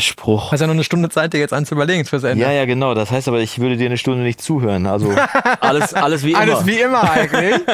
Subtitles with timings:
[0.00, 0.52] Spruch.
[0.52, 2.44] Hast ja noch eine Stunde Zeit, dir jetzt eins zu überlegen fürs Ende.
[2.44, 2.94] Ja, ja, genau.
[2.94, 4.86] Das heißt aber, ich würde dir eine Stunde nicht zuhören.
[4.86, 5.14] Also
[5.60, 6.40] alles, alles wie immer.
[6.40, 7.54] Alles wie immer eigentlich.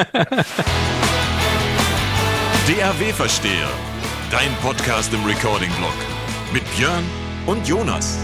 [2.67, 3.67] DAW-Versteher,
[4.29, 5.95] dein Podcast im Recording-Blog
[6.53, 7.03] mit Björn
[7.47, 8.19] und Jonas.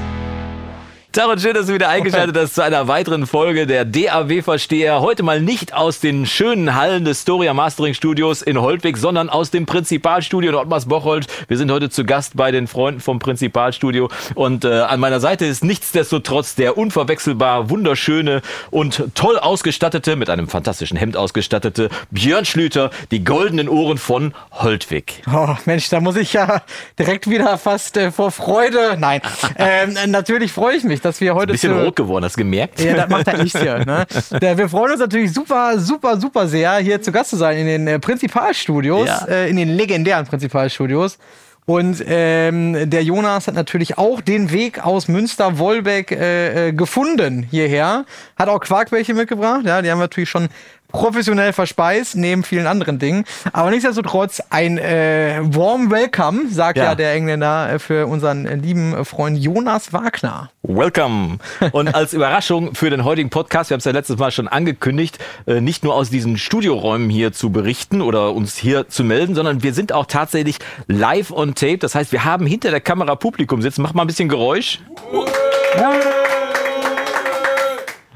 [1.18, 5.02] Und schön, dass du wieder eingeschaltet hast zu einer weiteren Folge der DAW-Versteher.
[5.02, 9.49] Heute mal nicht aus den schönen Hallen des Storia Mastering Studios in Holtwig, sondern aus
[9.49, 11.25] dem Prinzipalstudio in Ottmars-Bocholt.
[11.48, 15.45] Wir sind heute zu Gast bei den Freunden vom Prinzipalstudio und äh, an meiner Seite
[15.48, 22.91] ist nichtsdestotrotz der unverwechselbar wunderschöne und toll ausgestattete, mit einem fantastischen Hemd ausgestattete Björn Schlüter,
[23.09, 25.23] die goldenen Ohren von Holtwig.
[25.34, 26.62] Oh, Mensch, da muss ich ja
[26.99, 28.98] direkt wieder fast äh, vor Freude.
[28.99, 29.21] Nein,
[29.57, 31.53] ähm, natürlich freue ich mich, dass wir heute.
[31.53, 32.79] Bisschen zu- rot geworden, hast du gemerkt?
[32.81, 33.79] Ja, das macht halt nichts hier.
[33.85, 34.05] Ne?
[34.57, 37.88] Wir freuen uns natürlich super, super, super sehr, hier zu Gast zu sein in den
[37.88, 39.25] äh, Prinzipalstudios, Ja.
[39.27, 41.17] äh, in den legendären Prinzipalstudios.
[41.65, 48.05] Und ähm, der Jonas hat natürlich auch den Weg aus Münster-Wolbeck äh, äh, gefunden hierher.
[48.37, 49.62] Hat auch Quarkbällchen mitgebracht.
[49.65, 50.48] Ja, die haben wir natürlich schon
[50.91, 53.26] professionell verspeist, neben vielen anderen Dingen.
[53.54, 56.96] Aber nichtsdestotrotz ein äh, warm Welcome, sagt ja, Ja.
[56.96, 60.49] der Engländer, äh, für unseren äh, lieben Freund Jonas Wagner.
[60.63, 61.38] Welcome.
[61.71, 65.18] Und als Überraschung für den heutigen Podcast, wir haben es ja letztes Mal schon angekündigt,
[65.46, 69.63] äh, nicht nur aus diesen Studioräumen hier zu berichten oder uns hier zu melden, sondern
[69.63, 70.57] wir sind auch tatsächlich
[70.88, 71.78] live on tape.
[71.78, 73.81] Das heißt, wir haben hinter der Kamera Publikum sitzen.
[73.81, 74.79] Mach mal ein bisschen Geräusch.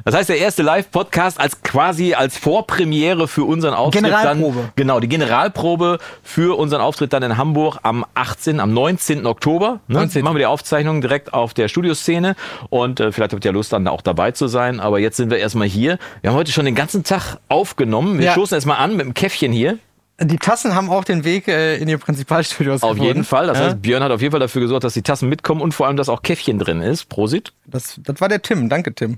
[0.05, 4.03] Das heißt, der erste Live-Podcast als quasi als Vorpremiere für unseren Auftritt.
[4.03, 4.55] Generalprobe.
[4.57, 9.25] Dann, genau, die Generalprobe für unseren Auftritt dann in Hamburg am 18., am 19.
[9.25, 9.79] Oktober.
[9.87, 9.95] Ne?
[9.99, 10.23] 19..
[10.23, 12.35] Machen wir die Aufzeichnung direkt auf der Studioszene
[12.69, 14.79] und äh, vielleicht habt ihr ja Lust dann auch dabei zu sein.
[14.79, 15.97] Aber jetzt sind wir erstmal hier.
[16.21, 18.17] Wir haben heute schon den ganzen Tag aufgenommen.
[18.19, 18.31] Wir Ja.
[18.33, 19.77] stoßen erstmal an mit dem Käffchen hier.
[20.23, 23.03] Die Tassen haben auch den Weg äh, in die Prinzipalstudios Auf gefunden.
[23.07, 23.47] jeden Fall.
[23.47, 23.65] Das Ja?
[23.65, 25.97] heißt, Björn hat auf jeden Fall dafür gesorgt, dass die Tassen mitkommen und vor allem,
[25.97, 27.09] dass auch Käffchen drin ist.
[27.09, 27.53] Prosit.
[27.65, 28.69] Das, das war der Tim.
[28.69, 29.17] Danke, Tim.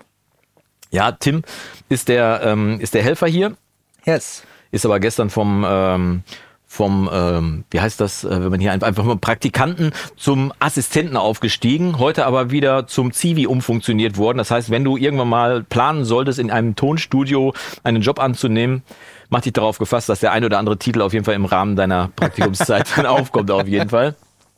[0.93, 1.41] Ja, Tim
[1.89, 3.57] ist der, ähm, ist der Helfer hier.
[4.05, 4.43] Yes.
[4.71, 6.23] ist aber gestern vom ähm,
[6.67, 11.17] vom ähm, wie heißt das, äh, wenn man hier einfach einfach mal Praktikanten zum Assistenten
[11.17, 14.37] aufgestiegen, heute aber wieder zum Zivi umfunktioniert worden.
[14.39, 17.53] Das heißt, wenn du irgendwann mal planen solltest, in einem Tonstudio
[17.83, 18.83] einen Job anzunehmen,
[19.29, 21.75] mach dich darauf gefasst, dass der ein oder andere Titel auf jeden Fall im Rahmen
[21.75, 24.15] deiner Praktikumszeit dann aufkommt, auf jeden Fall.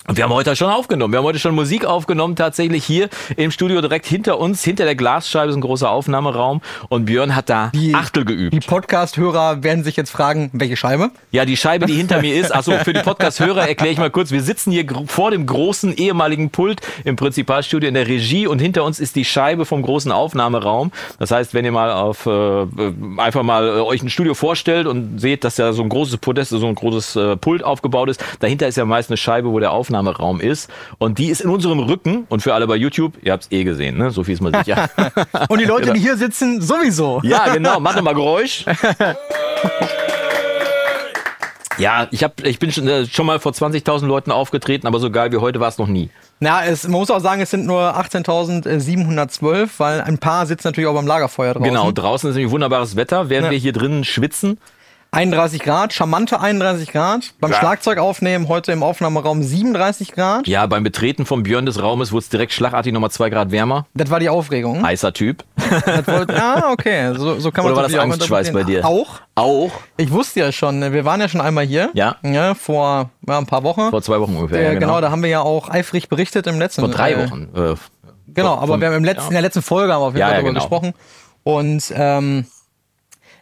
[0.08, 1.12] Und wir haben heute schon aufgenommen.
[1.14, 4.64] Wir haben heute schon Musik aufgenommen, tatsächlich hier im Studio direkt hinter uns.
[4.64, 8.54] Hinter der Glasscheibe ist ein großer Aufnahmeraum und Björn hat da Die- Achtel geübt.
[8.54, 11.10] Die Podcast-Hörer werden sich jetzt fragen, welche Scheibe?
[11.32, 14.30] Ja, die Scheibe, die hinter mir ist, achso, für die Podcast-Hörer erkläre ich mal kurz.
[14.30, 18.84] Wir sitzen hier vor dem großen ehemaligen Pult im Prinzipalstudio in der Regie und hinter
[18.84, 20.92] uns ist die Scheibe vom großen Aufnahmeraum.
[21.18, 22.30] Das heißt, wenn ihr mal auf äh,
[22.62, 22.66] äh,
[23.18, 26.52] einfach mal äh, euch ein Studio vorstellt und seht, dass da so ein großes Podest,
[26.52, 29.72] so ein großes äh, Pult aufgebaut ist, dahinter ist ja meist eine Scheibe, wo der
[29.72, 29.94] Aufnahmeraum
[30.41, 30.69] ist.
[30.97, 33.63] Und die ist in unserem Rücken und für alle bei YouTube, ihr habt es eh
[33.63, 34.11] gesehen, ne?
[34.11, 34.89] So viel ist mal sicher.
[35.50, 35.94] Und die Leute, Genau.
[35.94, 37.22] die hier sitzen, sowieso.
[37.23, 37.79] Ja, genau.
[37.79, 38.66] Mach doch mal Geräusch.
[41.78, 45.11] Ja, ich, hab, ich bin schon, äh, schon mal vor 20.000 Leuten aufgetreten, aber so
[45.11, 46.09] geil wie heute war es noch nie.
[46.39, 50.88] Na, es, man muss auch sagen, es sind nur 18.712, weil ein paar sitzen natürlich
[50.88, 51.67] auch beim Lagerfeuer draußen.
[51.67, 53.51] Genau, draußen ist nämlich wunderbares Wetter, während Ja.
[53.51, 54.57] wir hier drinnen schwitzen.
[55.16, 57.34] 31 Grad, charmante 31 Grad.
[57.40, 57.58] Beim Ja.
[57.58, 60.48] Schlagzeug aufnehmen heute im Aufnahmeraum 37 Grad.
[60.48, 63.86] Ja, beim Betreten vom Björn des Raumes wurde es direkt schlagartig nochmal zwei Grad wärmer.
[63.94, 64.84] Das war die Aufregung.
[64.84, 65.44] Heißer Typ.
[65.86, 67.14] Das wollte, ah, okay.
[67.16, 68.86] So, so kann man Oder war das natürlich auch Angstschweiß bei dir?
[68.86, 69.22] Auch.
[69.36, 71.90] Auch Ich wusste ja schon, wir waren ja schon einmal hier.
[71.94, 72.18] Ja.
[72.59, 73.90] vor ja, ein paar Wochen.
[73.92, 74.59] vor zwei Wochen ungefähr.
[74.59, 75.00] äh, ja, genau.
[75.02, 77.50] da haben wir ja auch eifrig berichtet im letzten Vor drei äh, Wochen.
[77.56, 77.75] Äh,
[78.28, 79.28] Genau, von- aber von- wir haben im letzten, ja.
[79.30, 80.62] in der letzten Folge haben wir auf jeden Ja, Fall ja, darüber genau.
[80.62, 80.94] gesprochen.
[81.44, 82.46] Und ähm,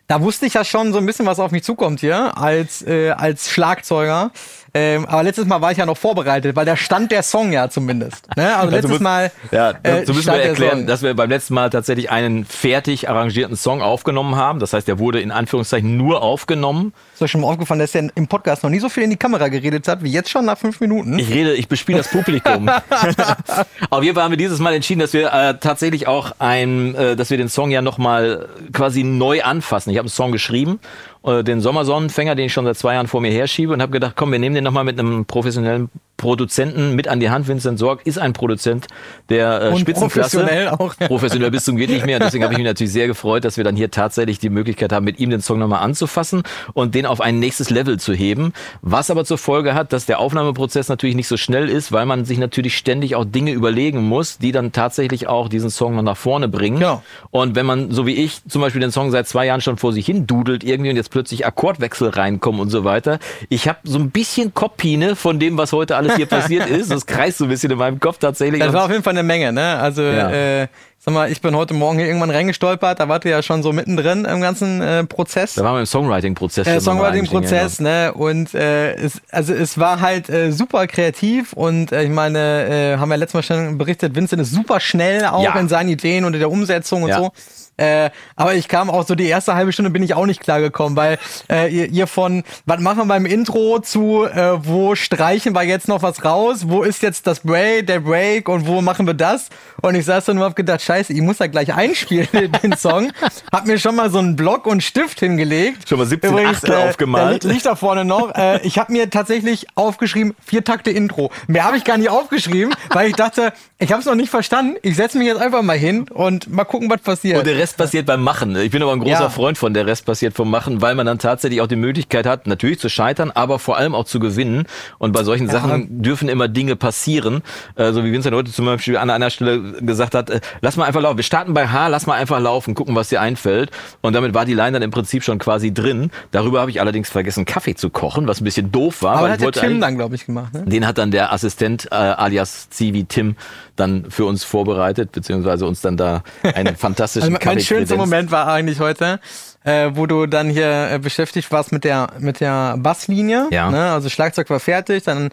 [0.08, 3.12] da wusste ich ja schon so ein bisschen, was auf mich zukommt hier als, äh,
[3.12, 4.32] als Schlagzeuger.
[4.76, 7.70] Ähm, aber letztes Mal war ich ja noch vorbereitet, weil da stand der Song ja
[7.70, 8.26] zumindest.
[8.36, 8.56] Ne?
[8.56, 9.32] Also letztes muss- Mal.
[9.52, 13.56] Ja, äh, so müssen wir erklären, dass wir beim letzten Mal tatsächlich einen fertig arrangierten
[13.56, 14.60] Song aufgenommen haben.
[14.60, 16.92] Das heißt, der wurde in Anführungszeichen nur aufgenommen.
[17.14, 19.18] Ist euch schon mal aufgefallen, dass der im Podcast noch nie so viel in die
[19.18, 21.20] Kamera geredet hat, wie jetzt schon nach fünf Minuten.
[21.20, 22.68] Ich rede, ich bespiele das Publikum.
[23.90, 27.16] Auf jeden Fall haben wir dieses Mal entschieden, dass wir äh, tatsächlich auch ein, äh,
[27.16, 29.92] dass wir den Song ja nochmal quasi neu anfassen.
[29.92, 30.80] Ich habe einen Song geschrieben,
[31.24, 34.14] äh, den Sommersonnenfänger, den ich schon seit zwei Jahren vor mir herschiebe und habe gedacht,
[34.16, 37.48] komm, wir nehmen den nochmal mit einem professionellen Produzenten mit an die Hand.
[37.48, 38.88] Vincent Sorg ist ein Produzent
[39.30, 40.38] der äh, Und Spitzenklasse.
[40.38, 40.96] professionell auch.
[41.00, 42.18] Professionell bis zum geht nicht mehr.
[42.18, 44.94] Und deswegen habe ich mich natürlich sehr gefreut, dass wir dann hier tatsächlich die Möglichkeit
[44.94, 46.44] haben, mit ihm den Song nochmal anzufassen
[46.74, 48.54] und den auf ein nächstes Level zu heben.
[48.82, 52.26] Was aber zur Folge hat, dass der Aufnahmeprozess natürlich nicht so schnell ist, weil man
[52.26, 56.18] sich natürlich ständig auch Dinge überlegen muss, die dann tatsächlich auch diesen Song noch nach
[56.18, 56.78] vorne bringen.
[56.78, 57.04] Genau.
[57.32, 59.94] Und wenn man, so wie ich, zum Beispiel den Song seit zwei Jahren schon vor
[59.94, 63.20] sich hin dudelt irgendwie und jetzt plötzlich Akkordwechsel reinkommen und so weiter.
[63.50, 66.92] Ich habe so ein bisschen Kopine von dem, was heute alles alles hier passiert ist.
[66.92, 68.62] Das kreist so ein bisschen in meinem Kopf tatsächlich.
[68.62, 69.78] Das war auf jeden Fall eine Menge, ne?
[69.80, 70.30] Also, Ja.
[70.32, 70.68] äh,
[71.00, 73.74] sag mal, ich bin heute Morgen hier irgendwann reingestolpert, da wart ihr ja schon so
[73.74, 75.56] mittendrin im ganzen äh, Prozess.
[75.56, 76.66] da waren wir im Songwriting-Prozess.
[76.68, 78.14] äh, Songwriting-Prozess, ne?
[78.14, 82.98] Und äh, es, also es war halt äh, super kreativ und äh, ich meine, äh,
[82.98, 85.60] haben wir letztes Mal schon berichtet, Vincent ist super schnell auch Ja.
[85.60, 87.32] in seinen Ideen und in der Umsetzung und so.
[87.78, 90.96] Äh, aber ich kam auch so die erste halbe Stunde bin ich auch nicht klargekommen,
[90.96, 91.18] weil
[91.50, 95.88] äh, ihr, ihr von was machen wir beim Intro zu äh, wo streichen wir jetzt
[95.88, 99.50] noch was raus, wo ist jetzt das Break, der Break und wo machen wir das?
[99.82, 102.28] Und ich saß dann nur hab gedacht, scheiße, ich muss da gleich einspielen
[102.64, 103.12] den Song.
[103.52, 105.90] Hab mir schon mal so einen Block und Stift hingelegt.
[105.90, 107.44] Schon mal 17 Achtel aufgemalt.
[107.44, 108.34] Da liegt da vorne noch.
[108.36, 111.32] Äh, ich habe mir tatsächlich aufgeschrieben, vier Takte Intro.
[111.48, 114.78] Mehr habe ich gar nicht aufgeschrieben, weil ich dachte, ich habe es noch nicht verstanden.
[114.82, 117.40] Ich setze mich jetzt einfach mal hin und mal gucken, was passiert.
[117.64, 118.58] Rest passiert beim Machen.
[118.58, 119.30] Ich bin aber ein großer Ja.
[119.30, 122.46] Freund von der Rest passiert vom Machen, weil man dann tatsächlich auch die Möglichkeit hat,
[122.46, 124.66] natürlich zu scheitern, aber vor allem auch zu gewinnen.
[124.98, 127.42] Und bei solchen Sachen dürfen immer Dinge passieren.
[127.76, 130.84] Äh, so wie Vincent heute zum Beispiel an einer Stelle gesagt hat, äh, lass mal
[130.84, 131.16] einfach laufen.
[131.16, 133.72] Wir starten bei H, lass mal einfach laufen, gucken, was dir einfällt.
[134.02, 136.12] Und damit war die Line dann im Prinzip schon quasi drin.
[136.32, 139.16] Darüber habe ich allerdings vergessen, Kaffee zu kochen, was ein bisschen doof war.
[139.16, 140.54] aber hat der Tim dann, glaube ich, gemacht.
[140.54, 140.64] Ne?
[140.66, 143.38] den hat dann der Assistent äh, alias Zivi Tim
[143.78, 147.98] dann für uns vorbereitet, beziehungsweise uns dann da einen fantastischen Also mein schönster.
[147.98, 149.20] Moment war eigentlich heute,
[149.64, 153.48] äh, wo du dann hier äh, beschäftigt warst mit der mit der Basslinie.
[153.52, 153.72] Ja.
[153.72, 153.92] Ne?
[153.92, 155.30] Also Schlagzeug war fertig, dann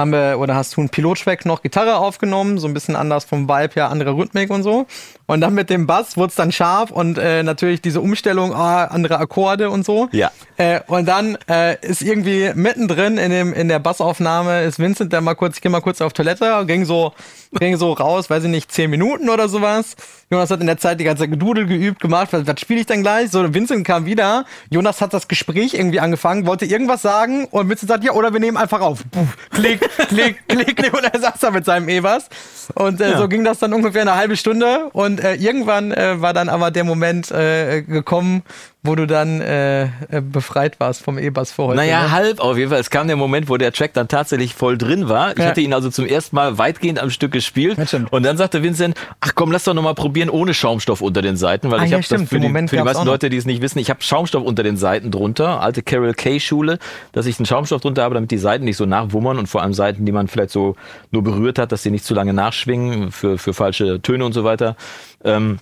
[0.00, 3.48] haben wir oder hast du einen Pilottrack noch Gitarre aufgenommen, so ein bisschen anders vom
[3.48, 4.86] Vibe her, andere Rhythmik und so.
[5.26, 8.86] Und dann mit dem Bass wurde es dann scharf und äh, natürlich diese Umstellung, ah,
[8.86, 10.08] andere Akkorde und so.
[10.10, 10.32] Ja.
[10.56, 15.20] Äh, und dann äh, ist irgendwie mittendrin in dem in der Bassaufnahme ist Vincent der
[15.20, 17.12] mal kurz, ich geh mal kurz auf Toilette, ging so
[17.58, 19.96] ging so raus, weiß ich nicht, zehn Minuten oder sowas.
[20.30, 22.86] Jonas hat in der Zeit die ganze Zeit gedudelt, geübt, gemacht, was, was spiele ich
[22.86, 23.30] dann gleich?
[23.30, 27.88] So, Vincent kam wieder, Jonas hat das Gespräch irgendwie angefangen, wollte irgendwas sagen und Vincent
[27.88, 29.02] sagt, ja, oder wir nehmen einfach auf.
[29.10, 32.28] Puh, klick, klick, klick, klick, und er saß da mit seinem E-Bass.
[32.74, 36.32] Und äh, so ging das dann ungefähr eine halbe Stunde und äh, irgendwann äh, war
[36.32, 38.42] dann aber der Moment äh, gekommen,
[38.82, 39.88] wo du dann äh, äh,
[40.22, 41.76] befreit warst vom E-Bass für heute.
[41.76, 42.10] Naja, ne?
[42.12, 42.80] halb auf jeden Fall.
[42.80, 45.32] Es kam der Moment, wo der Track dann tatsächlich voll drin war.
[45.32, 45.46] Ich Ja.
[45.46, 47.78] hatte ihn also zum ersten Mal weitgehend am Stück gespielt.
[47.86, 48.10] Stimmt.
[48.10, 51.36] Und dann sagte Vincent, ach komm, lass doch noch mal probieren ohne Schaumstoff unter den
[51.36, 53.06] Seiten, weil Ah, ich ja, habe das für die, für die meisten.
[53.06, 56.40] Leute, die es nicht wissen, ich habe Schaumstoff unter den Seiten drunter, alte Carol Kay
[56.40, 56.78] Schule,
[57.12, 59.74] dass ich einen Schaumstoff drunter habe, damit die Seiten nicht so nachwummern und vor allem
[59.74, 60.76] Seiten, die man vielleicht so
[61.10, 64.42] nur berührt hat, dass sie nicht zu lange nachschwingen für, für falsche Töne und so
[64.44, 64.74] weiter.
[65.22, 65.58] Ähm,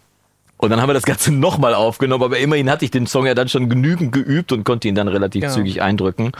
[0.59, 3.35] und dann haben wir das Ganze nochmal aufgenommen, aber immerhin hatte ich den Song ja
[3.35, 5.55] dann schon genügend geübt und konnte ihn dann relativ Genau.
[5.55, 6.33] zügig eindrücken.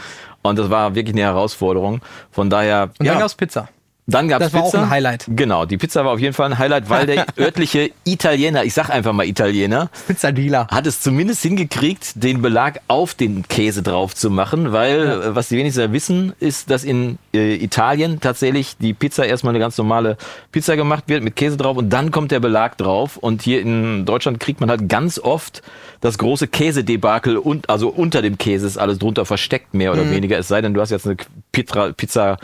[0.43, 2.01] Und das war wirklich eine Herausforderung.
[2.31, 3.69] Von daher, Und ja, dann gab's Pizza.
[4.09, 4.83] Dann gab's das war auch Pizza.
[4.83, 5.25] ein Highlight.
[5.27, 8.89] Genau, die Pizza war auf jeden Fall ein Highlight, weil der örtliche Italiener, ich sag
[8.89, 10.67] einfach mal Italiener, Pizzadealer.
[10.67, 15.49] hat es zumindest hingekriegt, den Belag auf den Käse drauf zu machen, weil äh, was
[15.49, 20.17] die wenigsten wissen, ist, dass in äh, Italien tatsächlich die Pizza erstmal eine ganz normale
[20.51, 24.05] Pizza gemacht wird mit Käse drauf und dann kommt der Belag drauf und hier in
[24.05, 25.61] Deutschland kriegt man halt ganz oft
[26.01, 30.37] das große Käsedebakel und also unter dem Käse ist alles drunter versteckt mehr oder weniger,
[30.37, 31.17] es sei denn, du hast jetzt eine
[31.51, 32.37] Pizza, Pizza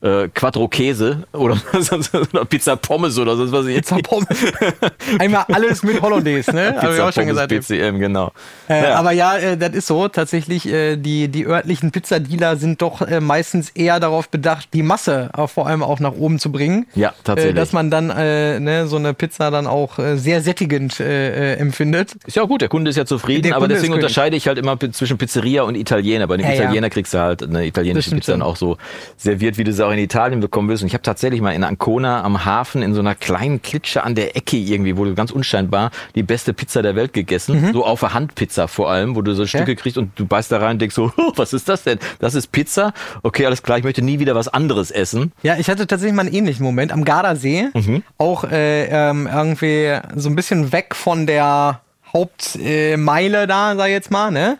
[0.00, 1.56] äh, Quattro Käse oder,
[2.32, 3.66] oder Pizza Pommes oder sonst was.
[3.66, 4.28] Pizza Pommes.
[5.18, 6.74] Einmal alles mit Hollandaise, ne?
[6.76, 7.52] Hab ich Pizza auch schon gesagt.
[7.52, 8.32] PCM, genau.
[8.68, 8.94] Äh, Ja.
[8.96, 10.08] Aber ja, äh, das ist so.
[10.08, 15.30] Tatsächlich, äh, die, die örtlichen Pizzadealer sind doch äh, meistens eher darauf bedacht, die Masse
[15.46, 16.86] vor allem auch nach oben zu bringen.
[16.94, 17.52] Ja, tatsächlich.
[17.52, 22.14] Äh, dass man dann ne, so eine Pizza dann auch sehr sättigend empfindet.
[22.26, 24.46] Ist ja auch gut, der Kunde ist ja zufrieden, Der aber Kunde deswegen unterscheide ich
[24.48, 26.26] halt immer zwischen Pizzeria und Italiener.
[26.26, 26.62] Bei dem Ja, ja.
[26.62, 28.76] Italiener kriegst du halt eine italienische Pizza dann auch so
[29.16, 30.82] serviert, wie du sie auch in Italien bekommen willst.
[30.82, 34.14] Und ich habe tatsächlich mal in Ancona am Hafen in so einer kleinen Klitsche an
[34.14, 37.60] der Ecke irgendwie, wo du ganz unscheinbar die beste Pizza der Welt gegessen.
[37.60, 37.72] Mhm.
[37.72, 40.58] So auf der Handpizza vor allem, wo du so Stücke kriegst und du beißt da
[40.58, 41.98] rein und denkst so, "Oh, was ist das denn?
[42.18, 42.92] Das ist Pizza?
[43.22, 45.32] Okay, alles klar, ich möchte nie wieder was anderes essen.
[45.42, 47.68] Ja, ich hatte tatsächlich mal einen ähnlichen Moment am Gardasee.
[47.74, 48.02] Mhm.
[48.18, 51.80] Auch äh, ähm, irgendwie so ein bisschen weg von der
[52.12, 54.58] Hauptmeile äh, da, sag ich jetzt mal, ne?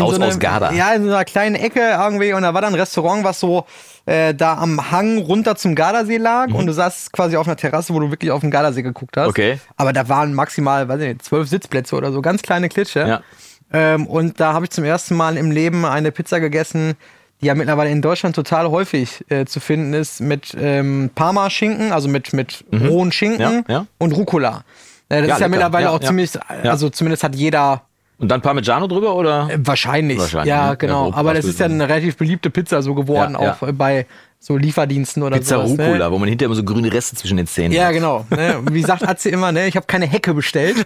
[0.00, 0.72] Raus so aus Garda.
[0.72, 3.66] Ja, in so einer kleinen Ecke irgendwie und da war dann ein Restaurant, was so
[4.06, 7.94] äh, da am Hang runter zum Gardasee lag und du saßt quasi auf einer Terrasse,
[7.94, 9.26] wo du wirklich auf den Gardasee geguckt hast.
[9.26, 9.30] Mhm.
[9.30, 9.58] Okay.
[9.76, 13.06] Aber da waren maximal, weiß ich nicht, zwölf Sitzplätze oder so, ganz kleine Klitsche.
[13.06, 13.20] Ja.
[13.72, 16.94] Ähm, und da habe ich zum ersten Mal im Leben eine Pizza gegessen,
[17.40, 22.08] die ja mittlerweile in Deutschland total häufig äh, zu finden ist, mit ähm, Parma-Schinken, also
[22.08, 23.64] mit, mit rohen Schinken Mhm.
[23.68, 23.86] Ja, ja.
[23.98, 24.64] und Rucola.
[25.08, 25.48] Äh, das ist ja lecker.
[25.48, 26.06] mittlerweile Ja, auch ja.
[26.08, 26.70] ziemlich, Ja.
[26.70, 27.82] also zumindest hat jeder
[28.18, 29.48] Und dann Parmigiano drüber oder?
[29.50, 30.18] äh, wahrscheinlich.
[30.18, 30.68] Wahrscheinlich, ja, ne?
[30.68, 31.04] Ja, genau.
[31.06, 33.52] grob Aber das ist ja eine relativ beliebte Pizza so geworden, Ja, ja.
[33.60, 34.06] auch bei
[34.38, 35.70] so Lieferdiensten oder Pizza sowas.
[35.72, 36.12] Rucola, Ne?
[36.12, 37.92] wo man hinterher immer so grüne Reste zwischen den Zähnen Ja, hat.
[37.94, 38.26] genau.
[38.30, 38.60] Ne?
[38.70, 39.66] Wie sagt Atze immer, ne?
[39.66, 40.84] ich habe keine Hecke bestellt.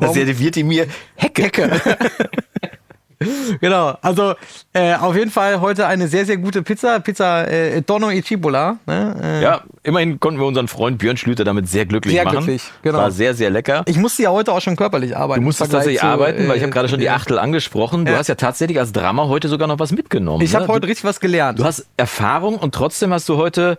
[0.00, 0.86] Das serviert die mir
[1.16, 1.42] Hecke.
[1.44, 1.80] Hecke.
[3.60, 4.34] genau, also
[4.72, 7.00] äh, auf jeden Fall heute eine sehr, sehr gute Pizza.
[7.00, 8.78] Pizza äh, Dono e Cibola.
[8.86, 9.16] Ne?
[9.22, 12.38] Äh, Ja, immerhin konnten wir unseren Freund Björn Schlüter damit sehr glücklich Sehr machen.
[12.38, 12.98] glücklich, genau.
[12.98, 13.82] War sehr, sehr lecker.
[13.86, 15.40] Ich musste ja heute auch schon körperlich arbeiten.
[15.40, 18.04] Du musstest tatsächlich zu, arbeiten, weil ich äh, habe gerade schon die äh, Achtel angesprochen.
[18.04, 20.42] Du hast ja tatsächlich als Drama heute sogar noch was mitgenommen.
[20.42, 20.72] Ich habe ne?
[20.72, 21.58] heute richtig was gelernt.
[21.58, 23.78] Du hast Erfahrung und trotzdem hast du heute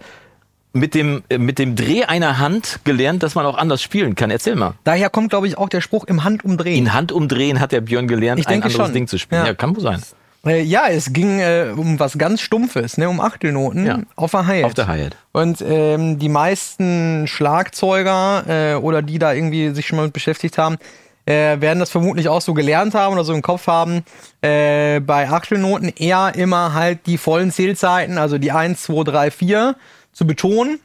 [0.74, 4.30] mit dem, äh, mit dem Dreh einer Hand gelernt, dass man auch anders spielen kann.
[4.30, 4.74] Erzähl mal.
[4.84, 6.78] Daher kommt, glaube ich, auch der Spruch im Handumdrehen.
[6.86, 8.94] In Handumdrehen hat der Björn gelernt, Ich ein anderes schon.
[8.94, 9.42] Ding zu spielen.
[9.42, 9.54] Ja, Ja.
[9.54, 10.02] kann wohl sein.
[10.46, 14.00] Äh, ja, es ging äh, um was ganz Stumpfes, ne, um Achtelnoten Ja.
[14.16, 14.66] auf der Hi-Hat.
[14.66, 15.18] Auf der Hi-Hat.
[15.34, 20.58] Und ähm, die meisten Schlagzeuger äh, oder die da irgendwie sich schon mal mit beschäftigt
[20.58, 20.78] haben,
[21.26, 24.04] äh, werden das vermutlich auch so gelernt haben oder so im Kopf haben.
[24.42, 29.76] Äh, bei Achtelnoten eher immer halt die vollen Zählzeiten, also die 1, 2, 3, 4
[30.18, 30.80] zu betonen.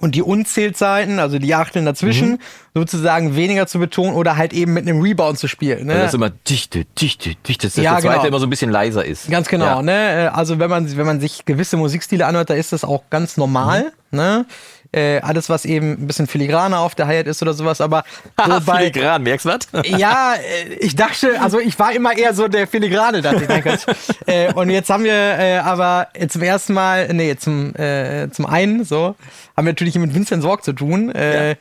[0.00, 2.38] Und die Unzählzeiten, also die Achteln dazwischen, Mhm.
[2.74, 5.86] sozusagen weniger zu betonen oder halt eben mit einem Rebound zu spielen.
[5.86, 5.94] Ne?
[5.94, 8.26] Weil das immer dichte, dichte, dichte, dass Ja, der zweite genau.
[8.28, 9.30] immer so ein bisschen leiser ist.
[9.30, 9.82] Ganz genau, Ja.
[9.82, 10.24] ne?
[10.24, 13.36] Äh, Also wenn man, wenn man sich gewisse Musikstile anhört, da ist das auch ganz
[13.36, 14.18] normal, Mhm.
[14.18, 14.46] ne?
[14.94, 18.04] Äh, alles, was eben ein bisschen filigraner auf der Hi-Hat ist oder sowas, aber
[18.46, 19.68] so bei, Filigran, merkst du was?
[19.98, 23.48] ja, äh, ich dachte, also ich war immer eher so der Filigrane, dachte ich.
[23.48, 23.78] Danke.
[24.26, 28.84] äh, und jetzt haben wir äh, aber zum ersten Mal, nee, zum, äh, zum einen
[28.84, 29.16] so,
[29.56, 31.10] haben wir natürlich mit Vincent Sorg zu tun.
[31.12, 31.56] Äh, Ja.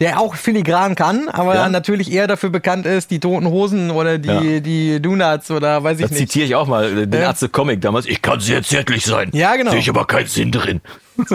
[0.00, 1.68] Der auch filigran kann, aber Ja.
[1.68, 4.60] natürlich eher dafür bekannt ist, die toten Hosen oder die, Ja.
[4.60, 6.18] die Donuts oder weiß ich Da nicht.
[6.18, 7.28] zitiere ich auch mal äh, den Ja.
[7.28, 8.06] Arzt Comic damals.
[8.06, 9.30] Ich kann sehr zärtlich sein.
[9.32, 9.72] Ja, genau.
[9.72, 10.80] Sehe ich aber keinen Sinn drin.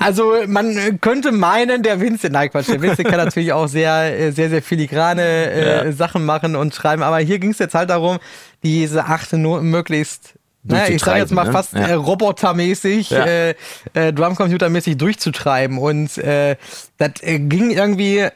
[0.00, 4.16] Also man äh, könnte meinen, der Vincent, nein Quatsch, der Vincent kann natürlich auch sehr,
[4.16, 5.92] äh, sehr, sehr filigrane äh, Ja.
[5.92, 8.18] Sachen machen und schreiben, aber hier ging es jetzt halt darum,
[8.62, 11.52] diese achte Noten möglichst, naja, ich sage jetzt mal ne?
[11.52, 11.80] fast Ja.
[11.88, 13.24] äh, robotermäßig, Ja.
[13.24, 13.54] äh,
[13.94, 16.56] äh, Drumcomputermäßig durchzutreiben und äh,
[16.98, 18.28] das äh, ging irgendwie,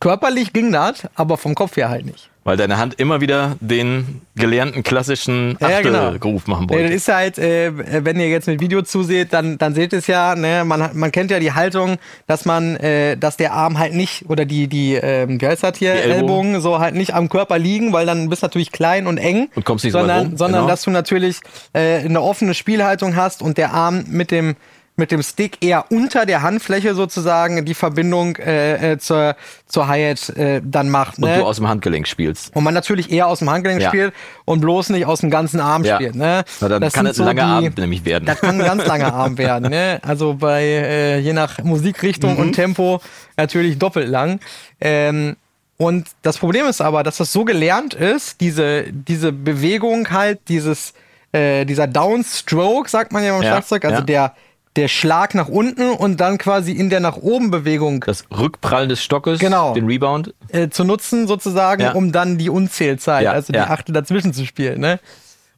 [0.00, 2.28] körperlich ging das, aber vom Kopf her halt nicht.
[2.44, 6.12] Weil deine Hand immer wieder den gelernten klassischen Ja, ja, genau.
[6.46, 6.94] Machen Nee, das wollte.
[6.94, 10.34] ist halt, äh, wenn ihr jetzt mit Video zuseht, dann, dann seht ihr es ja,
[10.34, 14.28] ne, man, man kennt ja die Haltung, dass man, äh, dass der Arm halt nicht,
[14.28, 16.14] oder die, die, ähm, wie heißt das hier, Ellbogen.
[16.14, 19.48] Ellbogen, so halt nicht am Körper liegen, weil dann bist du natürlich klein und eng.
[19.54, 20.70] Und kommst nicht so weit sondern, rum, sondern genau.
[20.70, 21.38] dass du natürlich
[21.74, 24.56] äh, eine offene Spielhaltung hast und der Arm mit dem
[24.94, 30.28] mit dem Stick eher unter der Handfläche sozusagen die Verbindung äh, äh, zur, zur Hi-Hat
[30.36, 31.16] äh, dann macht.
[31.16, 31.38] Und ne?
[31.38, 32.54] du aus dem Handgelenk spielst.
[32.54, 33.88] und man natürlich eher aus dem Handgelenk Ja.
[33.88, 34.12] spielt
[34.44, 35.94] und bloß nicht aus dem ganzen Arm Ja.
[35.96, 36.14] spielt.
[36.14, 36.44] Ne?
[36.60, 38.26] Na, dann Das kann es ein langer Abend nämlich werden.
[38.26, 39.70] Das kann ein ganz langer Abend werden.
[39.70, 39.98] Ne?
[40.02, 42.38] Also bei äh, je nach Musikrichtung Mhm.
[42.40, 43.00] und Tempo
[43.38, 44.40] natürlich doppelt lang.
[44.80, 45.36] Ähm,
[45.78, 50.92] und das Problem ist aber, dass das so gelernt ist, diese, diese Bewegung halt, dieses,
[51.32, 54.34] äh, dieser Downstroke, sagt man ja beim Ja, Schlagzeug, also der,
[54.76, 59.02] der Schlag nach unten und dann quasi in der nach oben Bewegung Das Rückprallen des
[59.02, 59.74] Stockes, Genau.
[59.74, 60.32] den Rebound.
[60.48, 61.92] äh, zu nutzen, sozusagen, Ja.
[61.92, 63.68] um dann die Unzählzeit, Ja, also die ja.
[63.68, 64.80] Achte dazwischen zu spielen.
[64.80, 64.98] Ne?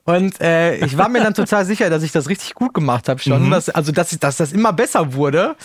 [0.06, 3.18] Und äh, ich war mir dann total sicher, dass ich das richtig gut gemacht habe
[3.25, 3.30] Mhm.
[3.30, 3.50] schon.
[3.50, 5.56] Dass, also, dass, ich- dass das immer besser wurde.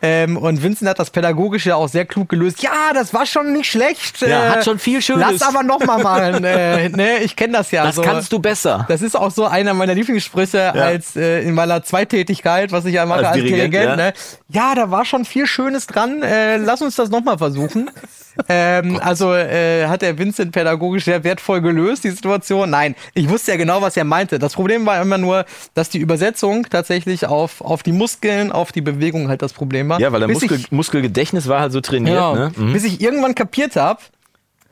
[0.00, 2.62] Ähm, und Vincent hat das pädagogisch ja auch sehr klug gelöst.
[2.62, 4.20] Ja, das war schon nicht schlecht.
[4.20, 5.26] Ja, äh, hat schon viel Schönes.
[5.32, 6.44] Lass aber noch mal machen.
[6.44, 7.18] äh, ne?
[7.24, 7.84] Ich kenne das ja.
[7.84, 8.02] Das so.
[8.02, 8.84] kannst du besser.
[8.88, 13.04] Das ist auch so einer meiner Lieblingssprüche als äh, in meiner Zweitätigkeit, was ich ja
[13.04, 13.98] mache Als als, Dirigent, Dirigent.
[13.98, 14.06] ja.
[14.06, 14.12] ne?
[14.48, 16.22] ja, da war schon viel Schönes dran.
[16.22, 17.90] Äh, lass uns das nochmal versuchen.
[18.48, 22.70] ähm, also äh, hat der Vincent pädagogisch sehr wertvoll gelöst, die Situation.
[22.70, 24.38] Nein, ich wusste ja genau, was er meinte.
[24.38, 28.80] Das Problem war immer nur, dass die Übersetzung tatsächlich auf, auf die Muskeln, auf die
[28.80, 30.00] Bewegung halt das Problem war.
[30.00, 32.14] Ja, weil der Muskel, ich- Muskelgedächtnis war halt so trainiert.
[32.16, 32.34] Genau.
[32.34, 32.52] Ne?
[32.56, 32.72] Mhm.
[32.72, 34.00] Bis ich irgendwann kapiert habe,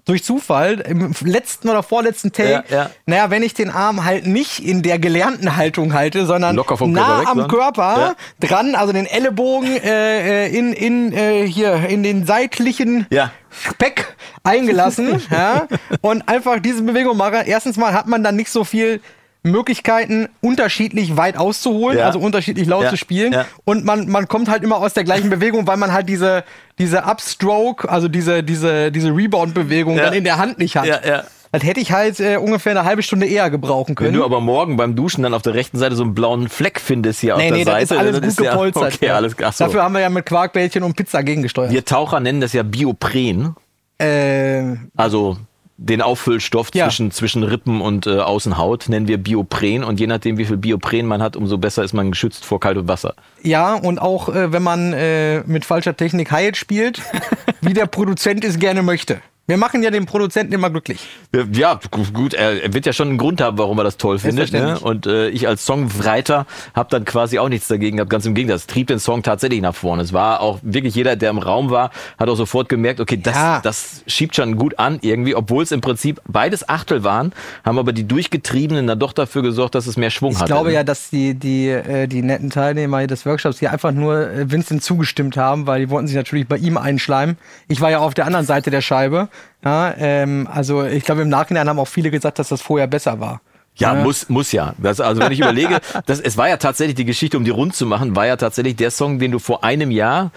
[0.07, 2.91] durch Zufall, im letzten oder vorletzten Take, Ja, ja.
[3.07, 6.85] naja, wenn ich den Arm halt nicht in der gelernten Haltung halte, sondern nah Körper
[6.85, 6.95] am
[7.27, 13.07] sondern- Körper dran, also den Ellenbogen äh, äh, in, in, äh, hier, in den seitlichen
[13.11, 13.33] Ja.
[13.51, 15.67] Speck eingelassen ja,
[16.03, 17.43] und einfach diese Bewegung mache.
[17.47, 19.01] Erstens mal hat man dann nicht so viel
[19.47, 22.07] Möglichkeiten, unterschiedlich weit auszuholen, Ja.
[22.07, 23.33] also unterschiedlich laut Ja, zu spielen.
[23.33, 23.47] ja.
[23.65, 26.45] Und man, man kommt halt immer aus der gleichen Bewegung, weil man halt diese,
[26.79, 30.05] diese Upstroke, also diese, diese, diese Rebound-Bewegung Ja.
[30.07, 30.87] dann in der Hand nicht hat.
[30.87, 31.25] Ja, ja.
[31.53, 34.13] Das hätte ich halt äh, ungefähr eine halbe Stunde eher gebrauchen Wenn können.
[34.15, 37.21] du aber morgen beim Duschen dann auf der rechten Seite so einen blauen Fleck findest
[37.21, 37.81] hier auf nee, der nee, Seite.
[37.81, 38.95] das ist alles gut ja- gepolstert.
[38.97, 39.15] Okay, ja.
[39.17, 39.65] alles ach so.
[39.65, 41.71] Dafür haben wir ja mit Quarkbällchen und Pizza gegengesteuert.
[41.71, 43.55] Wir Taucher nennen das ja Biopren,
[43.99, 45.39] Äh, also
[45.79, 46.87] den Auffüllstoff Ja.
[46.87, 51.07] zwischen, zwischen Rippen und äh, Außenhaut nennen wir Biopren und je nachdem, wie viel Biopren
[51.07, 53.15] man hat, umso besser ist man geschützt vor kaltem Wasser.
[53.43, 57.03] ja, und auch äh, wenn man äh, mit falscher Technik Hyatt spielt,
[57.61, 59.21] wie der Produzent es gerne möchte.
[59.49, 61.07] Wir machen ja den Produzenten immer glücklich.
[61.53, 61.79] Ja,
[62.13, 64.53] gut, er wird ja schon einen Grund haben, warum er das toll findet.
[64.53, 64.77] Ne?
[64.81, 68.11] Und äh, ich als Songwriter habe dann quasi auch nichts dagegen gehabt.
[68.11, 70.03] Ganz im Gegenteil, es trieb den Song tatsächlich nach vorne.
[70.03, 73.37] Es war auch wirklich jeder, der im Raum war, hat auch sofort gemerkt, okay, das,
[73.37, 73.61] ja.
[73.61, 77.33] das schiebt schon gut an irgendwie, obwohl es im Prinzip beides Achtel waren,
[77.65, 80.47] haben aber die Durchgetriebenen dann doch dafür gesorgt, dass es mehr Schwung ich hatte.
[80.47, 80.75] Ich glaube ne?
[80.75, 84.83] ja, dass die, die, äh, die netten Teilnehmer des Workshops hier einfach nur äh, Vincent
[84.83, 87.39] zugestimmt haben, weil die wollten sich natürlich bei ihm einschleimen.
[87.69, 89.29] Ich war ja auf der anderen Seite der Scheibe
[89.65, 93.21] ja, ähm, also ich glaube, im Nachhinein haben auch viele gesagt, dass das vorher besser
[93.21, 93.41] war.
[93.77, 94.75] Ja, ja, muss, muss ja.
[94.79, 97.75] Das, also wenn ich überlege, das, es war ja tatsächlich die Geschichte, um die rund
[97.75, 100.31] zu machen, war ja tatsächlich der Song, den du vor einem Jahr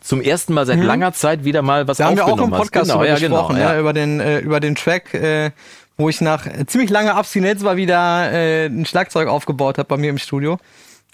[0.00, 0.84] zum ersten Mal seit mhm.
[0.84, 3.68] langer Zeit wieder mal was da haben wir auch im Podcast genau, ja, gesprochen, genau,
[3.68, 3.74] ja.
[3.74, 3.80] ja.
[3.80, 5.52] über den äh, über den Track, äh,
[5.96, 9.96] wo ich nach äh, ziemlich langer Abstinenz mal wieder äh, ein Schlagzeug aufgebaut habe bei
[9.96, 10.58] mir im Studio.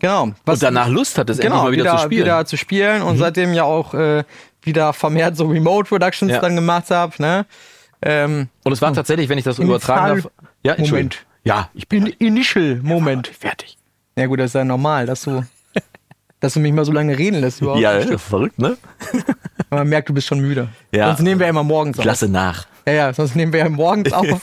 [0.01, 0.31] Genau.
[0.45, 2.25] Was, und danach Lust hat es genau, endlich mal wieder, wieder, zu spielen.
[2.25, 3.21] wieder zu spielen und mhm.
[3.21, 4.25] seitdem ja auch äh,
[4.63, 6.41] wieder vermehrt so Remote Productions ja.
[6.41, 7.15] dann gemacht habe.
[7.19, 7.47] Ne?
[8.03, 10.33] Ähm, und es war tatsächlich, wenn ich das übertragen darf.
[10.63, 11.25] Ja, Moment.
[11.45, 13.29] Ja, ich bin In Initial Moment.
[13.29, 13.79] Fertig.
[14.17, 15.45] Ja gut, das ist ja normal, dass du,
[16.41, 17.81] dass du mich mal so lange reden lässt überhaupt.
[17.81, 18.77] Ja, ist verrückt, ne?
[19.71, 20.69] Man merkt, du bist schon müde.
[20.93, 21.09] Ja.
[21.09, 22.03] Sonst nehmen wir ja immer morgens auf.
[22.03, 22.67] Klasse nach.
[22.87, 24.43] Ja, ja, sonst nehmen wir ja morgens auf.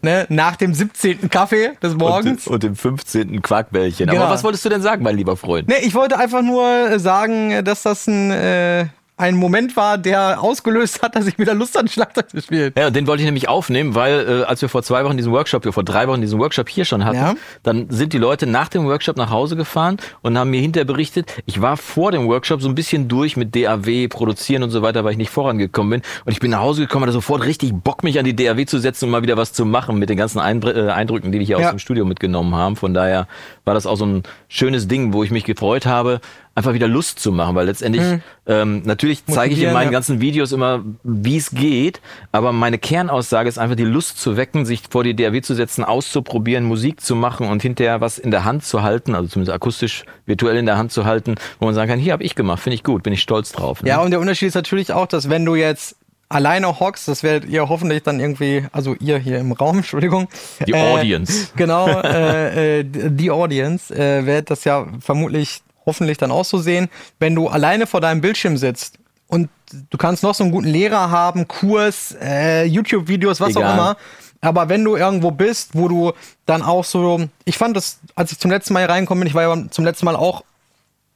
[0.00, 0.26] ne?
[0.30, 1.28] Nach dem 17.
[1.28, 2.46] Kaffee des Morgens.
[2.46, 3.42] Und, und dem 15.
[3.42, 4.06] Quarkbällchen.
[4.06, 4.22] Genau.
[4.22, 5.68] Aber was wolltest du denn sagen, mein lieber Freund?
[5.68, 8.86] Ne, ich wollte einfach nur sagen, dass das ein äh,
[9.22, 12.72] ein Moment war, der ausgelöst hat, dass ich wieder Lust hatte, Schlagzeug zu spielen.
[12.76, 15.64] Ja, den wollte ich nämlich aufnehmen, weil äh, als wir vor zwei Wochen diesen Workshop,
[15.64, 17.34] wir vor drei Wochen diesen Workshop hier schon hatten, ja.
[17.62, 21.32] dann sind die Leute nach dem Workshop nach Hause gefahren und haben mir hinterher berichtet,
[21.46, 25.04] ich war vor dem Workshop so ein bisschen durch mit DAW, produzieren und so weiter,
[25.04, 26.02] weil ich nicht vorangekommen bin.
[26.24, 28.78] Und ich bin nach Hause gekommen, hatte sofort richtig Bock, mich an die DAW zu
[28.78, 31.58] setzen und mal wieder was zu machen mit den ganzen äh, Eindrücken, die wir hier
[31.60, 31.66] ja.
[31.66, 32.74] aus dem Studio mitgenommen haben.
[32.74, 33.28] Von daher
[33.64, 36.20] war das auch so ein schönes Ding, wo ich mich gefreut habe,
[36.54, 38.22] einfach wieder Lust zu machen, weil letztendlich hm.
[38.46, 39.92] ähm, natürlich zeige ich in meinen ja.
[39.92, 44.66] ganzen Videos immer, wie es geht, aber meine Kernaussage ist einfach die Lust zu wecken,
[44.66, 48.44] sich vor die DAW zu setzen, auszuprobieren, Musik zu machen und hinterher was in der
[48.44, 51.90] Hand zu halten, also zumindest akustisch, virtuell in der Hand zu halten, wo man sagen
[51.90, 53.82] kann, hier habe ich gemacht, finde ich gut, bin ich stolz drauf.
[53.82, 53.88] Ne?
[53.88, 55.96] Ja, und der Unterschied ist natürlich auch, dass wenn du jetzt
[56.32, 60.28] alleine hockst, das werdet ihr hoffentlich dann irgendwie, also ihr hier im Raum, Entschuldigung.
[60.66, 61.48] Die äh, Audience.
[61.56, 66.88] Genau, äh, äh, die Audience äh, werdet das ja vermutlich hoffentlich dann auch so sehen,
[67.18, 68.98] wenn du alleine vor deinem Bildschirm sitzt
[69.28, 69.48] und
[69.90, 73.64] du kannst noch so einen guten Lehrer haben, Kurs, äh, YouTube-Videos, was Egal.
[73.64, 73.96] auch immer.
[74.40, 76.12] Aber wenn du irgendwo bist, wo du
[76.46, 79.34] dann auch so, ich fand das, als ich zum letzten Mal hier reingekommen bin, ich
[79.34, 80.44] war ja zum letzten Mal auch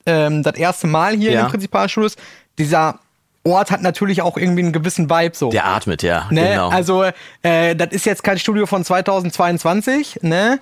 [0.06, 1.40] ähm, das erste Mal hier ja.
[1.40, 2.16] in den Prinzipalstudios,
[2.58, 3.00] dieser
[3.46, 5.50] Ort hat natürlich auch irgendwie einen gewissen Vibe so.
[5.50, 6.26] Der atmet, ja.
[6.30, 6.48] Ne?
[6.50, 6.68] Genau.
[6.68, 7.04] Also,
[7.42, 10.58] äh, das ist jetzt kein Studio von 2022, ne?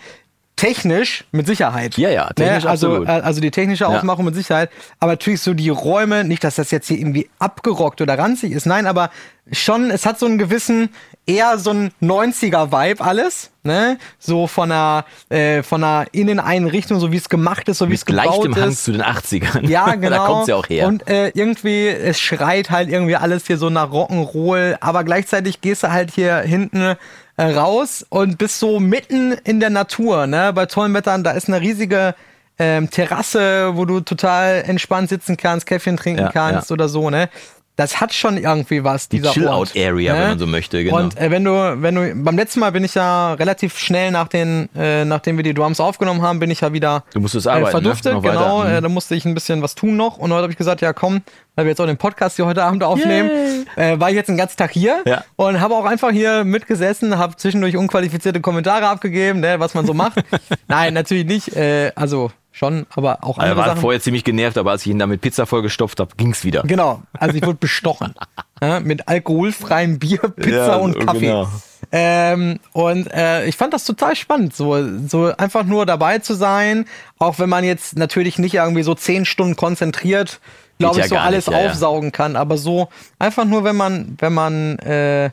[0.57, 1.97] Technisch mit Sicherheit.
[1.99, 2.71] Ja, ja, technisch ne?
[2.71, 3.09] also, absolut.
[3.09, 4.31] Äh, also die technische Aufmachung ja.
[4.31, 4.71] mit Sicherheit.
[5.01, 8.67] Aber natürlich so die Räume, nicht, dass das jetzt hier irgendwie abgerockt oder ranzig ist,
[8.67, 9.11] nein, aber
[9.53, 10.90] schon, es hat so einen gewissen,
[11.27, 13.99] eher so einen 90er-Vibe alles, ne?
[14.19, 18.07] So von einer, äh, von einer Inneneinrichtung, so wie es gemacht ist, so wie es
[18.07, 18.57] gebaut ist.
[18.57, 19.69] Hang zu den 80ern.
[19.69, 20.11] Ja, genau.
[20.11, 20.87] da kommt's ja auch her.
[20.87, 25.83] Und äh, irgendwie, es schreit halt irgendwie alles hier so nach Rock'n'Roll, aber gleichzeitig gehst
[25.83, 26.97] du halt hier hinten
[27.38, 30.53] raus und bist so mitten in der Natur, ne?
[30.53, 32.14] Bei tollen Wettern, da ist eine riesige
[32.59, 36.75] ähm, Terrasse, wo du total entspannt sitzen kannst, Käffchen trinken ja, kannst ja.
[36.75, 37.29] oder so, ne?
[37.76, 40.20] Das hat schon irgendwie was, dieser Chill-Out-Area, ne?
[40.20, 40.96] wenn man so möchte, genau.
[40.98, 44.28] Und äh, wenn du, wenn du, beim letzten Mal bin ich ja relativ schnell nach
[44.28, 47.66] den, äh, nachdem wir die Drums aufgenommen haben, bin ich ja wieder du musstest arbeiten,
[47.66, 48.20] äh, verduftet, ne?
[48.20, 48.62] genau.
[48.62, 48.70] Mhm.
[48.70, 50.18] Äh, da musste ich ein bisschen was tun noch.
[50.18, 51.22] Und heute habe ich gesagt, ja komm,
[51.56, 54.37] weil wir jetzt auch den Podcast hier heute Abend aufnehmen, äh, war ich jetzt den
[54.37, 55.24] ganzen Tag hier ja.
[55.34, 59.94] und habe auch einfach hier mitgesessen, habe zwischendurch unqualifizierte Kommentare abgegeben, ne, was man so
[59.94, 60.22] macht.
[60.68, 61.56] Nein, natürlich nicht.
[61.56, 63.81] Äh, also schon, aber auch andere Er war Sachen.
[63.81, 66.62] vorher ziemlich genervt, aber als ich ihn da mit Pizza vollgestopft habe, ging's wieder.
[66.62, 68.14] Genau, also ich wurde bestochen.
[68.62, 71.27] ja, mit alkoholfreiem Bier, Pizza ja, und Kaffee.
[71.27, 71.49] Genau.
[71.90, 76.87] Ähm, und äh, ich fand das total spannend, so, so einfach nur dabei zu sein,
[77.19, 80.40] auch wenn man jetzt natürlich nicht irgendwie so zehn Stunden konzentriert,
[80.79, 82.88] glaube ich, so alles nicht, ja, aufsaugen kann, aber so
[83.19, 85.31] einfach nur, wenn man, wenn man äh,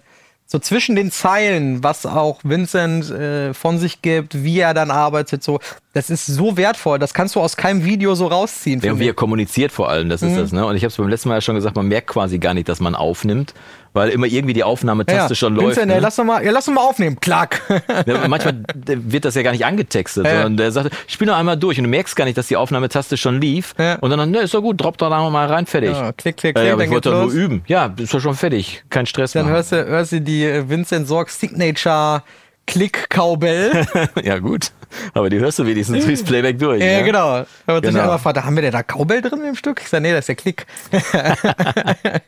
[0.52, 5.44] so zwischen den Zeilen, was auch Vincent äh, von sich gibt, wie er dann arbeitet,
[5.44, 5.62] so,
[5.94, 7.00] das ist so wertvoll.
[7.00, 8.82] Das kannst du aus keinem Video so rausziehen.
[8.82, 10.36] Ja, wie er kommuniziert vor allem, das ist mhm.
[10.36, 10.66] das, ne?
[10.66, 12.68] Und ich habe es beim letzten Mal ja schon gesagt, man merkt quasi gar nicht,
[12.68, 13.54] dass man aufnimmt,
[13.94, 15.70] weil immer irgendwie die Aufnahmetaste ja, schon läuft.
[15.70, 15.96] Vincent, ne?
[15.96, 17.20] ja, lass doch mal, ja, lass doch mal aufnehmen.
[17.20, 17.62] Klack.
[18.06, 20.32] Ja, manchmal wird das ja gar nicht angetextet, ja.
[20.32, 23.18] sondern der sagt, spiel noch einmal durch und du merkst gar nicht, dass die Aufnahmetaste
[23.18, 23.74] schon lief.
[23.78, 23.96] Ja.
[23.96, 25.92] Und dann, ne, ist doch gut, drop doch da mal rein, fertig.
[25.92, 26.66] Ja, klick, klick, klick.
[26.66, 27.64] Ja, aber ich wollte doch nur üben.
[27.68, 28.84] Ja, ist doch schon fertig.
[28.90, 32.24] Kein Stress Dann hörst du, hörst du die äh, Vincent Sorg Signature
[32.68, 33.86] Klick Cowbell.
[34.24, 34.72] ja, gut.
[35.14, 36.82] Aber die hörst du wenigstens durchs Playback durch.
[36.82, 37.04] Ja, ne?
[37.04, 37.46] genau.
[37.66, 38.18] Aber genau.
[38.18, 39.82] Fragt, haben wir denn da Cowbell drin im Stück?
[39.82, 40.66] Ich sage, nee, das ist der Klick.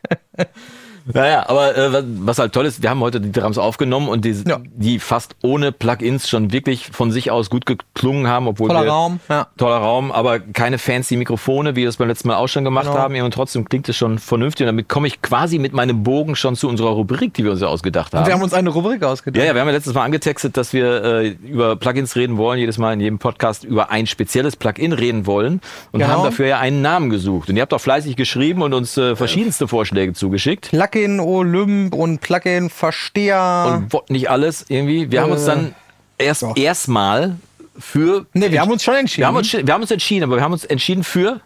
[1.12, 4.32] Naja, aber äh, was- halt toll ist, wir haben heute die Drums aufgenommen und die,
[4.46, 4.58] Ja.
[4.74, 8.90] die fast ohne Plugins schon wirklich von sich aus gut geklungen haben, obwohl Toller wir,
[8.90, 9.46] Raum, ja.
[9.58, 12.86] toller Raum, aber keine fancy Mikrofone, wie wir es beim letzten Mal auch schon gemacht
[12.86, 12.98] Genau.
[12.98, 13.20] haben.
[13.20, 14.64] Und trotzdem klingt es schon vernünftig.
[14.64, 17.60] Und damit komme ich quasi mit meinem Bogen schon zu unserer Rubrik, die wir uns
[17.60, 18.26] ja ausgedacht haben.
[18.26, 19.38] Wir haben uns eine Rubrik ausgedacht.
[19.40, 22.58] Ja, ja, wir haben ja letztes Mal angetextet, dass wir äh, über Plugins reden wollen,
[22.58, 25.60] jedes Mal in jedem Podcast über ein spezielles Plugin reden wollen
[25.92, 26.12] und Genau.
[26.12, 27.50] haben dafür ja einen Namen gesucht.
[27.50, 30.70] Und ihr habt auch fleißig geschrieben und uns äh, verschiedenste Vorschläge zugeschickt.
[30.70, 33.82] Plugin Olymp und Plugin Versteher.
[33.92, 35.10] Und nicht alles irgendwie.
[35.10, 35.74] Wir haben uns Äh, dann
[36.18, 37.36] erst erstmal
[37.78, 38.26] für.
[38.34, 39.22] ne, wir haben uns schon entschieden.
[39.22, 41.40] wir haben uns, wir haben uns entschieden, aber wir haben uns entschieden für.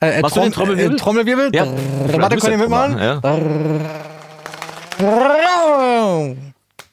[0.00, 0.96] äh, äh, Machst du den Trom- Trommelwirbel?
[0.96, 1.50] Äh, Trommelwirbel?
[1.54, 1.64] Ja.
[1.64, 2.98] Drrr, Warte, könnt ihr mitmachen?
[2.98, 3.20] Ja.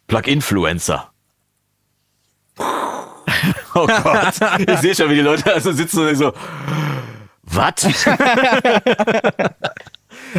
[0.08, 1.10] Plug-Influencer.
[3.76, 4.36] Oh Gott,
[4.68, 6.32] ich sehe schon, wie die Leute also sitzen und so,
[7.42, 7.74] was?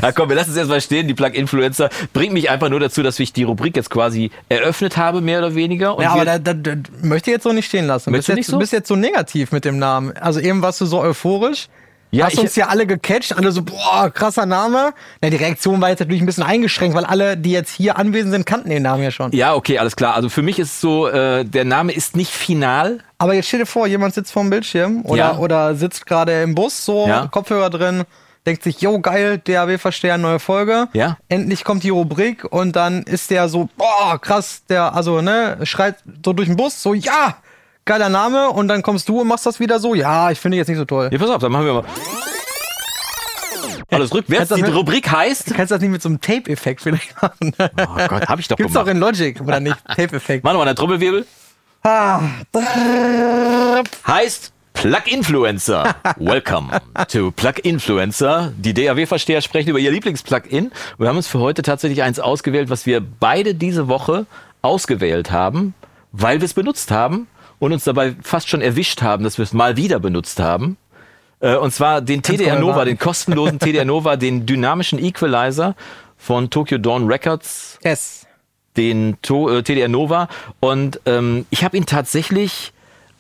[0.02, 1.08] Ja, komm, wir lassen es erstmal stehen.
[1.08, 5.20] Die Plug-Influencer bringt mich einfach nur dazu, dass ich die Rubrik jetzt quasi eröffnet habe,
[5.20, 5.96] mehr oder weniger.
[6.00, 8.10] Ja, aber da, da, da möchte ich jetzt so nicht stehen lassen.
[8.10, 8.58] Möchtest bist du jetzt, nicht so?
[8.58, 10.16] bist jetzt so negativ mit dem Namen.
[10.16, 11.68] Also eben warst du so euphorisch.
[12.10, 14.92] Ja, Hast uns ja alle gecatcht, alle so, boah, krasser Name.
[15.20, 18.30] Na, die Reaktion war jetzt natürlich ein bisschen eingeschränkt, weil alle, die jetzt hier anwesend
[18.30, 19.32] sind, kannten den Namen ja schon.
[19.32, 20.14] ja, okay, alles klar.
[20.14, 23.00] Also für mich ist so, äh, der Name ist nicht final.
[23.18, 25.38] Aber jetzt stell dir vor, jemand sitzt vorm Bildschirm oder, Ja.
[25.38, 27.26] oder sitzt gerade im Bus, so Ja.
[27.26, 28.04] Kopfhörer drin,
[28.46, 30.88] denkt sich, yo, geil, DAW-Versteher, neue Folge.
[30.92, 31.16] Ja.
[31.28, 35.96] Endlich kommt die Rubrik und dann ist der so, boah, krass, der, also, ne, schreit
[36.24, 37.36] so durch den Bus, so, ja,
[37.86, 40.68] geiler Name und dann kommst du und machst das wieder so, ja, ich finde jetzt
[40.68, 41.08] nicht so toll.
[41.12, 41.84] Ja, pass auf, dann machen wir mal.
[43.90, 44.48] Alles rückwärts.
[44.48, 45.50] Du Die mit- Rubrik heißt.
[45.50, 47.52] Du kannst das nicht mit so einem Tape-Effekt vielleicht machen.
[47.60, 48.94] Oh Gott, hab ich doch Gibt's auch gemacht.
[48.94, 49.76] in Logic, oder nicht?
[49.88, 50.42] Tape-Effekt.
[50.42, 51.26] Mach nochmal einen Trommelwirbel.
[51.82, 52.20] Ah,
[54.06, 55.94] heißt Plug Influencer.
[56.18, 56.70] Welcome
[57.08, 58.52] to Plug Influencer.
[58.58, 60.72] Die DAW-Versteher sprechen über ihr Lieblings-Plugin.
[60.98, 64.26] Wir haben uns für heute tatsächlich eins ausgewählt, was wir beide diese Woche
[64.60, 65.74] ausgewählt haben,
[66.12, 69.54] weil wir es benutzt haben und uns dabei fast schon erwischt haben, dass wir es
[69.54, 70.76] mal wieder benutzt haben.
[71.40, 75.76] Äh, Und zwar den TDR Nova, den kostenlosen TDR Nova, den dynamischen Equalizer
[76.18, 78.26] von Tokyo Dawn Records yes.
[78.76, 80.28] den to äh, TDR Nova
[80.60, 82.72] und ähm, ich habe ihn tatsächlich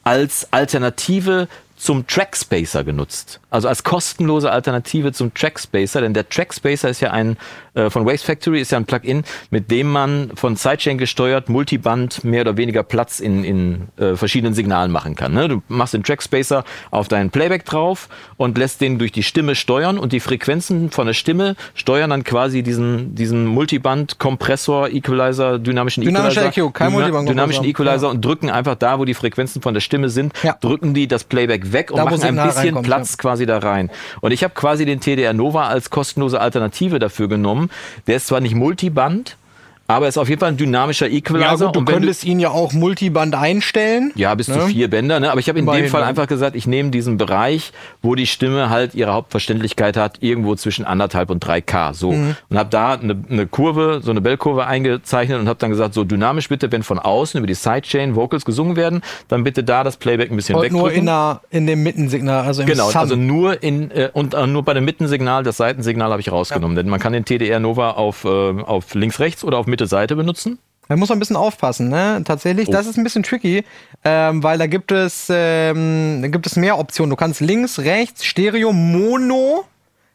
[0.04, 1.48] als Alternative
[1.84, 3.40] zum Trackspacer genutzt.
[3.50, 7.36] Also als kostenlose Alternative zum Trackspacer, denn der Trackspacer ist ja ein
[7.74, 12.24] äh, von Waste Factory ist ja ein Plugin, mit dem man von Sidechain gesteuert Multiband
[12.24, 15.34] mehr oder weniger Platz in, in äh, verschiedenen Signalen machen kann.
[15.34, 15.48] Ne?
[15.48, 19.98] Du machst den Trackspacer auf deinen Playback drauf und lässt den durch die Stimme steuern
[19.98, 26.42] und die Frequenzen von der Stimme steuern dann quasi diesen, diesen Multiband-Kompressor, Equalizer, dynamischen Dynamischer
[26.46, 27.34] Equalizer, EQ, kein Multiband-Kompressor.
[27.34, 30.56] dynamischen Equalizer und drücken einfach da, wo die Frequenzen von der Stimme sind, Ja.
[30.60, 33.16] drücken die das Playback weg und Da, machen ein bisschen Platz ja.
[33.18, 33.90] quasi da rein.
[34.22, 37.68] Und ich habe quasi den TDR Nova als kostenlose Alternative dafür genommen.
[38.06, 39.36] Der ist zwar nicht Multiband,
[39.86, 41.50] aber ist auf jeden Fall ein dynamischer Equalizer.
[41.60, 44.12] Ja, gut, du könntest ihn ja auch Multiband einstellen.
[44.14, 44.66] ja, bis zu Ne?
[44.66, 45.30] vier Bänder, ne?
[45.30, 46.06] Aber ich habe in dem Immerhin, Fall ne?
[46.06, 50.84] einfach gesagt, ich nehme diesen Bereich, wo die Stimme halt ihre Hauptverständlichkeit hat, irgendwo zwischen
[50.84, 51.92] anderthalb und 3K.
[51.94, 52.12] So.
[52.12, 52.36] Mhm.
[52.48, 56.04] Und habe da eine, eine Kurve, so eine Bellkurve eingezeichnet und habe dann gesagt, so
[56.04, 59.96] dynamisch bitte, wenn von außen über die Sidechain Vocals gesungen werden, dann bitte da das
[59.96, 60.80] Playback ein bisschen Und wegdrücken.
[60.86, 63.00] nur in, der, in dem Mittensignal, also im Genau, Sum.
[63.00, 66.76] also nur in äh, und äh, nur bei dem Mittensignal, das Seitensignal habe ich rausgenommen,
[66.76, 70.14] denn man kann den TDR Nova auf, äh, auf links rechts oder auf Mitte Seite
[70.16, 70.58] benutzen.
[70.88, 72.22] Da muss man ein bisschen aufpassen, ne?
[72.24, 72.72] Tatsächlich, Oh.
[72.72, 73.64] das ist ein bisschen tricky,
[74.04, 77.10] ähm, weil da gibt es, ähm, da gibt es mehr Optionen.
[77.10, 79.64] Du kannst links, rechts, Stereo, Mono,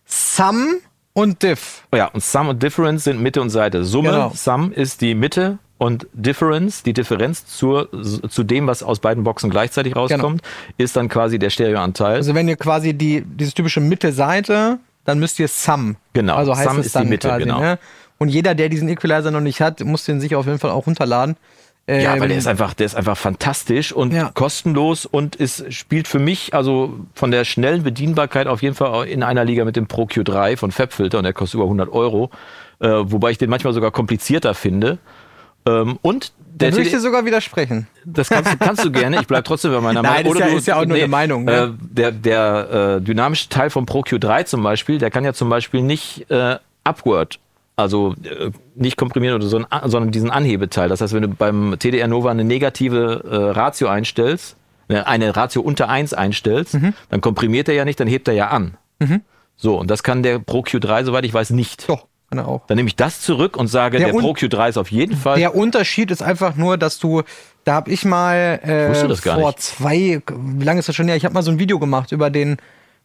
[0.06, 0.76] Sum
[1.13, 1.84] und Diff.
[1.91, 3.84] Oh ja, und Sum und Difference sind Mitte und Seite.
[3.84, 4.32] Summe, Genau.
[4.36, 7.89] Sum ist die Mitte und Difference, die Differenz zur,
[8.30, 10.41] zu dem, was aus beiden Boxen gleichzeitig rauskommt,
[10.78, 12.15] ist dann quasi der Stereoanteil.
[12.15, 15.95] Also wenn ihr quasi die, dieses typische Mitte-Seite, dann müsst ihr Sum.
[16.13, 17.60] Genau, Also heißt Sum ist die Mitte, quasi, genau.
[17.60, 17.80] ne?
[18.19, 20.86] Und jeder, der diesen Equalizer noch nicht hat, muss den sich auf jeden Fall auch
[20.88, 21.38] runterladen.
[21.88, 24.29] ja, Ähm, weil der ist einfach, der ist einfach fantastisch und Ja.
[24.36, 29.23] kostenlos und ist, spielt für mich, also von der schnellen Bedienbarkeit auf jeden Fall in
[29.23, 32.29] einer Liga mit dem Pro Q3 von Fabfilter und der kostet über 100 Euro,
[32.79, 34.99] äh, wobei ich den manchmal sogar komplizierter finde.
[35.65, 37.88] Ähm, und Da der würde ich dir sogar widersprechen.
[38.05, 39.19] Das kannst, du- kannst du gerne.
[39.21, 40.34] Ich bleib trotzdem bei meiner Nein, Meinung.
[40.34, 41.51] ist ja- ist ja auch nur eine Meinung, ne?
[41.51, 45.49] Äh, der der äh, dynamische Teil vom Pro Q3 zum Beispiel, der kann ja zum
[45.49, 47.39] Beispiel nicht äh, Upward,
[47.80, 50.89] also äh, nicht komprimieren oder so, ein, sondern diesen Anhebeteil.
[50.89, 54.56] Das heißt, wenn du beim TDR Nova eine negative äh, Ratio einstellst,
[54.88, 56.94] äh, eine Ratio unter 1 einstellst, Mhm.
[57.10, 58.78] dann komprimiert er ja nicht, dann hebt er ja an.
[59.56, 61.88] So, und das kann der Pro Q3, soweit ich weiß, nicht.
[61.89, 62.65] Doch, kann er auch.
[62.68, 65.38] Dann nehme ich das zurück und sage, Der der, Pro Q3 ist auf jeden Fall
[65.39, 67.24] Der Unterschied ist einfach nur, dass du,
[67.63, 69.62] da habe ich mal äh, gar vor nicht.
[69.62, 71.15] zwei, wie lange ist das schon her?
[71.15, 72.58] Ich habe mal so ein Video gemacht über den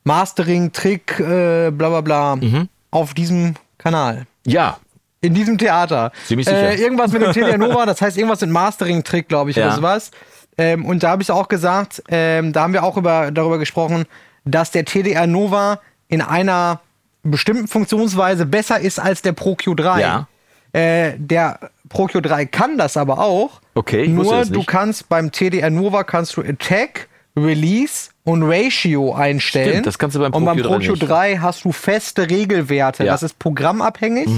[0.05, 2.69] Mastering-Trick, äh, bla bla bla, Mhm.
[2.91, 4.27] auf diesem Kanal.
[4.46, 4.78] Ja,
[5.20, 6.12] In diesem Theater.
[6.26, 6.70] Ziemlich sicher.
[6.70, 9.66] Äh, irgendwas mit dem TDR Nova, das heißt irgendwas mit Mastering-Trick, glaube ich, Ja.
[9.68, 10.11] oder sowas.
[10.59, 14.04] Ähm, und da habe ich auch gesagt, ähm, da haben wir auch über, darüber gesprochen,
[14.44, 16.80] dass der TDR Nova in einer
[17.22, 20.00] bestimmten Funktionsweise besser ist als der Pro Q3.
[20.00, 20.28] Ja.
[20.72, 23.61] Äh, der Pro Q3 kann das aber auch.
[23.74, 29.71] Okay, ich Nur du kannst beim TDR Nova kannst du Attack, Release und Ratio einstellen.
[29.71, 30.91] Stimmt, das kannst du beim Und Pro beim Q3 Pro nicht.
[31.05, 33.05] Q3 hast du feste Regelwerte.
[33.05, 33.13] Ja.
[33.13, 33.15] Mhm.
[33.15, 34.29] Das ist programmabhängig.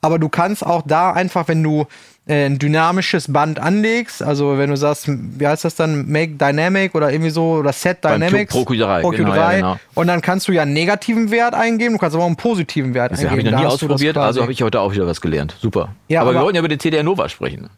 [0.00, 1.86] Aber du kannst auch da einfach, wenn du
[2.28, 6.94] äh, ein dynamisches Band anlegst, also wenn du sagst, wie heißt das dann, Make Dynamic
[6.94, 8.52] oder irgendwie so, oder Set Dynamics.
[8.52, 9.36] Pro Q3, Pro genau, Q3.
[9.36, 9.80] ja, genau.
[9.94, 12.94] Und dann kannst du ja einen negativen Wert eingeben, du kannst aber auch einen positiven
[12.94, 13.30] Wert Das eingeben.
[13.30, 15.56] habe ich noch nie das ausprobiert, also habe ich heute auch wieder was gelernt.
[15.60, 15.94] Super.
[16.06, 17.68] Ja, aber, wir aber- wollten ja über den TDR Nova sprechen.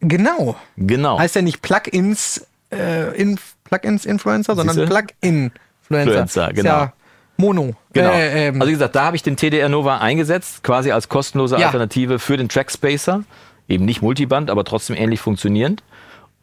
[0.00, 0.56] Genau.
[0.78, 1.18] Genau.
[1.18, 4.90] Heißt ja nicht Plugins, äh, in, Plugins Influencer, sondern Siehste?
[4.92, 5.52] Plugin
[5.82, 6.12] Influencer.
[6.12, 6.70] Influencer, Ist genau.
[6.70, 6.92] Ja
[7.38, 7.74] Mono.
[7.92, 8.12] Genau.
[8.12, 11.58] Äh, ähm, also wie gesagt, da habe ich den TDR Nova eingesetzt, quasi als kostenlose
[11.58, 11.66] Ja.
[11.66, 13.24] Alternative für den Trackspacer.
[13.68, 15.82] Eben nicht Multiband, aber trotzdem ähnlich funktionierend.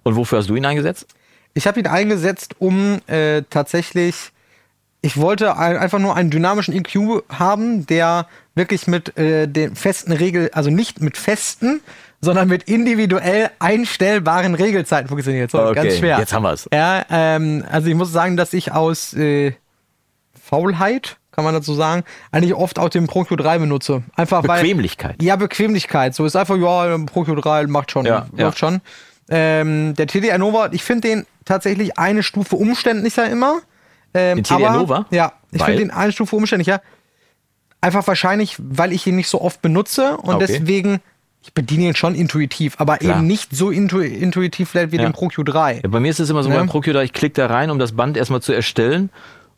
[0.04, 1.08] Und wofür hast du ihn eingesetzt?
[1.54, 4.32] ich habe ihn eingesetzt, um äh, tatsächlich,
[5.02, 10.12] ich wollte ein, einfach nur einen dynamischen EQ haben, der wirklich mit äh, den festen
[10.12, 11.82] Regel, also nicht mit festen,
[12.24, 15.52] sondern mit individuell einstellbaren Regelzeiten funktioniert.
[15.52, 16.18] So, Okay, ganz schwer.
[16.20, 16.68] jetzt haben wir's.
[16.74, 19.54] Ja, ähm, also ich muss sagen, dass ich aus äh,
[20.42, 24.04] Faulheit, kann man dazu sagen, eigentlich oft auch den Pro Q3 benutze.
[24.16, 24.62] Einfach weil.
[24.62, 25.22] Bequemlichkeit.
[25.22, 26.14] Ja, Bequemlichkeit.
[26.16, 28.54] So ist einfach, ja, Pro Q3 macht schon, Ja, läuft ja.
[28.70, 28.82] schon.
[29.30, 33.60] Ähm, der TDR Nova, ich finde den tatsächlich eine Stufe umständlicher immer.
[34.14, 35.06] Ähm, Den TDR aber- Nova?
[35.10, 35.66] Ja, ich Weil?
[35.68, 36.82] finde den eine Stufe umständlicher.
[37.82, 40.46] Einfach wahrscheinlich, weil ich ihn nicht so oft benutze und Okay.
[40.48, 41.00] deswegen,
[41.44, 43.18] ich bediene ihn schon intuitiv, aber Klar.
[43.18, 45.04] eben nicht so intu intuitiv vielleicht wie Ja.
[45.04, 45.82] den Pro Q3.
[45.84, 46.56] Ja, bei mir ist es immer so, Ne?
[46.56, 49.10] beim ProQ, ich klicke da rein, um das Band erstmal zu erstellen.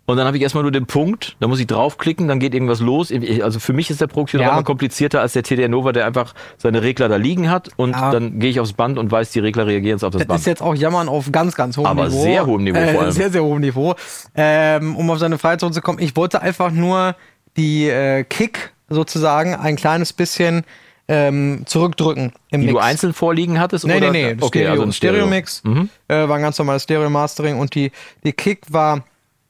[0.08, 2.80] Und dann habe ich erstmal nur den Punkt, da muss ich draufklicken, dann geht irgendwas
[2.80, 3.12] los.
[3.42, 4.52] Also für mich ist der ProQ Ja.
[4.52, 8.12] immer komplizierter als der TDR Nova, der einfach seine Regler da liegen hat und Ja.
[8.12, 10.40] dann gehe ich aufs Band und weiß, die Regler reagieren jetzt auf das Das Band.
[10.42, 12.22] ist jetzt auch Jammern auf ganz, ganz hohem Aber Niveau.
[12.22, 13.12] sehr hohem Niveau vor allem.
[13.12, 13.96] Sehr, sehr hohem Niveau.
[14.36, 17.16] Ähm, um auf seine Frage zurückzukommen, ich wollte einfach nur
[17.58, 20.66] die äh, Kick sozusagen ein kleines bisschen
[21.08, 22.80] ähm, zurückdrücken im die Mix.
[22.80, 23.86] du einzeln vorliegen hattest?
[23.86, 24.12] Nee, oder?
[24.12, 24.38] nee, nee.
[24.42, 25.16] Okay, Stereo, also ein Stereo.
[25.18, 25.64] Stereo-Mix.
[25.64, 25.90] Mhm.
[26.08, 27.92] Äh, war ein ganz normales Stereo-Mastering und die,
[28.24, 29.04] die Kick war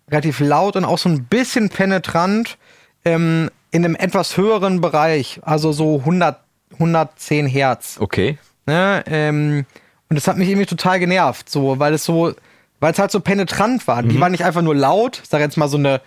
[0.10, 2.58] relativ laut und auch so ein bisschen penetrant
[3.06, 6.40] ähm, in einem etwas höheren Bereich, also so 100,
[6.74, 7.98] 110 Hertz.
[8.00, 8.38] Okay.
[8.66, 9.04] Ne?
[9.08, 9.66] Ähm,
[10.10, 12.34] und das hat mich irgendwie total genervt, so, weil es so,
[12.80, 14.02] weil es halt so penetrant war.
[14.02, 14.10] Mhm.
[14.10, 16.02] Die war nicht einfach nur laut, ich sag jetzt mal so eine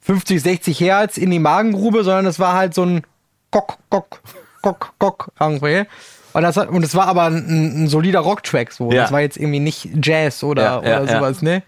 [0.00, 3.02] 50, 60 Hertz in die Magengrube, sondern es war halt so ein
[3.50, 4.20] Kock, Kock,
[4.66, 5.84] Kock, Kock irgendwie.
[6.32, 8.90] Und das, hat, und es war aber ein, ein solider Rocktrack, so.
[8.90, 9.02] Ja.
[9.02, 11.18] Das war jetzt irgendwie nicht Jazz oder, Ja, oder ja.
[11.18, 11.62] sowas, ne?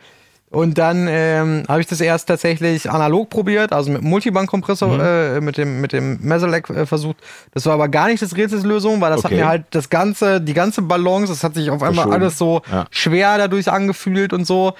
[0.51, 5.01] Und dann ähm, habe ich das erst tatsächlich analog probiert, also mit Multiband-Kompressor, Mhm.
[5.01, 7.19] äh, mit dem, mit dem Mesolec äh, versucht.
[7.55, 9.35] Das war aber gar nicht das Rätselslösung, weil das Okay.
[9.35, 12.15] hat mir halt das ganze, die ganze Balance, das hat sich auf einmal Verschoben.
[12.15, 12.87] alles so Ja.
[12.91, 14.73] schwer dadurch angefühlt und so.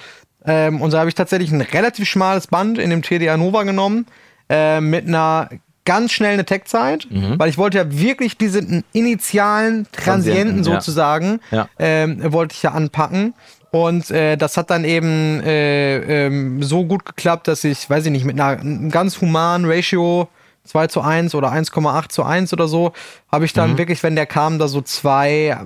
[0.45, 4.07] Ähm, und so habe ich tatsächlich ein relativ schmales Band in dem TDA Nova genommen,
[4.49, 5.49] äh, mit einer
[5.93, 10.73] ganz schnellen Attack-Zeit, weil ich wollte ja wirklich diesen initialen Transienten Transienten, ja.
[10.81, 11.67] sozusagen, Ja.
[11.79, 13.33] ähm, wollte ich ja anpacken.
[13.71, 18.11] Und äh, das hat dann eben äh, ähm, so gut geklappt, dass ich, weiß ich
[18.11, 20.27] nicht, mit einer einem ganz humanen Ratio
[20.65, 22.93] 2 zu 1 oder 1,8 zu 1 oder so,
[23.31, 23.57] habe ich Mhm.
[23.59, 25.57] dann wirklich, wenn der kam, da so zwei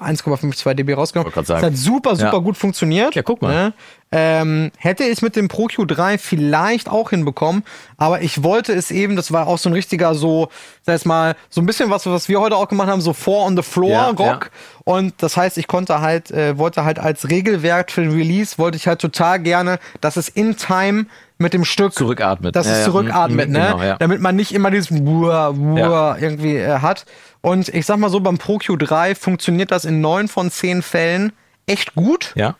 [0.00, 1.32] 1,52 dB rausgenommen.
[1.34, 2.38] Das hat super, super Ja.
[2.38, 3.14] gut funktioniert.
[3.14, 3.54] Ja, guck mal.
[3.54, 3.72] Ne?
[4.12, 7.64] Ähm, hätte ich mit dem Pro Q3 vielleicht auch hinbekommen,
[7.96, 10.48] aber ich wollte es eben, das war auch so ein richtiger so,
[10.82, 13.44] sag jetzt mal, so ein bisschen was, was wir heute auch gemacht haben, so Four
[13.44, 14.50] on the Floor Ja, Rock.
[14.84, 18.76] Und das heißt, ich konnte halt, äh, wollte halt als Regelwerk für den Release, wollte
[18.76, 21.06] ich halt total gerne, dass es in Time
[21.38, 22.56] mit dem Stück Zurückatmet.
[22.56, 23.58] dass Ja, es zurückatmet, mm, ne?
[23.72, 23.96] genau, ja.
[23.98, 27.04] Damit man nicht immer dieses Wuah, Wuah irgendwie äh, hat.
[27.42, 31.32] Und ich sag mal so, beim Pro Q3 funktioniert das in neun von zehn Fällen
[31.66, 32.56] echt gut, Ja.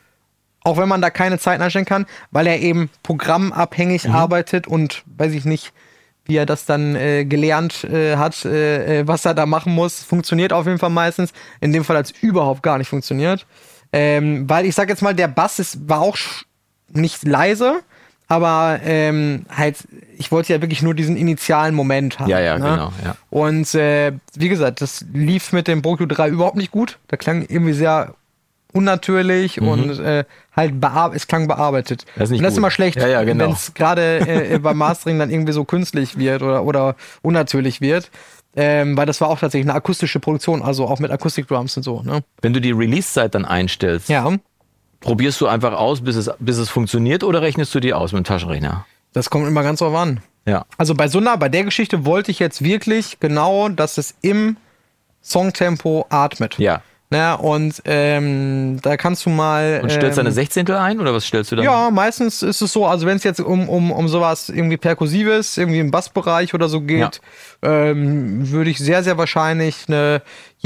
[0.62, 4.14] auch wenn man da keine Zeit einstellen kann, weil er eben programmabhängig Mhm.
[4.14, 5.72] arbeitet und weiß ich nicht,
[6.26, 10.02] wie er das dann äh, gelernt äh, hat, äh, äh, was er da machen muss.
[10.02, 11.32] Funktioniert auf jeden Fall meistens.
[11.60, 13.46] In dem Fall hat es überhaupt gar nicht funktioniert.
[13.92, 16.16] Ähm, weil ich sag jetzt mal, der Bass ist, war auch
[16.92, 17.80] nicht leise,
[18.28, 19.86] aber ähm, halt,
[20.18, 22.28] ich wollte ja wirklich nur diesen initialen Moment haben.
[22.28, 22.64] Ja, ja, ne?
[22.70, 23.16] genau, ja.
[23.30, 26.98] Und äh, wie gesagt, das lief mit dem Pro Q3 überhaupt nicht gut.
[27.08, 28.14] Da klang irgendwie sehr
[28.72, 30.74] unnatürlich und äh, halt
[31.14, 32.04] es klang bearbeitet.
[32.04, 32.10] Mhm.
[32.16, 33.44] Das ist nicht und das ist immer schlecht, Ja, ja, genau.
[33.44, 38.10] wenn es gerade äh, beim Mastering dann irgendwie so künstlich wird oder, oder unnatürlich wird.
[38.58, 42.00] Ähm, weil das war auch tatsächlich eine akustische Produktion, also auch mit Akustikdrums und so.
[42.02, 42.22] Ne?
[42.40, 44.30] Wenn du die Release-Zeit dann einstellst, Ja,
[45.00, 48.20] probierst du einfach aus, bis es, bis es funktioniert oder rechnest du die aus mit
[48.20, 48.86] dem Taschenrechner?
[49.16, 50.20] das kommt immer ganz drauf an.
[50.46, 50.66] Ja.
[50.76, 54.58] Also bei so einer, bei der Geschichte wollte ich jetzt wirklich genau, dass es im
[55.24, 56.58] Songtempo atmet.
[56.58, 56.82] Ja.
[57.10, 59.80] Ja, und ähm, da kannst du mal.
[59.82, 61.64] Und stellst du ähm, eine Sechzehntel ein oder was stellst du dann?
[61.64, 65.56] Ja, meistens ist es so, also wenn es jetzt um, um, um sowas irgendwie Perkussives,
[65.56, 67.20] irgendwie im Bassbereich oder so geht,
[67.62, 70.20] ähm, würde ich sehr, sehr wahrscheinlich eine,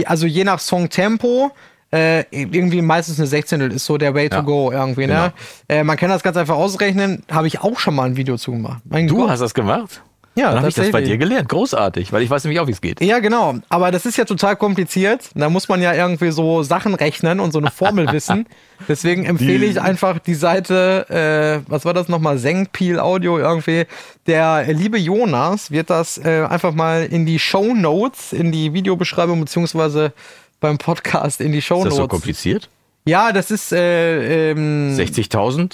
[0.06, 1.52] also je nach Songtempo,
[1.92, 5.32] äh, irgendwie meistens eine Sechzehntel ist so der Way to Ja, go irgendwie, ne?
[5.68, 8.52] Äh, man kann das ganz einfach ausrechnen, habe ich auch schon mal ein Video zu
[8.52, 8.80] gemacht.
[8.88, 9.30] Mein Du Gott.
[9.30, 10.02] hast das gemacht?
[10.36, 11.48] Ja, Dann habe ich das bei dir gelernt.
[11.48, 13.00] Großartig, weil ich weiß nämlich auch, wie es geht.
[13.02, 13.56] Ja, genau.
[13.68, 15.28] Aber das ist ja total kompliziert.
[15.34, 18.46] Da muss man ja irgendwie so Sachen rechnen und so eine Formel wissen.
[18.88, 22.38] Deswegen empfehle ich einfach die Seite, äh, was war das nochmal?
[22.38, 23.86] Sengpeel Audio irgendwie.
[24.28, 29.40] Der liebe Jonas wird das äh, einfach mal in die Show Notes, in die Videobeschreibung
[29.40, 30.12] beziehungsweise
[30.60, 31.96] beim Podcast in die Show Ist das Notes.
[32.04, 32.68] so kompliziert?
[33.06, 35.72] ja, das ist äh, ähm, 60.000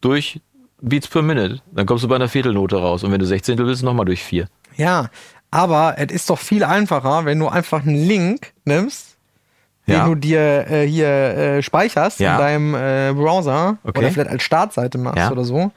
[0.00, 0.40] durch
[0.80, 1.60] Beats per Minute.
[1.72, 3.04] Dann kommst du bei einer Viertelnote raus.
[3.04, 4.48] Und wenn du Sechzehntel willst, nochmal durch vier.
[4.76, 5.10] Ja,
[5.50, 9.16] aber es ist doch viel einfacher, wenn du einfach einen Link nimmst,
[9.86, 9.98] Ja.
[10.04, 12.32] den du dir äh, hier äh, speicherst Ja.
[12.32, 13.98] in deinem äh, Browser Okay.
[13.98, 15.30] oder vielleicht als Startseite machst Ja.
[15.30, 15.70] oder so.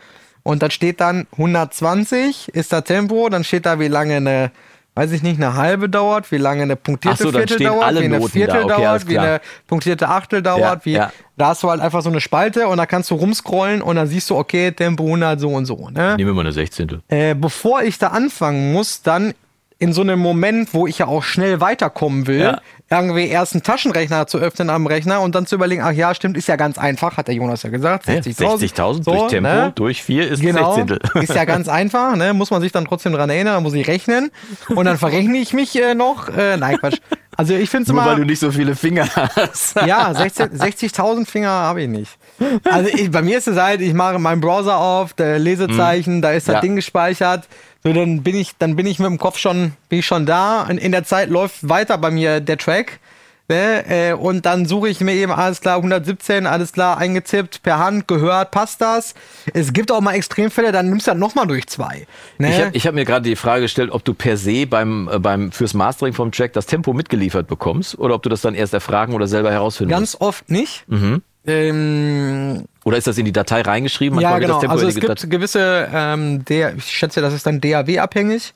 [0.43, 4.51] Und dann steht dann 120 ist das Tempo, dann steht da, wie lange eine,
[4.95, 8.17] weiß ich nicht, eine halbe dauert, wie lange eine punktierte so, Viertel dauert, wie eine
[8.19, 8.73] Noten Viertel da.
[8.75, 11.11] Okay, dauert, wie eine punktierte Achtel dauert, Ja, wie ja.
[11.37, 14.07] da hast du halt einfach so eine Spalte und da kannst du rumscrollen und dann
[14.07, 15.89] siehst du, okay, Tempo 100 so und so.
[15.89, 16.15] Ne?
[16.15, 17.01] Nehmen wir mal eine Sechzehntel.
[17.09, 19.33] äh, bevor ich da anfangen muss, dann
[19.77, 22.61] in so einem Moment, wo ich ja auch schnell weiterkommen will, Ja.
[22.89, 26.37] Irgendwie erst einen Taschenrechner zu öffnen am Rechner und dann zu überlegen, ach ja, stimmt,
[26.37, 28.07] ist ja ganz einfach, hat der Jonas ja gesagt.
[28.07, 28.19] Hä?
[28.19, 29.71] 60.000 60.000 so, durch Tempo, ne?
[29.73, 30.99] durch vier ist Genau, ein Sechzehntel.
[31.23, 32.33] ist ja ganz einfach, ne?
[32.33, 34.31] muss man sich dann trotzdem dran erinnern, muss ich rechnen
[34.69, 36.29] und dann verrechne ich mich äh, noch.
[36.29, 36.99] Äh, nein, Quatsch.
[37.37, 39.75] Also ich finde es Nur weil immer, du nicht so viele Finger hast.
[39.85, 42.17] ja, 16 60.000 Finger habe ich nicht.
[42.63, 46.31] Also ich, bei mir ist es halt, ich mache meinen Browser auf, der Lesezeichen, da
[46.31, 46.55] ist das.
[46.55, 46.61] Ja.
[46.61, 47.47] Ding gespeichert.
[47.85, 50.63] So, dann bin ich, dann bin ich mit dem Kopf schon, bin ich schon da.
[50.63, 52.99] Und in der Zeit läuft weiter bei mir der Track.
[53.47, 53.85] Ne?
[53.87, 58.07] Äh, und dann suche ich mir eben alles klar 117, alles klar eingetippt, per Hand
[58.07, 59.13] gehört, passt das.
[59.53, 62.07] Es gibt auch mal Extremfälle, dann nimmst du das nochmal durch zwei.
[62.39, 62.49] Ne?
[62.49, 65.51] Ich habe hab mir gerade die Frage gestellt, ob du per se beim, äh, beim
[65.51, 69.13] fürs Mastering vom Track das Tempo mitgeliefert bekommst oder ob du das dann erst erfragen
[69.13, 70.19] oder selber herausfinden musst.
[70.19, 70.85] Ganz oft nicht.
[70.87, 71.21] Mhm.
[71.45, 74.19] Ähm, Oder ist das in die Datei reingeschrieben?
[74.19, 74.71] Ja, Manchmal genau.
[74.71, 78.53] Also es gibt gewisse, ähm, der, ich schätze, das ist dann DAW-abhängig.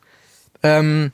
[0.62, 1.12] Ähm,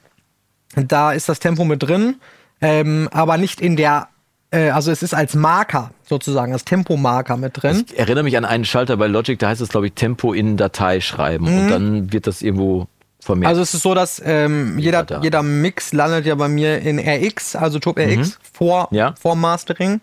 [0.75, 2.15] da ist das Tempo mit drin,
[2.59, 4.09] ähm, aber nicht in der,
[4.51, 7.85] äh, also es ist als Marker sozusagen, als Tempomarker mit drin.
[7.87, 10.57] Ich erinnere mich an einen Schalter bei Logic, da heißt es, glaube ich, Tempo in
[10.57, 11.47] Datei schreiben.
[11.47, 12.87] Und dann wird das irgendwo
[13.21, 13.45] vermerkt.
[13.45, 13.49] Mhm.
[13.49, 17.55] Also es ist so, dass ähm, jeder, jeder Mix landet ja bei mir in RX,
[17.55, 19.15] also Top RX, vor, Ja.
[19.17, 20.01] vor Mastering.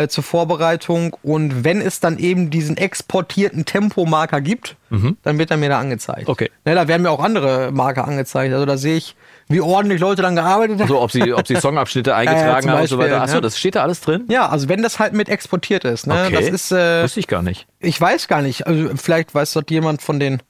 [0.00, 4.76] Äh, zur Vorbereitung und wenn es dann eben diesen exportierten Tempomarker gibt,
[5.22, 6.28] dann wird er mir da angezeigt.
[6.28, 6.50] Okay.
[6.64, 8.52] Ne, da werden mir auch andere Marker angezeigt.
[8.52, 9.14] Also da sehe ich,
[9.48, 10.88] wie ordentlich Leute dann gearbeitet haben.
[10.88, 13.20] so, ob sie, ob sie Songabschnitte eingetragen zum haben und so weiter.
[13.22, 13.40] Achso, ne?
[13.42, 14.24] das steht da alles drin?
[14.28, 16.06] Ja, also wenn das halt mit exportiert ist.
[16.06, 16.24] Ne?
[16.26, 16.34] Okay.
[16.34, 17.66] Das ist, äh, Wusste ich gar nicht.
[17.78, 20.42] ich weiß gar nicht, also vielleicht weiß dort jemand von den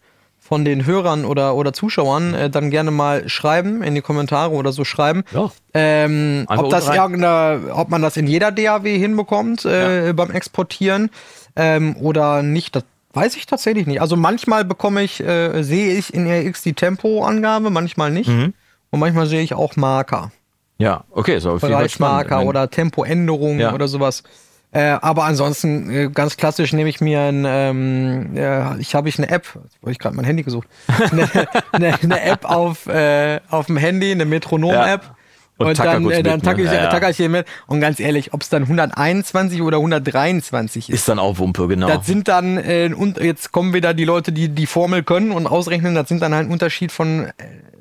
[0.50, 4.72] von den Hörern oder, oder Zuschauern äh, dann gerne mal schreiben, in die Kommentare oder
[4.72, 5.22] so schreiben.
[5.32, 5.52] Ja.
[5.74, 11.10] Ähm, Einfach ob, das irgendeine, ob man das in jeder DAW hinbekommt äh, beim Exportieren
[11.54, 12.82] ähm, oder nicht, das
[13.12, 14.00] weiß ich tatsächlich nicht.
[14.00, 18.28] Also manchmal bekomme ich, äh, sehe ich in RX die Tempoangabe, manchmal nicht.
[18.28, 18.52] Mhm.
[18.90, 20.32] Und manchmal sehe ich auch Marker.
[20.78, 21.58] Ja, okay, so.
[21.58, 23.72] Bereichsmarker oder Tempoänderungen Ja.
[23.72, 24.24] oder sowas.
[24.72, 29.18] Äh, aber ansonsten, äh, ganz klassisch nehme ich mir ein, ähm, ja, ich habe ich
[29.18, 30.68] eine App, jetzt habe ich gerade mein Handy gesucht,
[31.10, 31.28] eine,
[31.72, 35.02] eine, eine App auf, äh, auf dem Handy, eine Metronom-App.
[35.02, 35.16] Ja.
[35.56, 36.66] Und Und, dann, äh, dann mit, tacke ne?
[36.68, 36.88] ich, Ja, ja.
[36.88, 37.46] tacker ich hier mit.
[37.66, 40.94] Und ganz ehrlich, ob es dann 121 oder 123 ist.
[40.94, 41.86] Ist dann auch Wumpe, genau.
[41.86, 45.46] Das sind dann, äh, und jetzt kommen wieder die Leute, die die Formel können und
[45.46, 47.32] ausrechnen, das sind dann halt ein Unterschied von äh,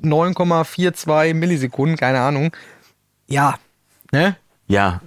[0.06, 2.54] 9,42 Millisekunden, keine Ahnung.
[3.28, 3.54] Ja,
[4.12, 4.36] ne?
[4.66, 5.00] ja,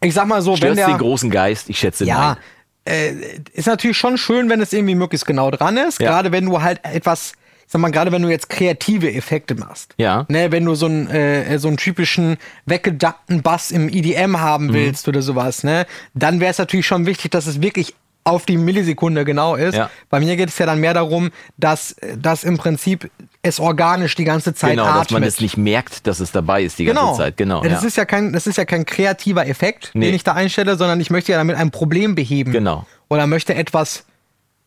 [0.00, 1.68] Ich sag mal so, wenn störst der, den großen Geist?
[1.68, 2.36] Ich schätze ja,
[2.84, 3.12] äh,
[3.52, 6.00] ist natürlich schon schön, wenn es irgendwie möglichst genau dran ist.
[6.00, 6.10] Ja.
[6.10, 7.32] Gerade wenn du halt etwas,
[7.66, 9.94] ich sag mal, gerade wenn du jetzt kreative Effekte machst.
[9.98, 10.24] Ja.
[10.28, 14.40] Ne, wenn du so einen, äh, so einen typischen weggeduckten Bass im EDM Mhm.
[14.40, 18.44] haben willst oder sowas, ne, dann wäre es natürlich schon wichtig, dass es wirklich auf
[18.44, 19.74] die Millisekunde genau ist.
[19.74, 19.88] Ja.
[20.10, 24.24] Bei mir geht es ja dann mehr darum, dass das im Prinzip es organisch die
[24.24, 25.04] ganze Zeit Genau, atmet.
[25.04, 27.16] dass man es nicht merkt, dass es dabei ist die ganze Genau.
[27.16, 27.36] Zeit.
[27.38, 27.62] Genau.
[27.62, 27.88] Das ja.
[27.88, 30.06] ist ja kein, das ist ja kein kreativer Effekt, Nee.
[30.06, 32.52] den ich da einstelle, sondern ich möchte ja damit ein Problem beheben.
[32.52, 32.86] Genau.
[33.08, 34.04] Oder möchte etwas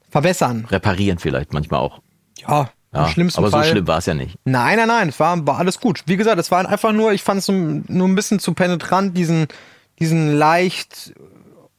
[0.09, 0.65] verbessern.
[0.71, 1.99] Reparieren vielleicht manchmal auch.
[2.39, 3.63] Ja, Ja, im schlimmsten aber Fall.
[3.65, 4.35] so schlimm war es ja nicht.
[4.43, 6.01] Nein, nein, nein, es war, war alles gut.
[6.07, 9.15] Wie gesagt, es war einfach nur, ich fand es nur, nur ein bisschen zu penetrant,
[9.15, 9.47] diesen,
[9.99, 11.13] diesen leicht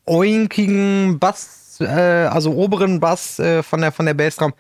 [0.07, 4.53] oinkigen Bass, äh, also oberen Bass äh, von der, von der Bassdrum.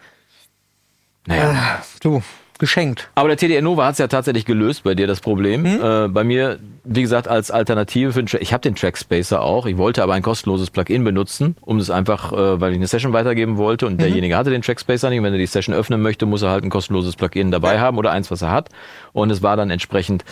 [1.26, 1.54] Naja, Äh,
[2.02, 2.22] du,
[2.58, 3.08] geschenkt.
[3.16, 5.64] Aber der TDR Nova hat es ja tatsächlich gelöst bei dir, das Problem.
[5.64, 5.80] Hm?
[5.82, 9.66] Äh, bei mir, wie gesagt, als Alternative für den Tra- Ich habe den Trackspacer auch.
[9.66, 13.12] Ich wollte aber ein kostenloses Plugin benutzen, um es einfach, äh, weil ich eine Session
[13.12, 13.92] weitergeben wollte Mhm.
[13.92, 15.18] und derjenige hatte den Trackspacer nicht.
[15.18, 17.98] Und wenn er die Session öffnen möchte, muss er halt ein kostenloses Plugin dabei haben
[17.98, 18.68] oder eins, was er hat.
[19.12, 20.24] Und es war dann entsprechend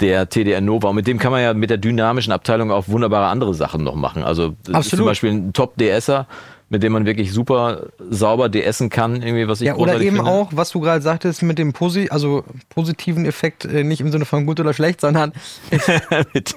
[0.00, 0.88] der TDR Nova.
[0.88, 3.94] Und mit dem kann man ja mit der dynamischen Abteilung auch wunderbare andere Sachen noch
[3.94, 4.22] machen.
[4.22, 4.84] Also Absolut.
[4.98, 6.26] zum Beispiel ein Top-DSer,
[6.68, 10.30] mit dem man wirklich super sauber DSen kann, irgendwie, was ich Ja, oder eben finde.
[10.30, 14.24] auch, was du gerade sagtest, mit dem Posi also positiven Effekt, äh, nicht im Sinne
[14.24, 15.32] von gut oder schlecht, sondern
[16.34, 16.56] mit,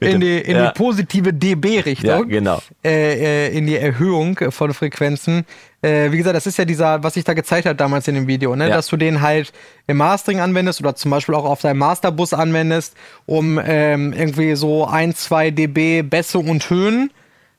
[0.00, 0.68] in die, in Ja.
[0.70, 2.08] die positive dB-Richtung.
[2.08, 2.60] Ja, genau.
[2.84, 5.44] Äh, äh, in die Erhöhung von Frequenzen.
[5.84, 8.26] Äh, wie gesagt, das ist ja dieser, was ich da gezeigt habe damals in dem
[8.26, 8.68] Video, ne?
[8.70, 8.76] Ja.
[8.76, 9.52] dass du den halt
[9.86, 12.94] im Mastering anwendest oder zum Beispiel auch auf deinem Masterbus anwendest,
[13.26, 17.10] um ähm, irgendwie so ein, zwei dB Bässe und Höhen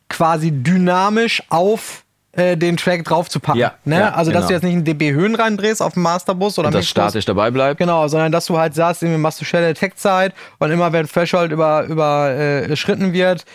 [0.09, 3.61] quasi dynamisch auf äh, den Track draufzupacken.
[3.61, 3.99] Ja, ne?
[3.99, 4.47] ja, also, dass genau.
[4.47, 7.51] du jetzt nicht einen dB Höhen reindrehst auf dem Masterbus oder und das statisch dabei
[7.51, 7.77] bleibt.
[7.77, 11.51] Genau, sondern dass du halt sagst, irgendwie machst du schnelle Attack-Zeit und immer wenn Threshold
[11.51, 13.45] über, überschritten wird,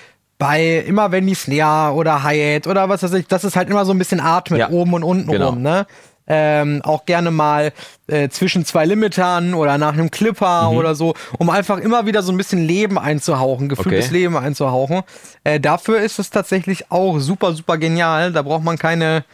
[0.41, 3.85] bei immer wenn die Snare oder Hi-Hat oder was weiß ich, das ist halt immer
[3.85, 5.51] so ein bisschen atmet, Ja, oben und unten genau.
[5.51, 5.87] rum, ne?
[6.33, 7.73] Ähm, auch gerne mal
[8.07, 10.77] äh, zwischen zwei Limitern oder nach einem Clipper Mhm.
[10.77, 14.15] oder so, um einfach immer wieder so ein bisschen Leben einzuhauchen, gefühltes Okay.
[14.15, 15.03] Leben einzuhauchen.
[15.43, 18.31] Äh, dafür ist es tatsächlich auch super, super genial.
[18.33, 19.25] Da braucht man keine,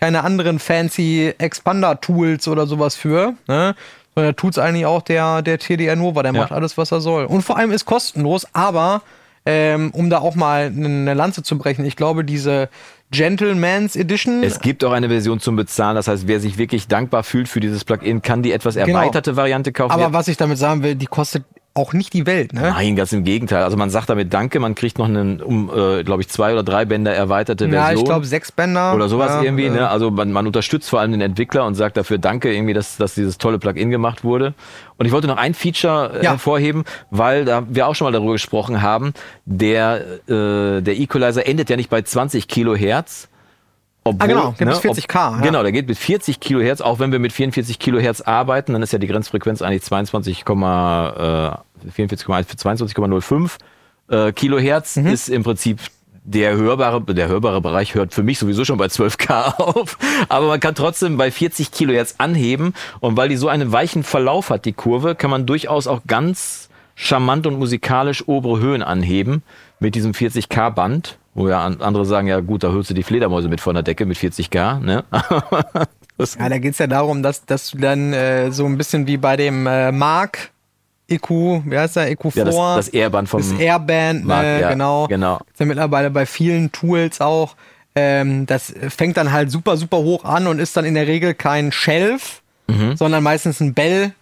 [0.00, 3.34] keine anderen fancy Expander-Tools oder sowas für.
[3.48, 3.74] Ne?
[4.14, 6.40] Sondern da tut's eigentlich auch der, der TDR Nova, der Ja.
[6.40, 7.26] macht alles, was er soll.
[7.26, 9.02] Und vor allem ist kostenlos, aber
[9.46, 12.68] ähm, um da auch mal eine Lanze zu brechen, ich glaube, diese
[13.12, 14.42] Gentleman's Edition.
[14.42, 15.94] Es gibt auch eine Version zum Bezahlen.
[15.94, 19.72] Das heißt, wer sich wirklich dankbar fühlt für dieses Plugin, kann die etwas erweiterte Variante
[19.72, 19.94] kaufen.
[19.94, 20.06] Genau.
[20.06, 21.44] aber was ich damit sagen will, die kostet
[21.76, 22.62] auch nicht die Welt, ne?
[22.74, 23.62] Nein, ganz im Gegenteil.
[23.62, 26.62] Also man sagt damit Danke, man kriegt noch einen, um, äh, glaube ich, zwei oder
[26.62, 27.98] drei Bänder erweiterte Ja, Version.
[27.98, 28.94] ich glaube sechs Bänder.
[28.94, 29.66] oder sowas ja, irgendwie.
[29.66, 29.88] äh, Ne?
[29.88, 33.14] Also man, man unterstützt vor allem den Entwickler und sagt dafür Danke, irgendwie, dass, dass
[33.14, 34.54] dieses tolle Plugin gemacht wurde.
[34.96, 36.30] Und ich wollte noch ein Feature äh, Ja.
[36.32, 39.12] hervorheben, weil da wir auch schon mal darüber gesprochen haben.
[39.44, 43.28] Der, äh, der Equalizer endet ja nicht bei 20 Kilohertz.
[44.06, 45.40] Obwohl, Ah, genau, geht bis ob- 40K, ja.
[45.42, 46.80] Genau, der geht mit 40 Kilohertz.
[46.80, 51.50] Auch wenn wir mit 44 Kilohertz arbeiten, dann ist ja die Grenzfrequenz eigentlich 22, äh,
[51.90, 53.58] 44,1 für 22,05
[54.08, 55.06] äh, Kilohertz Mhm.
[55.08, 55.80] ist im Prinzip
[56.28, 59.96] der hörbare, der hörbare Bereich hört für mich sowieso schon bei 12K auf.
[60.28, 62.74] Aber man kann trotzdem bei 40 Kilohertz anheben.
[63.00, 66.68] Und weil die so einen weichen Verlauf hat, die Kurve, kann man durchaus auch ganz
[66.96, 69.42] charmant und musikalisch obere Höhen anheben
[69.78, 71.18] mit diesem 40K Band.
[71.36, 73.82] Wo ja an- andere sagen, ja gut, da hörst du die Fledermäuse mit von der
[73.82, 74.80] Decke mit 40K.
[74.80, 75.04] Ne?
[76.38, 79.36] Ja, da geht's ja darum, dass, dass du dann äh, so ein bisschen wie bei
[79.36, 80.50] dem äh, Mark
[81.08, 81.28] EQ,
[81.66, 82.10] wie heißt der?
[82.10, 82.38] EQ4.
[82.38, 85.06] ja, das, das Airband vom das Airband, Mark, ne, ja, genau.
[85.08, 85.36] genau.
[85.52, 87.54] Ist ja mittlerweile bei vielen Tools auch.
[87.94, 91.34] Ähm, das fängt dann halt super, super hoch an und ist dann in der Regel
[91.34, 92.96] kein Shelf, Mhm.
[92.96, 94.12] sondern meistens ein Bell,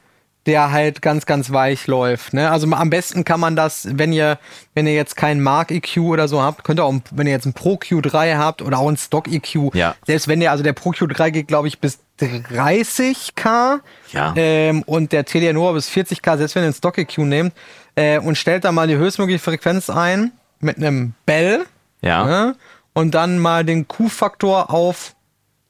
[0.47, 2.35] der halt ganz, ganz weich läuft.
[2.35, 2.51] Ne?
[2.51, 4.39] Also am besten kann man das, wenn ihr,
[4.75, 7.47] wenn ihr jetzt keinen Mark EQ oder so habt, könnt ihr auch, wenn ihr jetzt
[7.47, 9.95] ein Pro Q3 habt oder auch ein Stock EQ, Ja.
[10.07, 13.81] selbst wenn ihr, also der Pro Q3 geht, glaube ich, bis 30k
[14.13, 14.33] Ja.
[14.37, 17.53] ähm, und der TDR Nova bis 40k, selbst wenn ihr den Stock EQ nehmt
[17.97, 21.65] äh, und stellt da mal die höchstmögliche Frequenz ein mit einem Bell
[22.03, 22.25] Ja.
[22.25, 22.57] ne?
[22.93, 25.15] und dann mal den Q-Faktor auf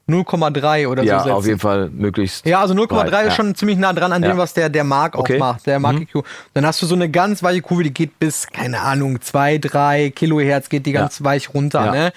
[0.07, 1.35] 0,3 oder Ja, so setzen.
[1.35, 2.45] auf jeden Fall möglichst.
[2.45, 3.31] Ja, also 0,3 breit, ist ja.
[3.31, 4.29] schon ziemlich nah dran an Ja.
[4.29, 5.35] dem, was der, der Mark Okay.
[5.35, 6.23] auch macht, der Mark EQ.
[6.53, 10.11] Dann hast du so eine ganz weiche Kurve, die geht bis, keine Ahnung, 2, 3
[10.11, 11.85] Kilohertz geht die ganz weich runter.
[11.85, 11.91] Ja.
[11.91, 12.13] Ne?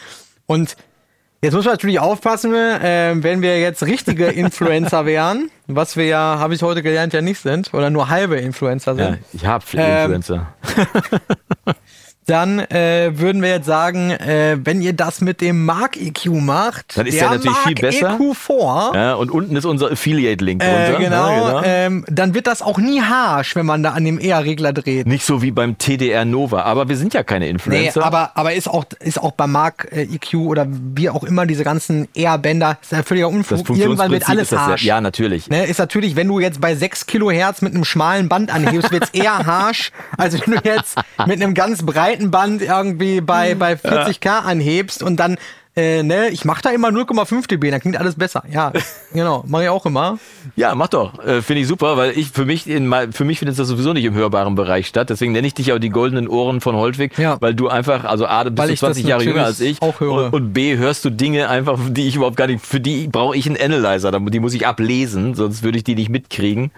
[0.47, 0.77] Und
[1.41, 6.37] jetzt muss man natürlich aufpassen, äh, wenn wir jetzt richtige Influencer wären, was wir ja,
[6.39, 9.05] habe ich heute gelernt, ja nicht sind, oder nur halbe Influencer sind.
[9.13, 10.47] Ja, ich habe Ähm, Influencer.
[12.29, 16.97] dann äh, würden wir jetzt sagen, äh, wenn ihr das mit dem Mark EQ macht,
[16.99, 18.19] Dann ist der natürlich viel besser.
[18.19, 20.99] EQ4, ja, und unten ist unser Affiliate-Link äh, drunter.
[21.01, 21.63] genau, Ja, genau.
[21.65, 25.07] Ähm, dann wird das auch nie harsch, wenn man da an dem ER-Regler dreht.
[25.07, 28.05] Nicht so wie beim TDR Nova, aber wir sind ja keine Nee, Influencer.
[28.05, 31.65] aber, aber ist auch, ist auch beim Mark äh, EQ oder wie auch immer diese
[31.65, 33.69] ganzen ER-Bänder, ist ja völliger Unfug.
[33.71, 34.83] Irgendwann wird alles harsch.
[34.83, 35.49] ja, ja, natürlich.
[35.49, 39.11] Ne, ist natürlich, wenn du jetzt bei 6 Kilohertz mit einem schmalen Band anhebst, wird's
[39.11, 44.41] eher harsch, als wenn du jetzt mit einem ganz breiten Band irgendwie bei, bei 40k
[44.43, 45.37] anhebst und dann,
[45.77, 48.43] äh, ne, ich mach da immer 0,5 dB, dann klingt alles besser.
[48.51, 48.73] Ja,
[49.13, 50.19] genau, mache ich auch immer.
[50.57, 51.25] Ja, mach doch.
[51.25, 54.05] Äh, Finde ich super, weil ich für mich in für mich findet das sowieso nicht
[54.05, 55.09] im hörbaren Bereich statt.
[55.11, 57.37] Deswegen nenne ich dich auch die goldenen Ohren von Holtwig, Ja.
[57.41, 59.81] weil du einfach, also A, bist Weil du ich das 20 Jahre jünger als ich
[59.81, 60.27] auch höre.
[60.27, 63.37] Und, und B, hörst du Dinge einfach, die ich überhaupt gar nicht, für die brauche
[63.37, 66.73] ich einen Analyzer, die muss ich ablesen, sonst würde ich die nicht mitkriegen.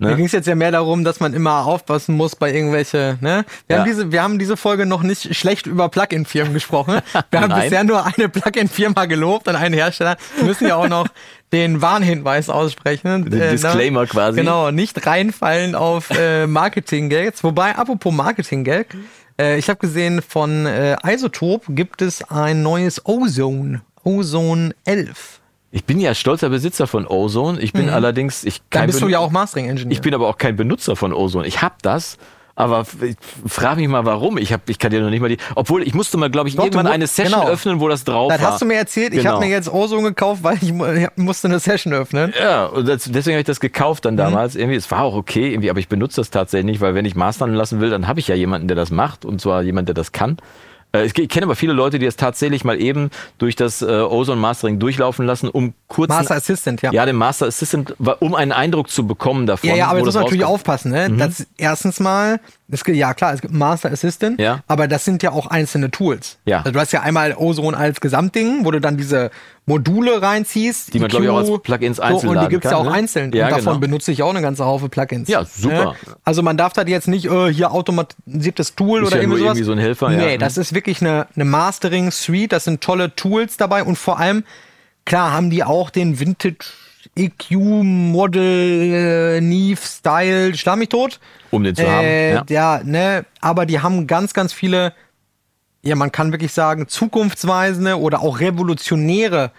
[0.00, 3.44] Mir ging es jetzt ja mehr darum, dass man immer aufpassen muss bei irgendwelche, ne?
[3.66, 3.82] Wir, Ja.
[3.82, 7.00] haben, diese, wir haben diese Folge noch nicht schlecht über Plugin-Firmen gesprochen.
[7.30, 10.16] Wir haben bisher nur eine Plugin-Firma gelobt und einen Hersteller.
[10.36, 11.06] Wir müssen ja auch noch
[11.52, 13.30] den Warnhinweis aussprechen.
[13.30, 13.50] Den ne?
[13.50, 14.38] Disclaimer quasi.
[14.40, 17.44] Genau, nicht reinfallen auf äh, Marketing-Gags.
[17.44, 18.96] Wobei, apropos Marketing-Gag,
[19.38, 23.82] äh, ich habe gesehen, von äh, Isotop gibt es ein neues Ozone.
[24.02, 25.39] Ozone 11.
[25.72, 27.60] Ich bin ja stolzer Besitzer von Ozone.
[27.60, 28.64] Ich bin allerdings, ich Mhm.
[28.70, 29.92] Dann bist du Benut- ja auch Mastering-Engineer.
[29.92, 31.46] Ich bin aber auch kein Benutzer von Ozone.
[31.46, 32.18] Ich hab das,
[32.56, 33.16] aber f- ich
[33.46, 34.36] frage mich mal, warum.
[34.36, 35.36] Ich hab, ich kann dir noch nicht mal die.
[35.54, 37.52] Obwohl ich musste mal, glaube ich, Doch, du irgendwann eine Session genau.
[37.52, 38.50] öffnen, wo das drauf Das war.
[38.50, 39.12] hast du mir erzählt.
[39.12, 39.34] Ich Genau.
[39.36, 42.34] habe mir jetzt Ozone gekauft, weil ich, mu- ich musste eine Session öffnen.
[42.36, 44.08] Ja, und das, deswegen habe ich das gekauft Mhm.
[44.08, 44.56] dann damals.
[44.56, 47.14] Irgendwie, es war auch okay, irgendwie, aber ich benutze das tatsächlich nicht, weil wenn ich
[47.14, 49.94] mastern lassen will, dann habe ich ja jemanden, der das macht und zwar jemand, der
[49.94, 50.36] das kann.
[50.92, 54.40] Äh, Ich, kenne aber viele Leute, die das tatsächlich mal eben durch das äh, Ozone
[54.40, 56.92] Mastering durchlaufen lassen, um kurz Master Assistant, ja.
[56.92, 59.68] ja, den Master Assistant, um einen Eindruck zu bekommen davon.
[59.68, 61.10] Ja, ja, aber du musst natürlich aufpassen, ne?
[61.10, 64.60] Das erstens mal, es gibt, ja klar, es gibt Master Assistant, Ja.
[64.68, 66.38] aber das sind ja auch einzelne Tools.
[66.46, 66.58] Ja.
[66.60, 69.30] Also du hast ja einmal Ozone als Gesamtding, wo du dann diese
[69.66, 70.94] Module reinziehst.
[70.94, 72.76] Die man, EQ, glaub ich, auch als Plugins einzeln so, Und die laden gibt's ja
[72.76, 72.92] auch ne?
[72.92, 73.32] einzeln.
[73.32, 73.78] Ja, und davon genau.
[73.78, 75.28] benutze ich auch eine ganze Haufe Plugins.
[75.28, 75.84] Ja, super.
[75.84, 75.94] Ne?
[76.24, 79.48] Also man darf da jetzt nicht äh, hier automatisiertes Tool Ist oder ja irgendwie sowas.
[79.58, 80.16] irgendwie so ein Helfer, ja.
[80.18, 80.40] Nee, Mhm.
[80.40, 84.44] das ist wirklich eine, eine Mastering Suite, das sind tolle Tools dabei und vor allem,
[85.04, 86.66] klar, haben die auch den Vintage
[87.16, 91.18] EQ Model äh, Neve Style, schlag mich tot.
[91.50, 92.46] Um den zu Äh, haben.
[92.48, 92.76] Ja.
[92.78, 94.92] ja, ne, aber die haben ganz, ganz viele,
[95.82, 99.50] ja, man kann wirklich sagen, zukunftsweisende oder auch revolutionäre,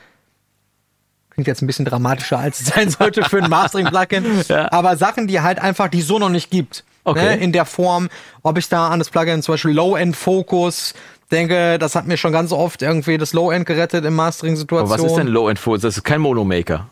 [1.32, 4.72] klingt jetzt ein bisschen dramatischer, als es sein sollte für ein Mastering-Plugin, Ja.
[4.72, 6.84] aber Sachen, die halt einfach, die es so noch nicht gibt.
[7.04, 7.36] Okay.
[7.36, 8.10] Ne, in der Form,
[8.44, 10.94] ob ich da an das Plugin zum Beispiel Low-End-Focus
[11.32, 15.03] denke, das hat mir schon ganz oft irgendwie das Low-End gerettet in Aber Mastering-Situationen.
[15.03, 15.82] was ist denn Low End Focus?
[15.82, 16.88] Das ist kein Monomaker.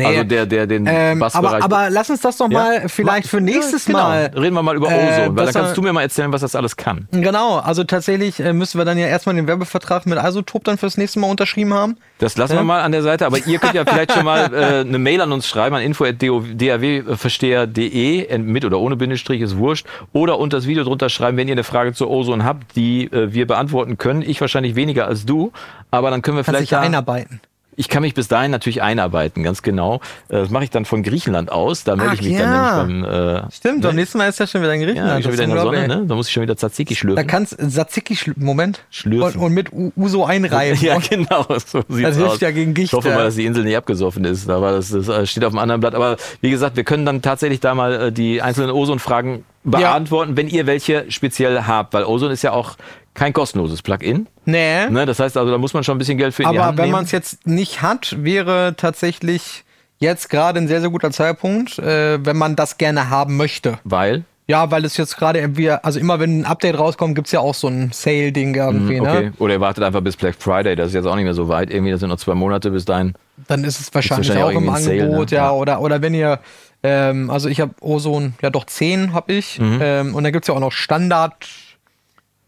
[0.00, 0.06] Nee.
[0.06, 1.62] Also der, der den Ähm, Bassbereich.
[1.62, 3.98] aber, aber lass uns das doch mal vielleicht für nächstes genau.
[4.00, 6.32] Mal Reden wir mal über äh, Ozone, weil dann besser- kannst du mir mal erzählen,
[6.32, 7.06] was das alles kann.
[7.12, 10.96] Genau, also tatsächlich äh, müssen wir dann ja erstmal den Werbevertrag mit Isotop dann fürs
[10.98, 11.96] nächste Mal unterschrieben haben.
[12.18, 14.80] Das lassen wir mal an der Seite, aber ihr könnt ja vielleicht schon mal äh,
[14.80, 19.86] eine Mail an uns schreiben an info.dawversteher.de, äh, mit oder ohne Bindestrich, ist wurscht.
[20.12, 23.32] Oder unter das Video drunter schreiben, wenn ihr eine Frage zu Ozone habt, die äh,
[23.32, 24.22] wir beantworten können.
[24.22, 25.52] Ich wahrscheinlich weniger als du,
[25.90, 27.40] aber dann können wir Kann sich vielleicht ja da, einarbeiten.
[27.80, 29.96] Ich kann mich bis dahin natürlich einarbeiten, ganz genau.
[30.28, 31.82] Äh, Das mache ich dann von Griechenland aus.
[31.82, 32.40] Da melde ich mich ja.
[32.76, 33.36] dann nämlich beim.
[33.46, 35.22] Äh, Stimmt, und nächstes Mal ist ja schon wieder in ja, Griechenland.
[35.24, 36.04] schon Das wieder in der Sonne, ne?
[36.06, 37.26] Da muss ich schon wieder Tzatziki Da schlürfen.
[37.26, 39.40] kannst Tzatziki, schl- Moment, Schlürfen.
[39.40, 40.78] Und, und mit U Uso einreiben.
[40.82, 41.46] Ja, genau.
[41.66, 42.40] So sieht's Das hilft aus.
[42.40, 43.14] ja gegen Gicht, Ich hoffe ja.
[43.14, 45.80] mal, dass die Insel nicht abgesoffen ist, aber das, das äh, steht auf einem anderen
[45.80, 45.94] Blatt.
[45.94, 50.48] Aber wie gesagt, wir können dann tatsächlich da mal äh, die einzelnen Ozone-Fragen beantworten, wenn
[50.48, 52.76] ihr welche speziell habt, weil Ozone ist ja auch
[53.14, 54.26] kein kostenloses Plugin.
[54.44, 55.06] Nee, Ne?
[55.06, 56.78] Das heißt also, da muss man schon ein bisschen Geld für in die aber Hand
[56.78, 59.64] wenn man es jetzt nicht hat, wäre tatsächlich
[59.98, 63.78] jetzt gerade ein sehr, sehr guter Zeitpunkt, äh, wenn man das gerne haben möchte.
[63.84, 67.40] weil, Ja, weil es jetzt gerade irgendwie, also immer wenn ein Update rauskommt, gibt's ja
[67.40, 69.22] auch so ein Sale-Ding irgendwie, Mhm, okay.
[69.26, 69.32] ne?
[69.38, 71.70] Oder ihr wartet einfach bis Black Friday, das ist jetzt auch nicht mehr so weit.
[71.70, 73.14] Irgendwie, das sind noch zwei Monate bis dahin.
[73.46, 75.36] Dann ist es wahrscheinlich, wahrscheinlich auch im ein Sale, Angebot, ne?
[75.36, 75.50] ja.
[75.52, 76.40] Oder, oder wenn ihr,
[76.82, 79.60] ähm, also ich habe Ozone, ja doch 10 habe ich.
[79.60, 79.78] Mhm.
[79.82, 81.46] Ähm, und dann gibt's ja auch noch Standard,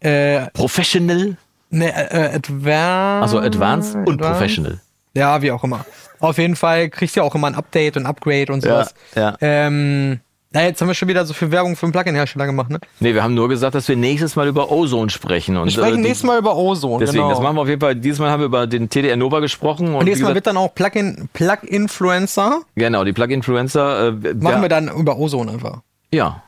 [0.03, 1.37] äh, Professional,
[1.69, 3.23] ne, äh, Advanced.
[3.23, 4.79] also Advanced und Professional.
[5.15, 5.85] Ja, wie auch immer.
[6.19, 8.93] Auf jeden Fall kriegst du ja auch immer ein Update und Upgrade und sowas.
[9.15, 9.35] ja.
[9.41, 10.19] Ähm,
[10.55, 12.79] na, jetzt haben wir schon wieder so viel Werbung für einen Plugin-Hersteller gemacht, ne?
[12.99, 15.57] Nee, wir haben nur gesagt, dass wir nächstes Mal über Ozone sprechen.
[15.57, 16.99] Und, Wir sprechen äh, die- nächstes Mal über Ozone.
[16.99, 17.29] Deswegen, genau.
[17.31, 17.95] das machen wir auf jeden Fall.
[17.95, 19.87] Dieses Mal haben wir über den TDR Nova gesprochen.
[19.87, 22.61] Und, und nächstes Mal wird dann auch Plugin, Plug-Influencer.
[22.75, 24.09] genau, die Plug-Influencer.
[24.09, 25.81] Äh, Machen ja, wir dann über Ozone einfach.
[26.11, 26.43] Ja,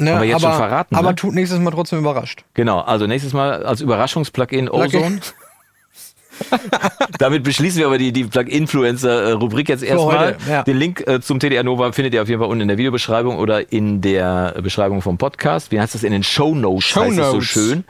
[0.00, 0.12] Ne?
[0.12, 1.14] Haben wir jetzt aber, schon verraten, Aber ne?
[1.16, 2.44] tut nächstes Mal trotzdem überrascht.
[2.54, 2.80] genau.
[2.80, 5.20] Also nächstes Mal als Überraschungsplugin Plugin- Ozone.
[7.18, 10.36] Damit beschließen wir aber die, die Plug-Influencer-Rubrik jetzt erstmal.
[10.48, 10.62] ja.
[10.62, 13.36] Den Link äh, zum TDR Nova findet ihr auf jeden Fall unten in der Videobeschreibung
[13.38, 15.70] oder in der Beschreibung vom Podcast.
[15.70, 16.84] Wie heißt das in den Show Notes?
[16.84, 17.84] Show heißt es so schön.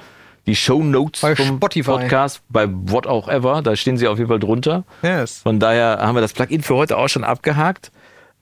[0.46, 1.90] Die Show Notes Bei vom Spotify.
[1.92, 4.82] Podcast, bei what auch ever, da stehen sie auf jeden Fall drunter.
[5.02, 5.38] Yes.
[5.38, 7.92] Von daher haben wir das Plugin für heute auch schon abgehakt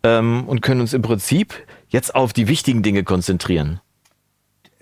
[0.03, 1.53] ähm, und können uns im Prinzip
[1.91, 3.81] jetzt auf die wichtigen Dinge konzentrieren.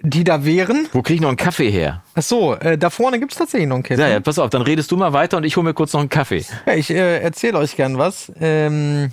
[0.01, 0.87] Die da wären.
[0.93, 2.05] Wo kriege ich noch einen Kaffee her?
[2.15, 4.01] Ach so, äh, da vorne gibt's tatsächlich noch einen Käse.
[4.01, 6.01] Ja, ja, pass auf, dann redest du mal weiter und ich hole mir kurz noch
[6.01, 6.45] einen Kaffee.
[6.67, 8.31] Ja, ich äh, erzähle euch gern was.
[8.41, 9.11] Ähm,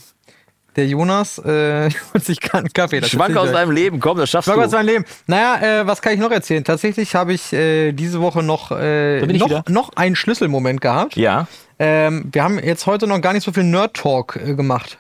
[0.75, 2.99] der Jonas äh, holt sich gerade einen Kaffee.
[2.99, 4.75] das Schwank aus deinem Leben, komm, das schaffst Schwank aus du.
[4.77, 5.05] meinem Leben.
[5.25, 6.63] Naja, äh, was kann ich noch erzählen?
[6.63, 11.15] Tatsächlich habe ich äh, diese Woche noch, äh, noch, noch einen Schlüsselmoment gehabt.
[11.15, 11.47] Ja,
[11.79, 14.97] Ähm, wir haben jetzt heute noch gar nicht so viel Nerd-Talk äh, gemacht.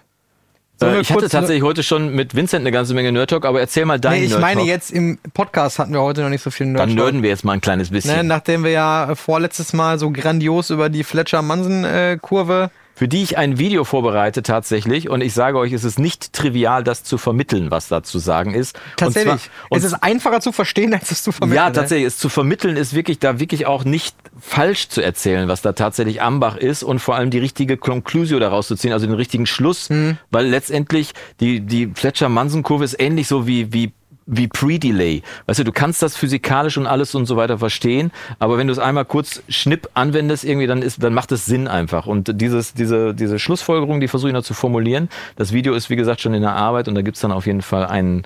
[0.77, 3.59] Sollen äh, ich hatte tatsächlich heute schon mit Vincent eine ganze Menge Nerd Talk, aber
[3.61, 4.67] erzähl mal deinen Nee, ich Nerd meine Talk.
[4.67, 6.95] jetzt im Podcast hatten wir heute noch nicht so viel Dann Nerd-Talk.
[6.97, 8.15] nerden wir jetzt mal ein kleines bisschen.
[8.15, 13.37] Ne, nachdem wir ja äh, vorletztes Mal so grandios über die Fletcher-Manson-Kurve für die ich
[13.37, 15.09] ein Video vorbereite tatsächlich.
[15.09, 18.53] Und ich sage euch, es ist nicht trivial, das zu vermitteln, was da zu sagen
[18.53, 18.79] ist.
[18.95, 19.33] Tatsächlich.
[19.33, 21.57] Und zwar, und es ist einfacher zu verstehen, als es zu vermitteln.
[21.57, 21.75] ja, ne?
[21.75, 22.07] tatsächlich.
[22.07, 26.21] Es zu vermitteln ist wirklich da wirklich auch nicht falsch zu erzählen, was da tatsächlich
[26.21, 29.89] Ambach ist und vor allem die richtige Conclusio daraus zu ziehen, also den richtigen Schluss,
[29.89, 30.17] Mhm.
[30.31, 33.91] weil letztendlich die, die Fletcher-Manson-Kurve ist ähnlich so wie, wie
[34.25, 35.21] wie Pre-Delay.
[35.45, 38.73] Weißt du, du kannst das physikalisch und alles und so weiter verstehen, aber wenn du
[38.73, 42.07] es einmal kurz schnipp anwendest, irgendwie, dann ist, dann macht es Sinn einfach.
[42.07, 45.09] Und dieses, diese, diese Schlussfolgerung, die versuche ich noch zu formulieren.
[45.35, 47.61] Das Video ist, wie gesagt, schon in der Arbeit und da gibt's dann auf jeden
[47.61, 48.23] Fall einen,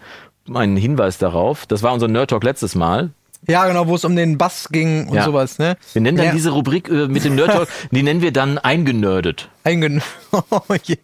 [0.54, 1.66] einen Hinweis darauf.
[1.66, 3.12] Das war unser Nerd Talk letztes Mal.
[3.48, 5.24] Ja, genau, wo es um den Bass ging und Ja.
[5.24, 5.78] sowas, ne?
[5.94, 6.32] Wir nennen dann Ja.
[6.34, 9.50] diese Rubrik äh, mit dem Nerd Talk, die nennen wir dann eingenördet.
[9.64, 10.98] Eingen oh je.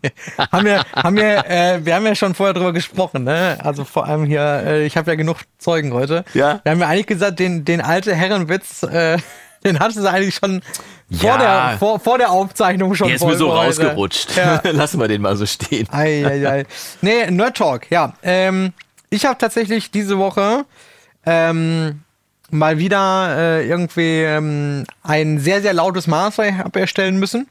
[0.52, 3.58] haben wir, haben wir, äh, wir haben ja schon vorher drüber gesprochen, ne?
[3.64, 6.24] Also vor allem hier, äh, ich habe ja genug Zeugen heute.
[6.34, 6.60] Ja.
[6.64, 9.18] Wir haben ja eigentlich gesagt, den, den alte Herrenwitz, äh,
[9.64, 10.62] den hattest du eigentlich schon
[11.12, 11.38] vor, Ja.
[11.70, 14.36] der, vor, vor der Aufzeichnung schon Der ist mir so rausgerutscht.
[14.36, 14.62] Ja.
[14.72, 15.88] Lassen wir den mal so stehen.
[15.92, 16.66] Ei, ei, ei.
[17.02, 18.14] Nee, Nerd Talk, ja.
[18.22, 18.74] Ähm,
[19.10, 20.66] ich habe tatsächlich diese Woche
[21.26, 22.02] ähm,
[22.52, 27.48] mal wieder äh, irgendwie ähm, ein sehr, sehr lautes Master hab erstellen müssen.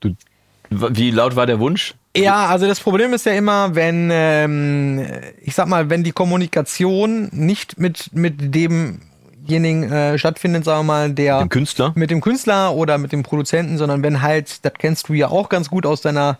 [0.00, 0.14] Du,
[0.70, 1.94] wie laut war der Wunsch?
[2.16, 5.06] Ja, also das Problem ist ja immer, wenn, ähm,
[5.42, 11.10] ich sag mal, wenn die Kommunikation nicht mit, mit demjenigen äh, stattfindet, sagen wir mal,
[11.12, 11.92] der Dem Künstler?
[11.94, 15.48] mit dem Künstler oder mit dem Produzenten, sondern wenn halt, das kennst du ja auch
[15.48, 16.38] ganz gut aus deiner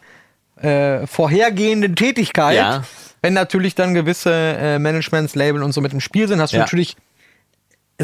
[0.61, 2.82] äh, vorhergehenden Tätigkeit, Ja.
[3.22, 6.57] wenn natürlich dann gewisse äh, Managements, Label und so mit im Spiel sind, hast du
[6.57, 6.62] Ja.
[6.62, 6.96] natürlich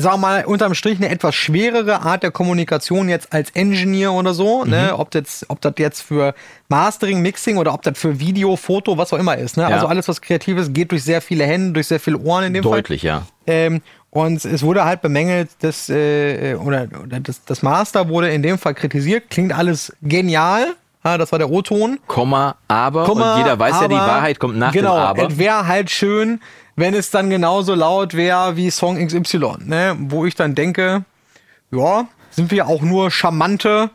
[0.04, 4.64] wir mal, unterm Strich eine etwas schwerere Art der Kommunikation jetzt als Engineer oder so,
[4.64, 4.90] ne?
[4.92, 5.00] Mhm.
[5.00, 6.34] Ob das, ob das jetzt für
[6.68, 9.62] Mastering, Mixing oder ob das für Video, Foto, was auch immer ist, ne?
[9.62, 9.68] Ja.
[9.70, 12.62] Also alles, was Kreatives, geht durch sehr viele Hände, durch sehr viele Ohren in dem
[12.62, 12.72] Fall.
[12.72, 13.22] Deutlich, ja.
[13.46, 13.80] Ähm,
[14.10, 18.58] und es wurde halt bemängelt, dass, äh, oder, oder das, das Master wurde in dem
[18.58, 19.30] Fall kritisiert.
[19.30, 20.74] Klingt alles genial.
[21.04, 22.00] Ja, das war der O-Ton.
[22.08, 23.04] Komma, aber.
[23.04, 25.28] Komma, und jeder weiß ja, die aber- Wahrheit kommt nach genau, dem Aber.
[25.28, 26.40] Es wäre halt schön,
[26.76, 29.96] wenn es dann genauso laut wäre wie Song XY, ne?
[29.98, 31.04] Wo ich dann denke,
[31.70, 33.90] ja, sind wir auch nur charmante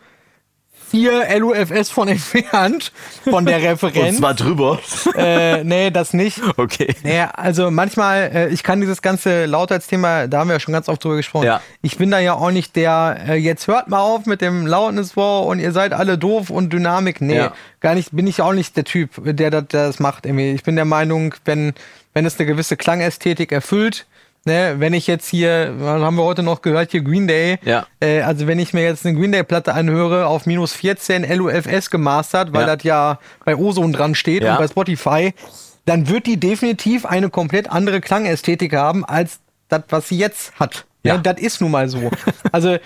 [0.90, 2.92] vier LUFS von entfernt
[3.24, 4.18] von der Und Referenz.
[4.18, 4.78] zwar drüber.
[5.16, 6.42] äh, nee, das nicht.
[6.58, 6.94] Okay.
[7.04, 10.90] Naja, also manchmal, äh, ich kann dieses ganze Lautheitsthema, da haben wir ja schon ganz
[10.90, 11.46] oft drüber gesprochen.
[11.46, 11.62] Ja.
[11.82, 15.16] Ich bin da ja auch nicht der, äh, jetzt hört mal auf mit dem Loudness
[15.16, 17.22] War und ihr seid alle doof und Dynamik.
[17.22, 17.54] Nee, Ja.
[17.80, 20.26] gar nicht, bin ich auch nicht der Typ, der das, der das macht.
[20.26, 20.52] Irgendwie.
[20.52, 21.74] Ich bin der Meinung, wenn,
[22.14, 24.06] wenn es eine gewisse Klangästhetik erfüllt,
[24.44, 27.60] Ne, wenn ich jetzt hier, was haben wir heute noch gehört, hier Green Day.
[27.64, 27.86] Ja.
[28.00, 31.92] Äh, also wenn ich mir jetzt eine Green Day Platte anhöre, auf minus 14 LUFS
[31.92, 32.76] gemastert, weil Ja.
[32.76, 34.54] das ja bei Ozone dran steht Ja.
[34.54, 35.36] und bei Spotify,
[35.86, 40.86] dann wird die definitiv eine komplett andere Klangästhetik haben als das, was sie jetzt hat.
[41.04, 41.14] Ja.
[41.14, 41.22] Ja.
[41.22, 42.10] das ist nun mal so.
[42.52, 42.78] Also,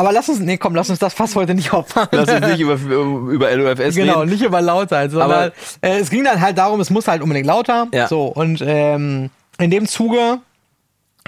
[0.00, 2.08] aber lass uns, nee, komm, lass uns das fast heute nicht aufmachen.
[2.12, 4.30] Lass uns nicht über, über Genau, reden.
[4.30, 7.46] nicht über Lautheit, sondern Aber- äh, es ging dann halt darum, es muss halt unbedingt
[7.46, 7.86] lauter.
[7.92, 8.08] Ja.
[8.08, 10.38] So, und ähm, in dem Zuge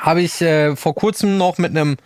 [0.00, 1.96] habe ich äh, vor kurzem noch mit einem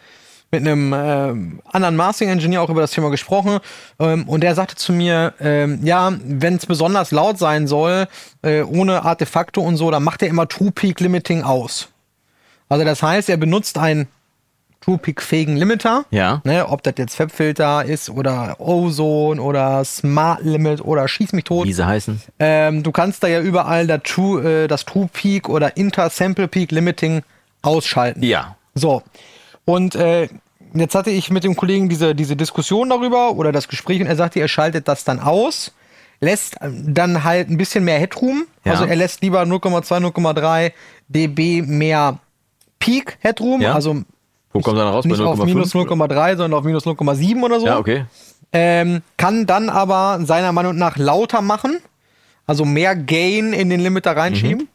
[0.52, 3.58] mit einem ähm, anderen Mastering-Engineer auch über das Thema gesprochen
[3.98, 8.06] ähm, und der sagte zu mir, ähm, ja, wenn es besonders laut sein soll,
[8.42, 11.88] äh, ohne Artefakte und so, dann macht er immer True Peak Limiting aus.
[12.68, 14.06] Also das heißt, er benutzt einen
[14.80, 16.40] True Peak fähigen Limiter, Ja.
[16.44, 21.66] ne, ob das jetzt Fabfilter ist oder Ozone oder Smart Limit oder Schieß mich tot.
[21.66, 22.20] Wie sie heißen.
[22.38, 26.70] Ähm, du kannst da ja überall das True, äh, das True Peak oder Inter-Sample Peak
[26.70, 27.22] Limiting
[27.62, 28.22] ausschalten.
[28.22, 28.56] Ja.
[28.74, 29.02] So.
[29.64, 30.28] Und äh,
[30.74, 34.16] jetzt hatte ich mit dem Kollegen diese, diese Diskussion darüber oder das Gespräch und er
[34.16, 35.72] sagte, er schaltet das dann aus,
[36.20, 38.46] lässt ähm, dann halt ein bisschen mehr Headroom.
[38.64, 38.72] Ja.
[38.72, 40.72] Also er lässt lieber 0,2, 0,3
[41.08, 42.18] dB mehr
[42.78, 43.62] Peak Headroom.
[43.62, 43.74] Ja.
[43.74, 44.02] Also
[44.56, 45.04] Wo kommt dann raus?
[45.04, 45.88] Nicht auf minus 0,5?
[45.88, 47.66] 0,3, sondern auf minus 0,7 oder so.
[47.66, 48.06] Ja, okay.
[48.52, 51.78] Ähm, kann dann aber seiner Meinung nach lauter machen,
[52.46, 54.68] also mehr Gain in den Limiter reinschieben,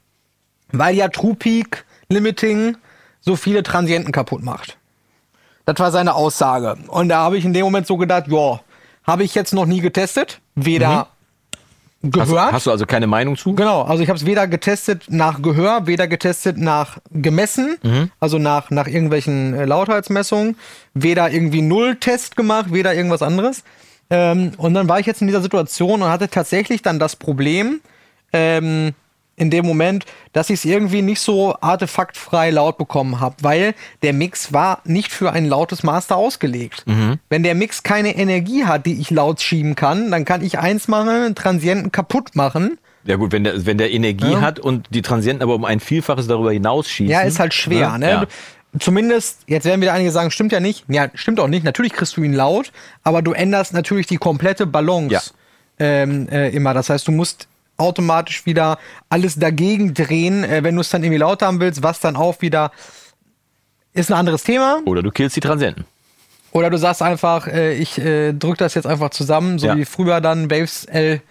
[0.72, 2.78] weil ja True Peak Limiting
[3.22, 4.78] so viele Transienten kaputt macht.
[5.66, 6.78] Das war seine Aussage.
[6.88, 8.60] Und da habe ich in dem Moment so gedacht, ja,
[9.04, 11.11] habe ich jetzt noch nie getestet, weder Hast,
[12.04, 12.52] gehört.
[12.52, 13.54] hast du also keine Meinung zu?
[13.54, 17.78] Genau, also ich habe es weder getestet nach Gehör, weder getestet nach gemessen,
[18.20, 20.58] also nach, nach irgendwelchen äh, Lautheitsmessungen,
[20.94, 23.64] weder irgendwie Null-Test gemacht, weder irgendwas anderes.
[24.10, 27.82] Ähm, und dann war ich jetzt in dieser Situation und hatte tatsächlich dann das Problem,
[28.34, 28.94] ähm,
[29.42, 33.74] in dem Moment, dass ich es irgendwie nicht so artefaktfrei laut bekommen habe, weil
[34.04, 36.86] der Mix war nicht für ein lautes Master ausgelegt.
[37.30, 40.88] Wenn der Mix keine Energie hat, die ich laut schieben kann, dann kann ich eins
[40.88, 42.78] machen, einen Transienten kaputt machen.
[43.04, 44.42] Ja gut, wenn der, wenn der Energie Ja.
[44.42, 47.12] hat und die Transienten aber um ein Vielfaches darüber hinausschießen.
[47.12, 48.10] Ja, ist halt schwer, Ja, ne?
[48.12, 48.28] ja.
[48.80, 50.86] zumindest, jetzt werden wieder einige sagen, stimmt ja nicht.
[50.88, 51.64] Ja, stimmt auch nicht.
[51.64, 52.72] Natürlich kriegst du ihn laut,
[53.04, 55.22] aber du änderst natürlich die komplette Balance Ja.
[55.80, 56.76] ähm, äh, immer.
[56.76, 57.48] Das heißt, du musst
[57.82, 58.78] automatisch wieder
[59.10, 62.42] alles dagegen drehen, äh, wenn du es dann irgendwie laut haben willst, was dann auch
[62.42, 62.72] wieder
[63.94, 64.80] ist ein anderes Thema.
[64.86, 65.86] Oder du killst die Transenten.
[66.54, 69.76] Oder du sagst einfach, äh, ich äh, drück das jetzt einfach zusammen, so Ja.
[69.76, 71.22] wie früher dann Waves L,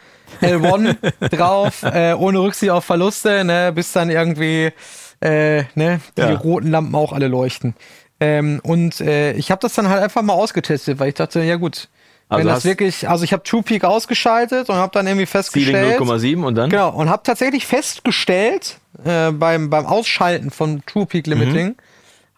[0.42, 0.96] L1
[1.30, 4.72] drauf, äh, ohne Rücksicht auf Verluste, ne, bis dann irgendwie
[5.20, 6.34] äh, ne, die Ja.
[6.36, 7.74] roten Lampen auch alle leuchten.
[8.18, 11.56] Ähm, und äh, ich habe das dann halt einfach mal ausgetestet, weil ich dachte, ja
[11.56, 11.88] gut,
[12.30, 15.42] Also wenn das wirklich, also ich habe True Peak ausgeschaltet und habe dann irgendwie Ceiling
[15.42, 16.70] festgestellt, 0,7 und dann?
[16.70, 21.76] Genau, und habe tatsächlich festgestellt, äh, beim, beim Ausschalten von True Peak Limiting, Mhm.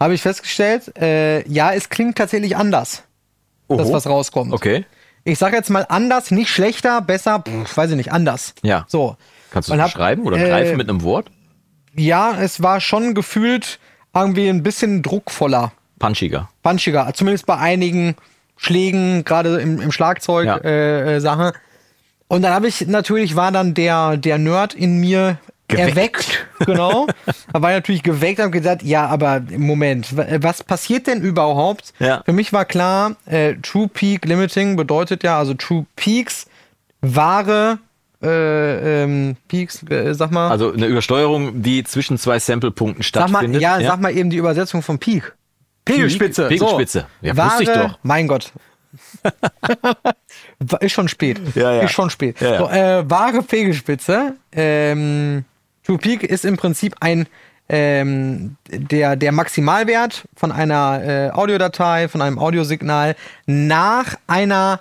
[0.01, 3.03] habe ich festgestellt, äh, ja, es klingt tatsächlich anders,
[3.68, 3.93] das, Oho.
[3.93, 4.53] was rauskommt.
[4.53, 4.84] Okay.
[5.24, 8.55] Ich sage jetzt mal anders, nicht schlechter, besser, pff, weiß ich nicht, anders.
[8.62, 8.84] Ja.
[8.88, 9.16] So.
[9.53, 11.30] Kannst du es beschreiben oder äh, greifen mit einem Wort?
[11.95, 13.78] Ja, es war schon gefühlt
[14.14, 16.49] irgendwie ein bisschen druckvoller, Punchiger.
[16.62, 18.16] punchiger, zumindest bei einigen
[18.62, 20.56] Schlägen, gerade im, im Schlagzeug Ja.
[20.58, 21.52] äh, äh, Sache.
[22.28, 25.38] Und dann habe ich natürlich war dann der der Nerd in mir
[25.68, 25.88] Geweckt.
[25.88, 27.06] erweckt, genau.
[27.52, 31.92] da war ich natürlich geweckt und gesagt, ja, aber Moment, wa- was passiert denn überhaupt?
[31.98, 32.22] Ja.
[32.24, 36.46] Für mich war klar, äh, True Peak Limiting bedeutet ja, also True Peaks
[37.00, 37.78] wahre
[38.22, 43.28] äh, ähm, Peaks, äh, sag mal, Also eine Übersteuerung, die zwischen zwei Sample-Punkten sag mal,
[43.40, 43.62] stattfindet.
[43.62, 45.32] ja, sag mal eben die Übersetzung von Peak.
[45.85, 46.49] Pegelspitze.
[46.49, 47.07] Pegelspitze.
[47.20, 47.26] So.
[47.26, 47.99] Ja, Wahre, wusste ich doch.
[48.03, 48.53] Mein Gott.
[50.80, 51.41] ist schon spät.
[51.55, 51.83] Ja, ja.
[51.83, 52.41] Ist schon spät.
[52.41, 52.59] Ja.
[52.59, 54.37] So, äh, wahre Pegelspitze.
[54.53, 55.45] Ähm,
[55.85, 57.26] True Peak ist im Prinzip ein
[57.68, 63.16] ähm, der, der Maximalwert von einer äh, Audiodatei, von einem Audiosignal
[63.47, 64.80] nach einer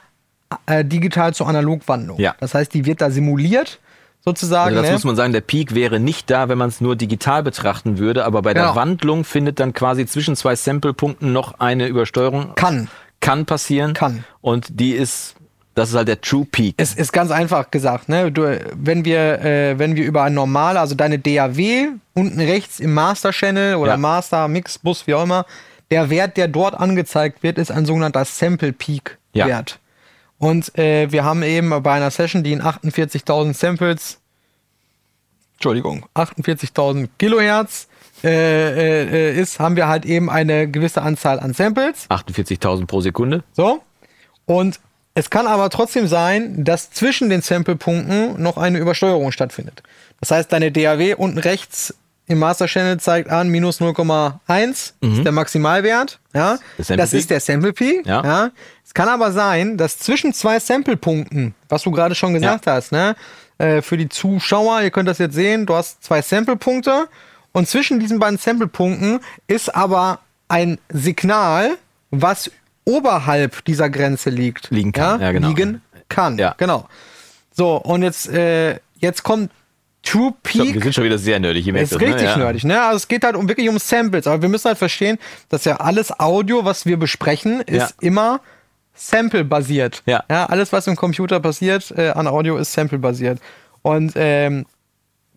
[0.66, 2.20] äh, digital zu analog Wandlung.
[2.20, 2.36] Ja.
[2.40, 3.80] Das heißt, die wird da simuliert
[4.24, 4.70] sozusagen.
[4.72, 4.94] Also das ne?
[4.96, 8.26] muss man sagen, der Peak wäre nicht da, wenn man es nur digital betrachten würde,
[8.26, 8.76] aber bei der Genau.
[8.76, 12.54] Wandlung findet dann quasi zwischen zwei Sample-Punkten noch eine Übersteuerung.
[12.56, 12.88] Kann.
[13.20, 13.94] Kann passieren.
[13.94, 14.24] Kann.
[14.42, 15.36] Und die ist,
[15.76, 16.76] das ist halt der True Peak.
[16.78, 18.32] Es ist ganz einfach gesagt, ne?
[18.32, 22.94] Du, wenn wir, äh, wenn wir über ein normal, also deine DAW unten rechts im
[22.94, 23.98] Master Channel oder Ja.
[23.98, 25.46] Master Mix Bus, wie auch immer,
[25.92, 29.64] der Wert, der dort angezeigt wird, ist ein sogenannter Sample Peak Ja.
[30.42, 34.18] Und äh, wir haben eben bei einer Session, die in 48.000 Samples,
[35.54, 37.88] Entschuldigung, 48.000 Kilohertz
[38.24, 42.10] äh, äh, ist, haben wir halt eben eine gewisse Anzahl an Samples.
[42.10, 43.44] 48.000 pro Sekunde.
[43.54, 43.84] So.
[44.46, 44.80] Und
[45.14, 49.84] es kann aber trotzdem sein, dass zwischen den Sample-Punkten noch eine Übersteuerung stattfindet.
[50.22, 51.94] Das heißt, deine DAW unten rechts
[52.32, 56.20] im Master Channel zeigt an minus 0,1 ist der Maximalwert.
[56.34, 56.98] Ja, Mhm.
[56.98, 58.06] Das ist der Sample Peak.
[58.06, 58.24] Ja.
[58.24, 58.50] Ja.
[58.86, 63.16] Es kann aber sein, dass zwischen zwei Sample-Punkten, was du gerade schon gesagt hast, ne,
[63.58, 67.08] äh, für die Zuschauer, ihr könnt das jetzt sehen, du hast zwei Sample-Punkte
[67.54, 71.78] und zwischen diesen beiden Sample-Punkten ist aber ein Signal,
[72.12, 72.50] was
[72.86, 74.70] oberhalb dieser Grenze liegt.
[74.72, 75.48] Liegen kann, ja, genau.
[75.50, 76.56] Liegen kann, Ja.
[76.58, 76.88] genau.
[77.54, 79.52] So, und jetzt, äh, jetzt kommt
[80.04, 80.74] True Peak.
[80.74, 81.68] wir sind schon wieder sehr nerdig.
[81.68, 82.28] ihr Ist das, richtig ne?
[82.30, 82.38] Ja.
[82.38, 82.82] nerdig, ne?
[82.82, 85.78] Also es geht halt um wirklich um Samples, aber wir müssen halt verstehen, dass ja
[85.78, 87.90] alles Audio, was wir besprechen, ist Ja.
[88.02, 88.42] immer
[88.96, 90.04] Sample-basiert.
[90.06, 90.24] Ja.
[90.28, 93.40] Alles, was im Computer passiert äh, an Audio, ist Sample-basiert.
[93.82, 94.66] Und ähm,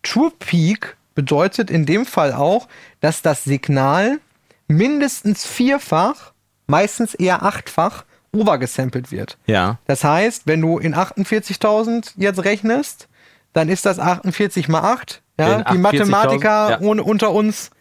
[0.03, 2.67] True Peak bedeutet in dem Fall auch,
[3.01, 4.19] dass das Signal
[4.67, 6.31] mindestens vierfach,
[6.67, 9.37] meistens eher achtfach, overgesampelt wird.
[9.47, 9.77] Ja.
[9.87, 13.07] Das heißt, wenn du in 48.000 jetzt rechnest,
[13.55, 15.21] dann ist das 48 mal 8.
[15.39, 15.63] Ja?
[15.63, 16.79] Die Mathematiker 48.000, ja.
[16.81, 17.71] ohne, unter uns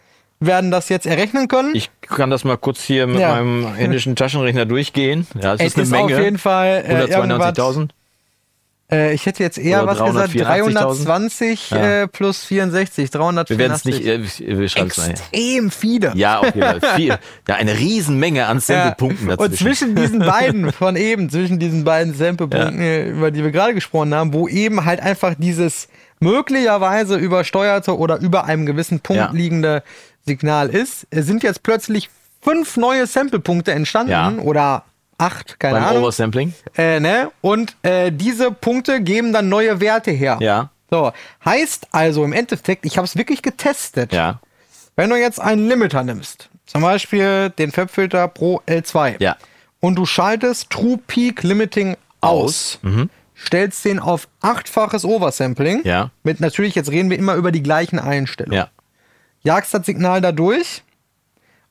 [0.41, 1.75] werden das jetzt errechnen können.
[1.75, 3.35] Ich kann das mal kurz hier mit Ja.
[3.35, 5.27] meinem händischen Taschenrechner durchgehen.
[5.41, 6.17] Ja, es es ist eine ist Menge.
[6.17, 7.89] auf jeden Fall äh, irgendwas, 192.000.
[8.95, 10.73] äh, Ich hätte jetzt eher Oder was gesagt, 384.000.
[10.75, 12.03] 320 Ja.
[12.03, 13.51] äh, plus 64, 384.
[13.51, 14.65] Wir werden es nicht, äh, wir.
[14.65, 16.13] Extrem viele.
[16.15, 16.97] Ja, auf jeden Fall.
[16.97, 17.19] Viel.
[17.49, 19.37] Ja, eine Riesenmenge an Sample-Punkten Ja.
[19.37, 19.53] dazwischen.
[19.53, 23.75] Und zwischen diesen beiden von eben, zwischen diesen beiden Sample-Punkten, äh, über die wir gerade
[23.75, 25.89] gesprochen haben, wo eben halt einfach dieses
[26.21, 29.31] möglicherweise übersteuerte oder über einem gewissen Punkt Ja.
[29.33, 29.83] liegende
[30.27, 32.09] Signal ist, sind jetzt plötzlich
[32.43, 34.33] fünf neue Sample-Punkte entstanden Ja.
[34.43, 34.85] oder
[35.19, 36.03] acht, keine beim Ahnung.
[36.05, 36.55] Oversampling.
[36.77, 37.31] Äh, ne?
[37.41, 40.39] Und äh, diese Punkte geben dann neue Werte her.
[40.41, 40.71] Ja.
[40.91, 41.13] So,
[41.45, 44.13] heißt also im Endeffekt, ich habe es wirklich getestet.
[44.13, 44.41] Ja.
[44.97, 49.37] Wenn du jetzt einen Limiter nimmst, zum Beispiel den Fabfilter Pro L2, Ja.
[49.81, 52.79] und du schaltest True Peak Limiting aus,
[53.37, 56.11] stellst den auf achtfaches Oversampling, Ja.
[56.23, 58.69] mit natürlich, jetzt reden wir immer über die gleichen Einstellungen, Ja.
[59.43, 60.85] jagst das Signal da durch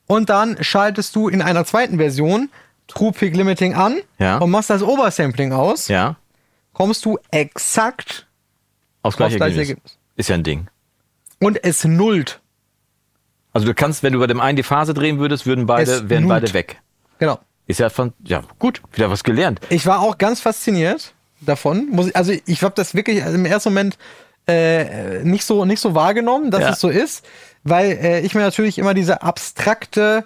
[0.06, 2.50] und dann schaltest du in einer zweiten Version
[2.88, 4.38] True Peak Limiting an Ja.
[4.38, 6.16] und machst das Oversampling aus, Ja.
[6.72, 8.26] kommst du exakt
[9.02, 9.92] Aufs gleiche gleiche Ergebnis.
[9.92, 9.98] Ergebnis.
[10.16, 10.68] Ist ja ein Ding.
[11.40, 12.40] und es nullt.
[13.52, 16.08] Also du kannst, wenn du bei dem einen die Phase drehen würdest, würden beide, Es
[16.08, 16.80] wären beide weg.
[17.18, 17.38] Genau.
[17.66, 19.60] Ist ja von, ja, gut, wieder was gelernt.
[19.70, 21.88] Ich war auch ganz fasziniert davon.
[21.98, 23.96] Ich, also ich habe das wirklich im ersten Moment
[24.46, 26.70] äh, nicht so nicht so wahrgenommen, dass Ja.
[26.70, 27.24] es so ist,
[27.62, 30.24] weil äh, ich mir natürlich immer diese abstrakte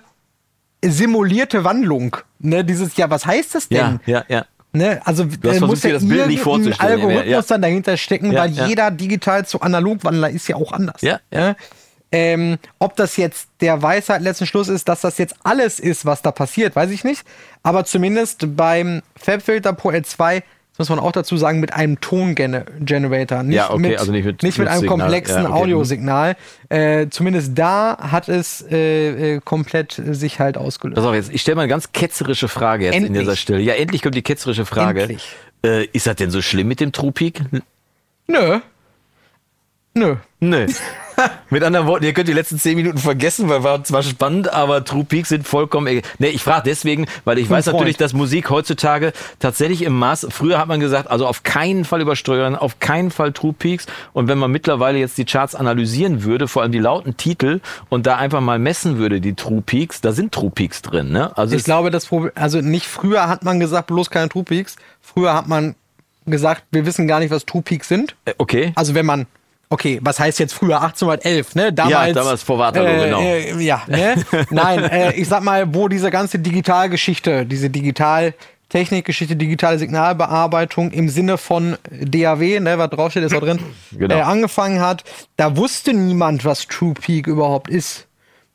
[0.82, 4.00] simulierte Wandlung, ne, dieses ja, was heißt das denn?
[4.06, 4.46] Ja, ja, ja.
[4.72, 7.42] Ne, also hast äh, muss ja das Bild nicht vorzustellen, Algorithmus ja, ja.
[7.42, 11.00] dann dahinter stecken, Ja, weil jeder digital zu Analogwandler ist ja auch anders.
[11.00, 11.40] Ja, ja.
[11.40, 11.56] Ne?
[12.10, 16.22] Ähm, ob das jetzt der Weisheit letzten Schluss ist, dass das jetzt alles ist, was
[16.22, 17.22] da passiert, weiß ich nicht.
[17.62, 20.42] Aber zumindest beim Fabfilter Pro L2 das
[20.78, 23.42] muss man auch dazu sagen, mit einem Tongenerator.
[23.42, 24.98] Nicht, Ja, okay, mit, also nicht mit nicht mit einem Nutzsignal.
[24.98, 25.58] komplexen Ja, okay.
[25.60, 26.36] Audiosignal.
[26.68, 30.96] Äh, zumindest da hat es äh, äh, komplett sich halt ausgelöst.
[30.96, 33.22] Pass auf jetzt, ich stelle mal eine ganz ketzerische Frage jetzt in Endlich.
[33.24, 33.60] dieser Stelle.
[33.60, 35.16] Ja, endlich kommt die ketzerische Frage.
[35.64, 37.40] Äh, ist das denn so schlimm mit dem Trupik?
[38.28, 38.60] Nö.
[39.94, 40.16] Nö.
[40.40, 40.66] Nö.
[41.50, 44.84] Mit anderen Worten, ihr könnt die letzten zehn Minuten vergessen, weil war zwar spannend, aber
[44.84, 45.86] True Peaks sind vollkommen.
[45.86, 46.02] egal.
[46.18, 50.28] Nee, ich frage deswegen, weil ich weiß natürlich, dass Musik heutzutage tatsächlich im Maß.
[50.30, 53.86] Früher hat man gesagt, also auf keinen Fall übersteuern, auf keinen Fall True Peaks.
[54.12, 58.06] Und wenn man mittlerweile jetzt die Charts analysieren würde, vor allem die lauten Titel und
[58.06, 61.10] da einfach mal messen würde, die True Peaks, da sind True Peaks drin.
[61.10, 61.36] Ne?
[61.36, 64.76] Also Ich glaube, das Problem, also nicht früher hat man gesagt, bloß keine True Peaks.
[65.00, 65.74] Früher hat man
[66.26, 68.14] gesagt, wir wissen gar nicht, was True Peaks sind.
[68.26, 68.72] äh, okay.
[68.74, 69.26] Also wenn man,
[69.70, 71.72] okay, was heißt jetzt früher 1811, ne?
[71.72, 73.20] Damals, damals vor Waterloo, äh, genau.
[73.20, 74.24] Äh, ja, ne?
[74.50, 81.38] Nein, äh, ich sag mal, wo diese ganze Digitalgeschichte, diese Digitaltechnikgeschichte, digitale Signalbearbeitung im Sinne
[81.38, 83.58] von DAW, ne, was draufsteht, ist da drin,
[83.92, 84.14] Genau.
[84.14, 85.04] äh, angefangen hat,
[85.36, 88.06] da wusste niemand, was True Peak überhaupt ist.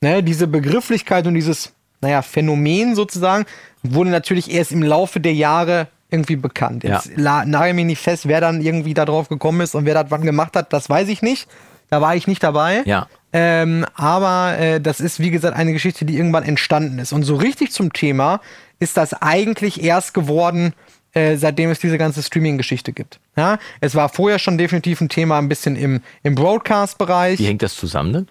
[0.01, 3.45] Ne, diese Begrifflichkeit und dieses, naja, Phänomen sozusagen,
[3.83, 6.83] wurde natürlich erst im Laufe der Jahre irgendwie bekannt.
[6.83, 7.43] Jetzt Ja.
[7.45, 10.21] nagel mich nicht fest, wer dann irgendwie da drauf gekommen ist und wer das wann
[10.21, 11.47] gemacht hat, das weiß ich nicht.
[11.89, 12.81] Da war ich nicht dabei.
[12.85, 13.07] Ja.
[13.33, 17.11] Ähm, aber äh, das ist, wie gesagt, eine Geschichte, die irgendwann entstanden ist.
[17.13, 18.39] Und so richtig zum Thema
[18.79, 20.73] ist das eigentlich erst geworden,
[21.13, 23.19] äh, seitdem es diese ganze Streaming-Geschichte gibt.
[23.35, 23.57] Ja?
[23.81, 27.39] Es war vorher schon definitiv ein Thema ein bisschen im, im Broadcast-Bereich.
[27.39, 28.11] Wie hängt das zusammen?
[28.11, 28.25] Ne?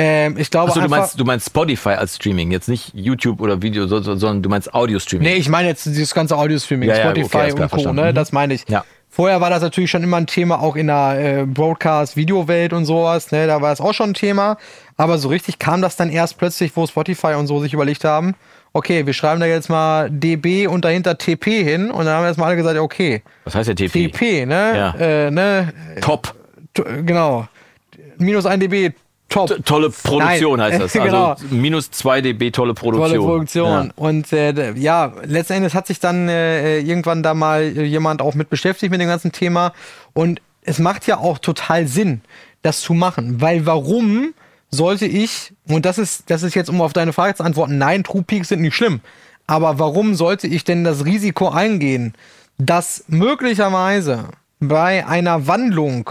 [0.00, 3.60] Ähm, ich glaube Achso, du meinst, du meinst Spotify als Streaming, jetzt nicht YouTube oder
[3.60, 5.26] Video, so- so- sondern du meinst Audio-Streaming.
[5.28, 7.92] Nee, ich meine jetzt dieses ganze Audio-Streaming, Ja, ja, okay, Spotify alles klar, und Co.,
[7.92, 8.10] ne?
[8.10, 8.14] Mhm.
[8.14, 8.64] Das meine ich.
[8.68, 8.84] Ja.
[9.10, 13.32] Vorher war das natürlich schon immer ein Thema, auch in der äh, Broadcast-Videowelt und sowas,
[13.32, 13.46] ne?
[13.48, 14.56] Da war es auch schon ein Thema.
[14.96, 18.34] Aber so richtig kam das dann erst plötzlich, wo Spotify und so sich überlegt haben,
[18.74, 22.48] okay, wir schreiben da jetzt mal DB und dahinter TP hin und dann haben erstmal
[22.48, 24.08] alle gesagt, ja, okay, Was heißt der TP?
[24.10, 24.76] TP, ne?
[24.76, 24.94] Ja.
[25.00, 25.72] Äh, ne?
[26.00, 26.34] Top.
[26.74, 27.48] T- Genau.
[28.18, 28.92] Minus 1 dB,
[29.28, 29.64] top.
[29.64, 30.72] Tolle Produktion Nein.
[30.72, 30.92] heißt das.
[31.08, 31.30] Genau.
[31.32, 33.10] Also minus 2 dB, tolle Produktion.
[33.10, 33.86] Tolle Produktion.
[33.86, 33.92] Ja.
[33.96, 38.50] Und äh, ja, letzten Endes hat sich dann äh, irgendwann da mal jemand auch mit
[38.50, 39.72] beschäftigt mit dem ganzen Thema.
[40.14, 42.20] Und es macht ja auch total Sinn,
[42.62, 43.40] das zu machen.
[43.40, 44.34] Weil warum
[44.70, 48.04] sollte ich, und das ist, das ist jetzt, um auf deine Frage zu antworten, nein,
[48.04, 49.00] True Peaks sind nicht schlimm.
[49.46, 52.14] Aber warum sollte ich denn das Risiko eingehen,
[52.58, 54.24] dass möglicherweise
[54.60, 56.10] bei einer Wandlung,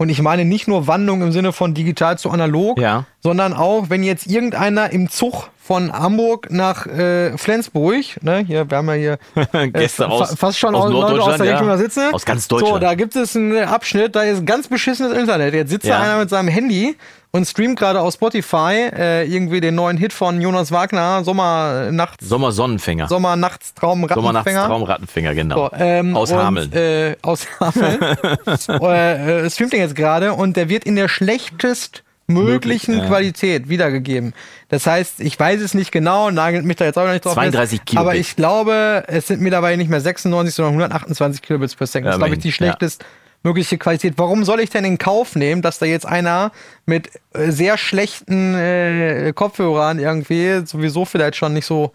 [0.00, 3.04] und ich meine nicht nur Wandlung im Sinne von digital zu analog, Ja.
[3.22, 8.78] sondern auch, wenn jetzt irgendeiner im Zug von Hamburg nach äh, Flensburg, ne, hier, wir
[8.78, 9.18] haben ja hier
[9.72, 11.52] Gäste fa- aus- fast schon aus aus, Leute aus der ja.
[11.52, 12.14] Richtung da sitzen.
[12.14, 12.82] Aus ganz So, Deutschland.
[12.82, 15.52] da gibt es einen Abschnitt, da ist ganz beschissenes Internet.
[15.52, 15.98] Jetzt sitzt Ja.
[15.98, 16.96] da einer mit seinem Handy
[17.32, 22.28] und streamt gerade auf Spotify äh, irgendwie den neuen Hit von Jonas Wagner, Sommer, Nachts,
[22.28, 23.08] Sommersonnenfänger.
[23.08, 24.26] Sommer, Nachts, Traum, Rattenfänger.
[24.26, 25.68] Sommernachtstraum Rattenfänger, genau.
[25.68, 26.72] So, ähm, Aus und, Hameln.
[26.72, 28.00] Äh, aus Hameln.
[28.68, 33.06] äh, äh, streamt den jetzt gerade und der wird in der schlechtest möglichen Möglich, ja.
[33.08, 34.34] Qualität wiedergegeben.
[34.68, 37.34] Das heißt, ich weiß es nicht genau, nagelt mich da jetzt auch nicht drauf.
[37.34, 38.08] 32 fest, Kilobit.
[38.08, 42.06] Aber ich glaube, es sind mittlerweile nicht mehr 96, sondern 128 Kilobits per Second.
[42.06, 43.04] Ja, das ist, glaube ich, die schlechtest
[43.42, 44.14] mögliche Qualität.
[44.16, 46.52] Warum soll ich denn in Kauf nehmen, dass da jetzt einer
[46.86, 51.92] mit äh, sehr schlechten äh, Kopfhörern irgendwie sowieso vielleicht schon nicht so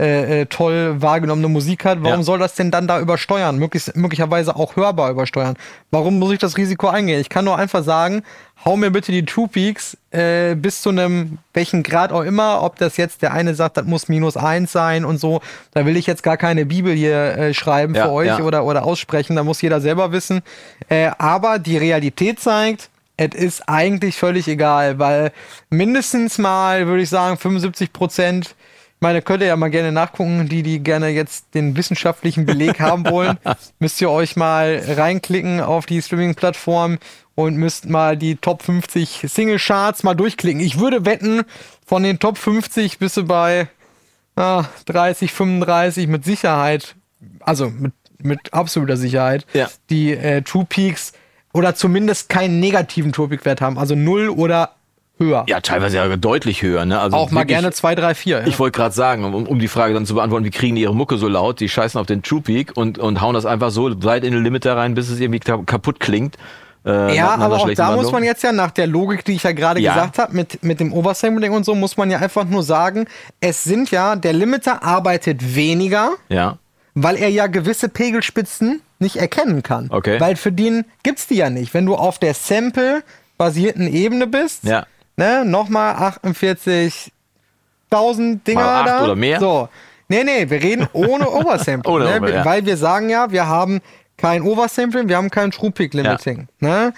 [0.00, 1.98] äh, äh, toll wahrgenommene Musik hat?
[2.02, 2.24] Warum Ja.
[2.24, 3.58] soll das denn dann da übersteuern?
[3.58, 5.56] Möglichst, möglicherweise auch hörbar übersteuern.
[5.90, 7.20] Warum muss ich das Risiko eingehen?
[7.20, 8.22] Ich kann nur einfach sagen,
[8.64, 12.76] hau mir bitte die Two Peaks äh, bis zu einem, welchen Grad auch immer, ob
[12.76, 15.40] das jetzt der eine sagt, das muss minus eins sein und so.
[15.74, 18.40] Da will ich jetzt gar keine Bibel hier äh, schreiben Ja, für euch ja.
[18.40, 20.42] oder, oder aussprechen, da muss jeder selber wissen.
[20.88, 25.32] Äh, aber die Realität zeigt, es ist eigentlich völlig egal, weil
[25.70, 28.54] mindestens mal, würde ich sagen, 75 Prozent
[29.00, 33.04] meine, könnt ihr ja mal gerne nachgucken, die, die gerne jetzt den wissenschaftlichen Beleg haben
[33.08, 33.38] wollen.
[33.78, 36.98] Müsst ihr euch mal reinklicken auf die Streaming-Plattform
[37.34, 40.60] und müsst mal die Top 50 Single-Charts mal durchklicken.
[40.60, 41.42] Ich würde wetten,
[41.86, 43.68] von den Top 50 bist du bei
[44.34, 46.96] ah, 30, 35 mit Sicherheit,
[47.40, 49.68] also mit, mit absoluter Sicherheit, Ja.
[49.90, 51.12] die äh, True Peaks
[51.52, 53.78] oder zumindest keinen negativen True Peak Wert haben.
[53.78, 54.74] Also 0 oder
[55.18, 55.44] höher.
[55.48, 56.84] Ja, teilweise ja deutlich höher.
[56.84, 56.98] Ne?
[57.00, 58.40] Also Auch mal wirklich- gerne 2, 3, 4.
[58.40, 58.46] Ja.
[58.46, 60.94] Ich wollte gerade sagen, um, um die Frage dann zu beantworten, wie kriegen die ihre
[60.94, 61.60] Mucke so laut?
[61.60, 64.42] Die scheißen auf den True Peak und, und hauen das einfach so weit in den
[64.44, 66.36] Limiter rein, bis es irgendwie ka- kaputt klingt.
[66.86, 68.12] Äh, Ja, aber auch da muss Wandlung.
[68.12, 69.94] man jetzt ja nach der Logik, die ich ja gerade Ja.
[69.94, 73.06] gesagt habe, mit, mit dem Oversampling und so, muss man ja einfach nur sagen,
[73.40, 76.58] es sind ja, der Limiter arbeitet weniger, Ja,
[76.94, 79.88] weil er ja gewisse Pegelspitzen nicht erkennen kann.
[79.90, 80.20] Okay.
[80.20, 81.74] Weil für den gibt's die ja nicht.
[81.74, 84.86] Wenn du auf der Sample-basierten Ebene bist, Ja.
[85.18, 85.94] Ne, nochmal
[86.30, 87.10] 48.000
[88.44, 89.04] Dinger Mal acht da.
[89.04, 89.40] oder mehr?
[89.40, 89.68] So.
[90.08, 91.94] Nee, nee, wir reden ohne Oversampling.
[91.94, 92.16] Ohne ne?
[92.16, 92.44] Over, ja.
[92.44, 93.80] Weil wir sagen ja, wir haben
[94.16, 96.48] kein Oversampling, wir haben kein True Peak Limiting.
[96.60, 96.94] Ne?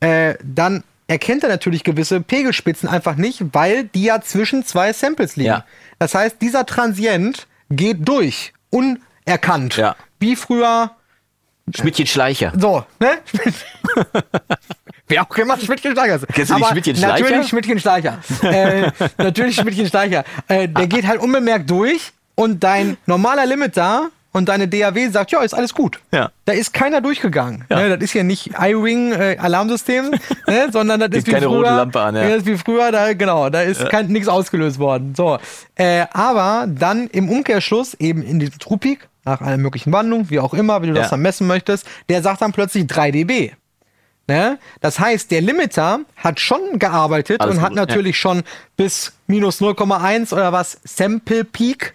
[0.00, 5.36] Äh, dann erkennt er natürlich gewisse Pegelspitzen einfach nicht, weil die ja zwischen zwei Samples
[5.36, 5.48] liegen.
[5.48, 5.64] Ja.
[5.98, 9.76] Das heißt, dieser Transient geht durch, unerkannt.
[9.76, 9.96] Ja.
[10.18, 10.90] Wie früher,
[11.74, 12.52] Schmidtchen Schleicher.
[12.56, 13.18] so, ne?
[15.08, 16.26] Wer auch immer Schmidtchen Schleicher ist.
[16.32, 17.22] Kennst du nicht Aber Schmidtchen Schleicher?
[17.24, 18.18] Natürlich Schmidtchen Schleicher.
[18.42, 20.24] äh, natürlich Schmidtchen Schleicher.
[20.48, 25.40] Äh, der geht halt unbemerkt durch und dein normaler Limiter und deine DAW sagt, ja,
[25.42, 25.98] ist alles gut.
[26.12, 26.30] Ja.
[26.44, 27.64] Da ist keiner durchgegangen.
[27.70, 27.78] Ja.
[27.80, 30.10] Ne, das ist ja nicht iWing äh, Alarmsystem,
[30.46, 31.56] ne, sondern das ist wie keine früher.
[31.60, 32.28] rote Lampe an, ja.
[32.28, 35.14] Das ist wie früher, da, genau, da ist kein nichts ausgelöst worden.
[35.16, 35.38] So.
[35.76, 40.54] Äh, aber dann im Umkehrschluss eben in diesem Trupik, nach einer möglichen Wandlung, wie auch
[40.54, 41.10] immer, wie du das Ja.
[41.10, 43.52] dann messen möchtest, der sagt dann plötzlich 3 dB.
[44.28, 44.58] Ne?
[44.82, 47.86] Das heißt, der Limiter hat schon gearbeitet Alles und hat gut, ja.
[47.86, 48.42] natürlich schon
[48.76, 51.94] bis minus 0,1 oder was Sample Peak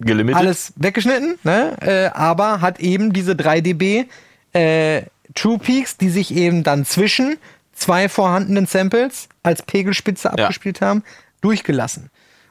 [0.00, 0.36] Gelimitet.
[0.36, 1.76] alles weggeschnitten, ne?
[1.80, 4.06] äh, aber hat eben diese 3 dB
[4.54, 5.02] äh,
[5.34, 7.36] True Peaks, die sich eben dann zwischen
[7.72, 11.04] zwei vorhandenen Samples als Pegelspitze abgespielt haben,
[11.42, 12.10] durchgelassen.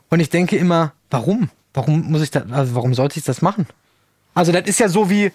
[0.10, 1.50] Und ich denke immer, warum?
[1.74, 3.68] Warum muss ich das, also warum sollte ich das machen?
[4.34, 5.32] Also das ist ja so wie,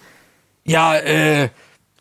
[0.63, 1.49] ja, äh,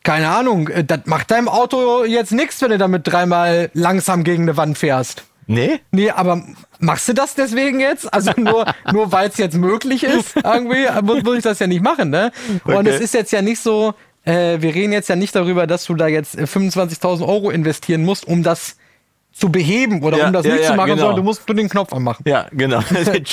[0.05, 4.43] keine Ahnung, äh, das macht deinem Auto jetzt nichts, wenn du damit dreimal langsam gegen
[4.43, 5.25] eine Wand fährst.
[5.47, 5.81] nee?
[5.91, 6.43] Nee, aber
[6.79, 8.13] machst du das deswegen jetzt?
[8.13, 11.83] Also nur, nur weil es jetzt möglich ist, irgendwie, muss, muss ich das ja nicht
[11.83, 12.33] machen, ne?
[12.65, 12.89] Und Okay.
[12.89, 13.95] es ist jetzt ja nicht so,
[14.25, 18.05] äh, wir reden jetzt ja nicht darüber, dass du da jetzt äh, 25.000 Euro investieren
[18.05, 18.77] musst, um das
[19.33, 21.01] zu beheben oder Ja, um das ja, nicht ja, zu machen, genau.
[21.01, 22.23] sondern du musst nur den Knopf anmachen.
[22.27, 22.81] Ja, genau.
[22.91, 23.25] Den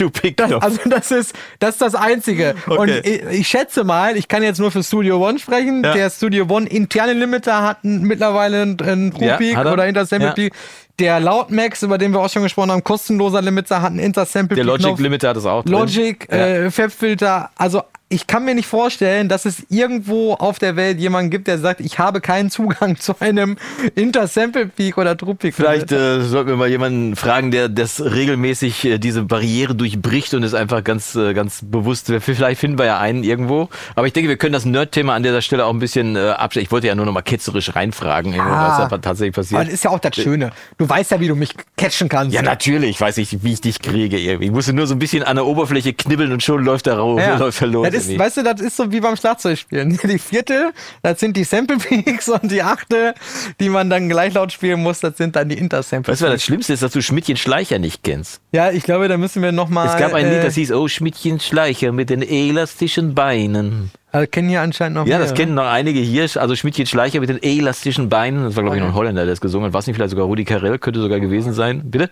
[0.62, 2.56] also das ist, das ist das Einzige.
[2.68, 3.00] Und Okay.
[3.32, 5.84] ich, ich schätze mal, ich kann jetzt nur für Studio One sprechen.
[5.84, 9.74] Der Studio One interne Limiter hat mittlerweile einen, einen True Ja, Peak hat er.
[9.74, 10.34] oder Intersample Ja.
[10.34, 10.54] Peak.
[11.00, 14.64] Der Loudmax, über den wir auch schon gesprochen haben, kostenloser Limiter hat einen Intersample Der
[14.64, 14.68] Peak.
[14.72, 15.00] Logic Knopf.
[15.00, 15.72] Limiter hat das auch drin.
[15.74, 17.50] Logic, äh, Fabfilter.
[17.56, 21.60] Also ich kann mir nicht vorstellen, dass es irgendwo auf der Welt jemanden gibt, der
[21.60, 23.56] sagt, ich habe keinen Zugang zu einem
[23.94, 25.54] Intersample Peak oder True Peak.
[25.54, 30.42] Vielleicht äh, sollten wir mal jemanden fragen, der das regelmäßig äh, diese Barriere durchbricht und
[30.42, 32.12] ist einfach ganz, äh, ganz bewusst.
[32.20, 33.70] Vielleicht finden wir ja einen irgendwo.
[33.96, 36.64] Aber ich denke, wir können das Nerd-Thema an dieser Stelle auch ein bisschen äh, abstellen.
[36.66, 38.80] Ich wollte ja nur noch mal ketzerisch reinfragen, ja.
[38.80, 39.62] was da tatsächlich Aber passiert.
[39.68, 40.50] das ist ja auch das Schöne.
[40.80, 42.34] Du weißt ja, wie du mich catchen kannst.
[42.34, 44.46] Ja, natürlich weiß ich, wie ich dich kriege irgendwie.
[44.48, 47.22] Ich musste nur so ein bisschen an der Oberfläche knibbeln und schon läuft er raus,
[47.24, 47.38] Ja.
[47.38, 47.99] läuft er los.
[48.08, 49.98] Ist, weißt du, das ist so wie beim Schlagzeugspielen.
[50.04, 50.72] Die vierte,
[51.02, 53.14] das sind die Sample Peaks und die achte,
[53.60, 56.34] die man dann gleich laut spielen muss, das sind dann die Intersample Weißt du, was
[56.34, 58.42] das Schlimmste ist, dass du Schmidtchen Schleicher nicht kennst?
[58.52, 59.88] Ja, ich glaube, da müssen wir nochmal.
[59.88, 63.92] Es gab ein äh, Lied, das hieß Oh Schmidtchen Schleicher mit den elastischen Beinen.
[64.12, 66.24] äh, kennen hier anscheinend noch Ja, mehr, das kennen noch einige hier.
[66.36, 68.44] Also Schmidtchen Schleicher mit den elastischen Beinen.
[68.44, 69.74] Das war, glaube ich, noch ein Holländer, der das gesungen hat.
[69.74, 71.82] Was nicht vielleicht sogar Rudi Carell, könnte sogar gewesen sein.
[71.92, 72.10] Bitte?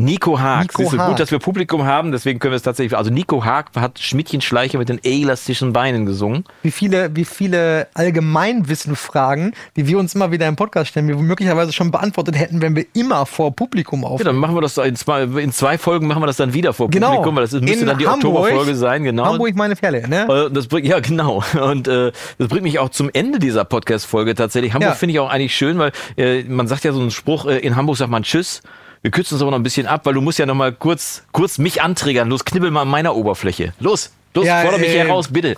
[0.00, 0.62] Nico Haag.
[0.62, 1.08] Nico Siehst du, Haag.
[1.08, 2.96] gut, dass wir Publikum haben, deswegen können wir es tatsächlich.
[2.96, 6.44] Also Nico Haag hat Schmidtchen Schleicher mit den elastischen Beinen gesungen.
[6.62, 11.72] Wie viele, wie viele Allgemeinwissenfragen, die wir uns immer wieder im Podcast stellen, wir möglicherweise
[11.72, 14.26] schon beantwortet hätten, wenn wir immer vor Publikum Ja, aufnehmen.
[14.26, 16.88] dann machen wir das in zwei, in zwei Folgen machen wir das dann wieder vor
[16.90, 17.08] Genau.
[17.10, 18.06] Publikum, weil das müsste In dann die.
[18.06, 19.24] Oktoberfolge sein, genau.
[19.26, 20.26] Hamburg meine Perle, ne?
[20.46, 21.42] Äh, Das bringt, ja, genau.
[21.60, 24.74] Und äh, das bringt mich auch zum Ende dieser Podcast-Folge tatsächlich.
[24.74, 24.94] Hamburg Ja.
[24.94, 27.74] finde ich auch eigentlich schön, weil äh, man sagt ja so einen Spruch, äh, in
[27.76, 28.62] Hamburg sagt man Tschüss.
[29.02, 31.22] Wir kürzen es aber noch ein bisschen ab, weil du musst ja noch mal kurz,
[31.32, 32.28] kurz mich antriggern.
[32.28, 33.72] Los, knibbel mal an meiner Oberfläche.
[33.80, 35.56] Los, los, Ja, fordere mich äh, heraus, bitte.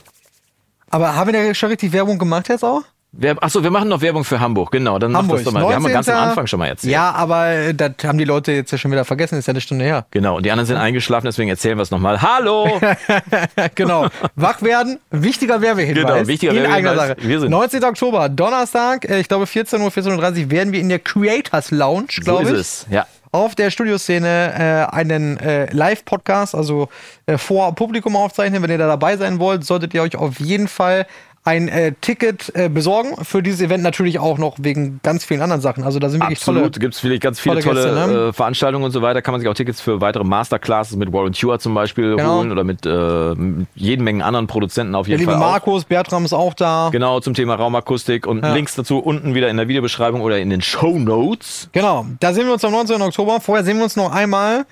[0.90, 2.82] Aber haben wir da schon richtig Werbung gemacht jetzt auch?
[3.12, 4.96] Wer, achso, wir machen noch Werbung für Hamburg, genau.
[5.00, 5.66] Dann mach das doch mal.
[5.66, 6.28] Wir haben ja ganz am 19..
[6.28, 6.92] Anfang schon mal erzählt.
[6.92, 9.60] Ja, aber äh, das haben die Leute jetzt ja schon wieder vergessen, ist ja eine
[9.60, 10.06] Stunde her.
[10.12, 12.22] Genau, und die anderen sind eingeschlafen, deswegen erzählen wir es nochmal.
[12.22, 12.80] Hallo!
[13.74, 14.06] genau.
[14.36, 16.04] Wach werden, wichtiger Werbehinweis.
[16.04, 16.98] Genau, wichtiger in Werbehinweis.
[17.00, 17.16] eigener Sache.
[17.28, 17.82] Wir sind- 19.
[17.84, 22.06] Oktober, Donnerstag, äh, ich glaube 14 Uhr, 14.30 Uhr, werden wir in der Creators Lounge,
[22.12, 22.58] so glaube ist ich.
[22.60, 22.86] es.
[22.90, 23.06] Ja.
[23.32, 26.88] Auf der Studioszene äh, einen äh, Live-Podcast, also
[27.26, 28.62] äh, vor Publikum aufzeichnen.
[28.62, 31.06] Wenn ihr da dabei sein wollt, solltet ihr euch auf jeden Fall
[31.42, 35.62] ein äh, Ticket äh, besorgen für dieses Event natürlich auch noch wegen ganz vielen anderen
[35.62, 35.84] Sachen.
[35.84, 38.28] Also da sind wirklich Absolut, gibt es vielleicht ganz viele tolle tolle, Gäste, ne?
[38.28, 39.22] äh, Veranstaltungen und so weiter.
[39.22, 42.38] Kann man sich auch Tickets für weitere Masterclasses mit Warren Stewart zum Beispiel Genau.
[42.38, 43.34] holen oder mit äh,
[43.74, 45.42] jeden Mengen anderen Produzenten auf Der jeden liebe Fall.
[45.42, 45.52] auch.
[45.52, 46.90] Markus, Bertram ist auch da.
[46.92, 48.52] Genau, zum Thema Raumakustik und Ja.
[48.52, 51.70] Links dazu unten wieder in der Videobeschreibung oder in den Show Notes.
[51.72, 53.00] Genau, da sehen wir uns am 19.
[53.00, 53.40] Oktober.
[53.40, 54.66] Vorher sehen wir uns noch einmal,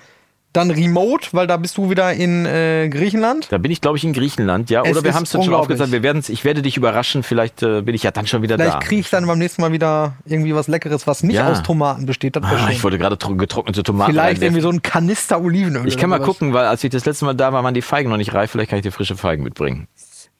[0.51, 3.47] dann remote, weil da bist du wieder in äh, Griechenland.
[3.51, 4.81] Da bin ich, glaube ich, in Griechenland, ja.
[4.83, 5.91] Es Oder wir haben es dann schon aufgesagt.
[5.91, 7.21] Wir werden's, ich werde dich überraschen.
[7.21, 8.79] Vielleicht äh, bin ich ja dann schon wieder Vielleicht da.
[8.79, 11.51] kriege ich dann beim nächsten Mal wieder irgendwie was Leckeres, was nicht Ja.
[11.51, 12.35] aus Tomaten besteht.
[12.35, 14.11] Das Ah, ich wollte gerade tro- getrocknete Tomaten.
[14.11, 15.87] Vielleicht irgendwie so ein Kanister Olivenöl.
[15.87, 18.09] ich kann mal gucken, weil als ich das letzte Mal da war, waren die Feigen
[18.09, 18.49] noch nicht reif.
[18.49, 19.87] Vielleicht kann ich dir frische Feigen mitbringen.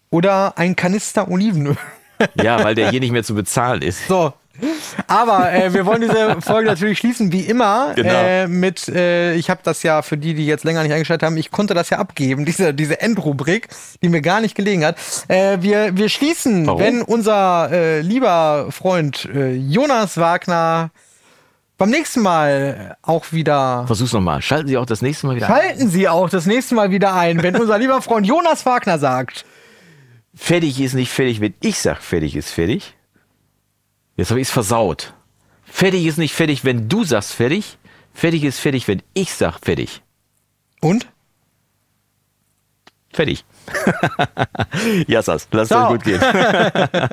[0.09, 1.75] Oder ein Kanister Olivenöl.
[2.33, 4.07] Ja, weil der hier nicht mehr zu bezahlen ist.
[4.07, 4.33] So.
[5.07, 8.09] Aber äh, wir wollen diese Folge natürlich schließen, wie immer, Genau.
[8.13, 11.37] äh, mit, äh, ich habe das ja für die, die jetzt länger nicht eingeschaltet haben,
[11.37, 13.67] ich konnte das ja abgeben, diese, diese Endrubrik,
[14.01, 14.97] die mir gar nicht gelegen hat.
[15.27, 16.79] Äh, wir, wir schließen, Warum?
[16.81, 20.91] wenn unser äh, lieber Freund äh, Jonas Wagner
[21.77, 23.85] beim nächsten Mal auch wieder.
[23.87, 24.41] Versuch's nochmal.
[24.41, 25.61] Schalten Sie auch das nächste Mal wieder ein.
[25.61, 29.45] Schalten Sie auch das nächste Mal wieder ein, wenn unser lieber Freund Jonas Wagner sagt.
[30.35, 32.95] Fertig ist nicht fertig, wenn ich sag, fertig ist fertig.
[34.19, 35.13] Jetzt habe ich es versaut.
[35.63, 37.77] Fertig ist nicht fertig, wenn du sagst fertig.
[38.13, 40.01] Fertig ist fertig, wenn ich sag fertig.
[40.81, 41.07] Und?
[43.13, 43.45] Fertig.
[45.07, 45.93] Jassas, lasst Ciao.
[45.93, 46.19] euch gut gehen.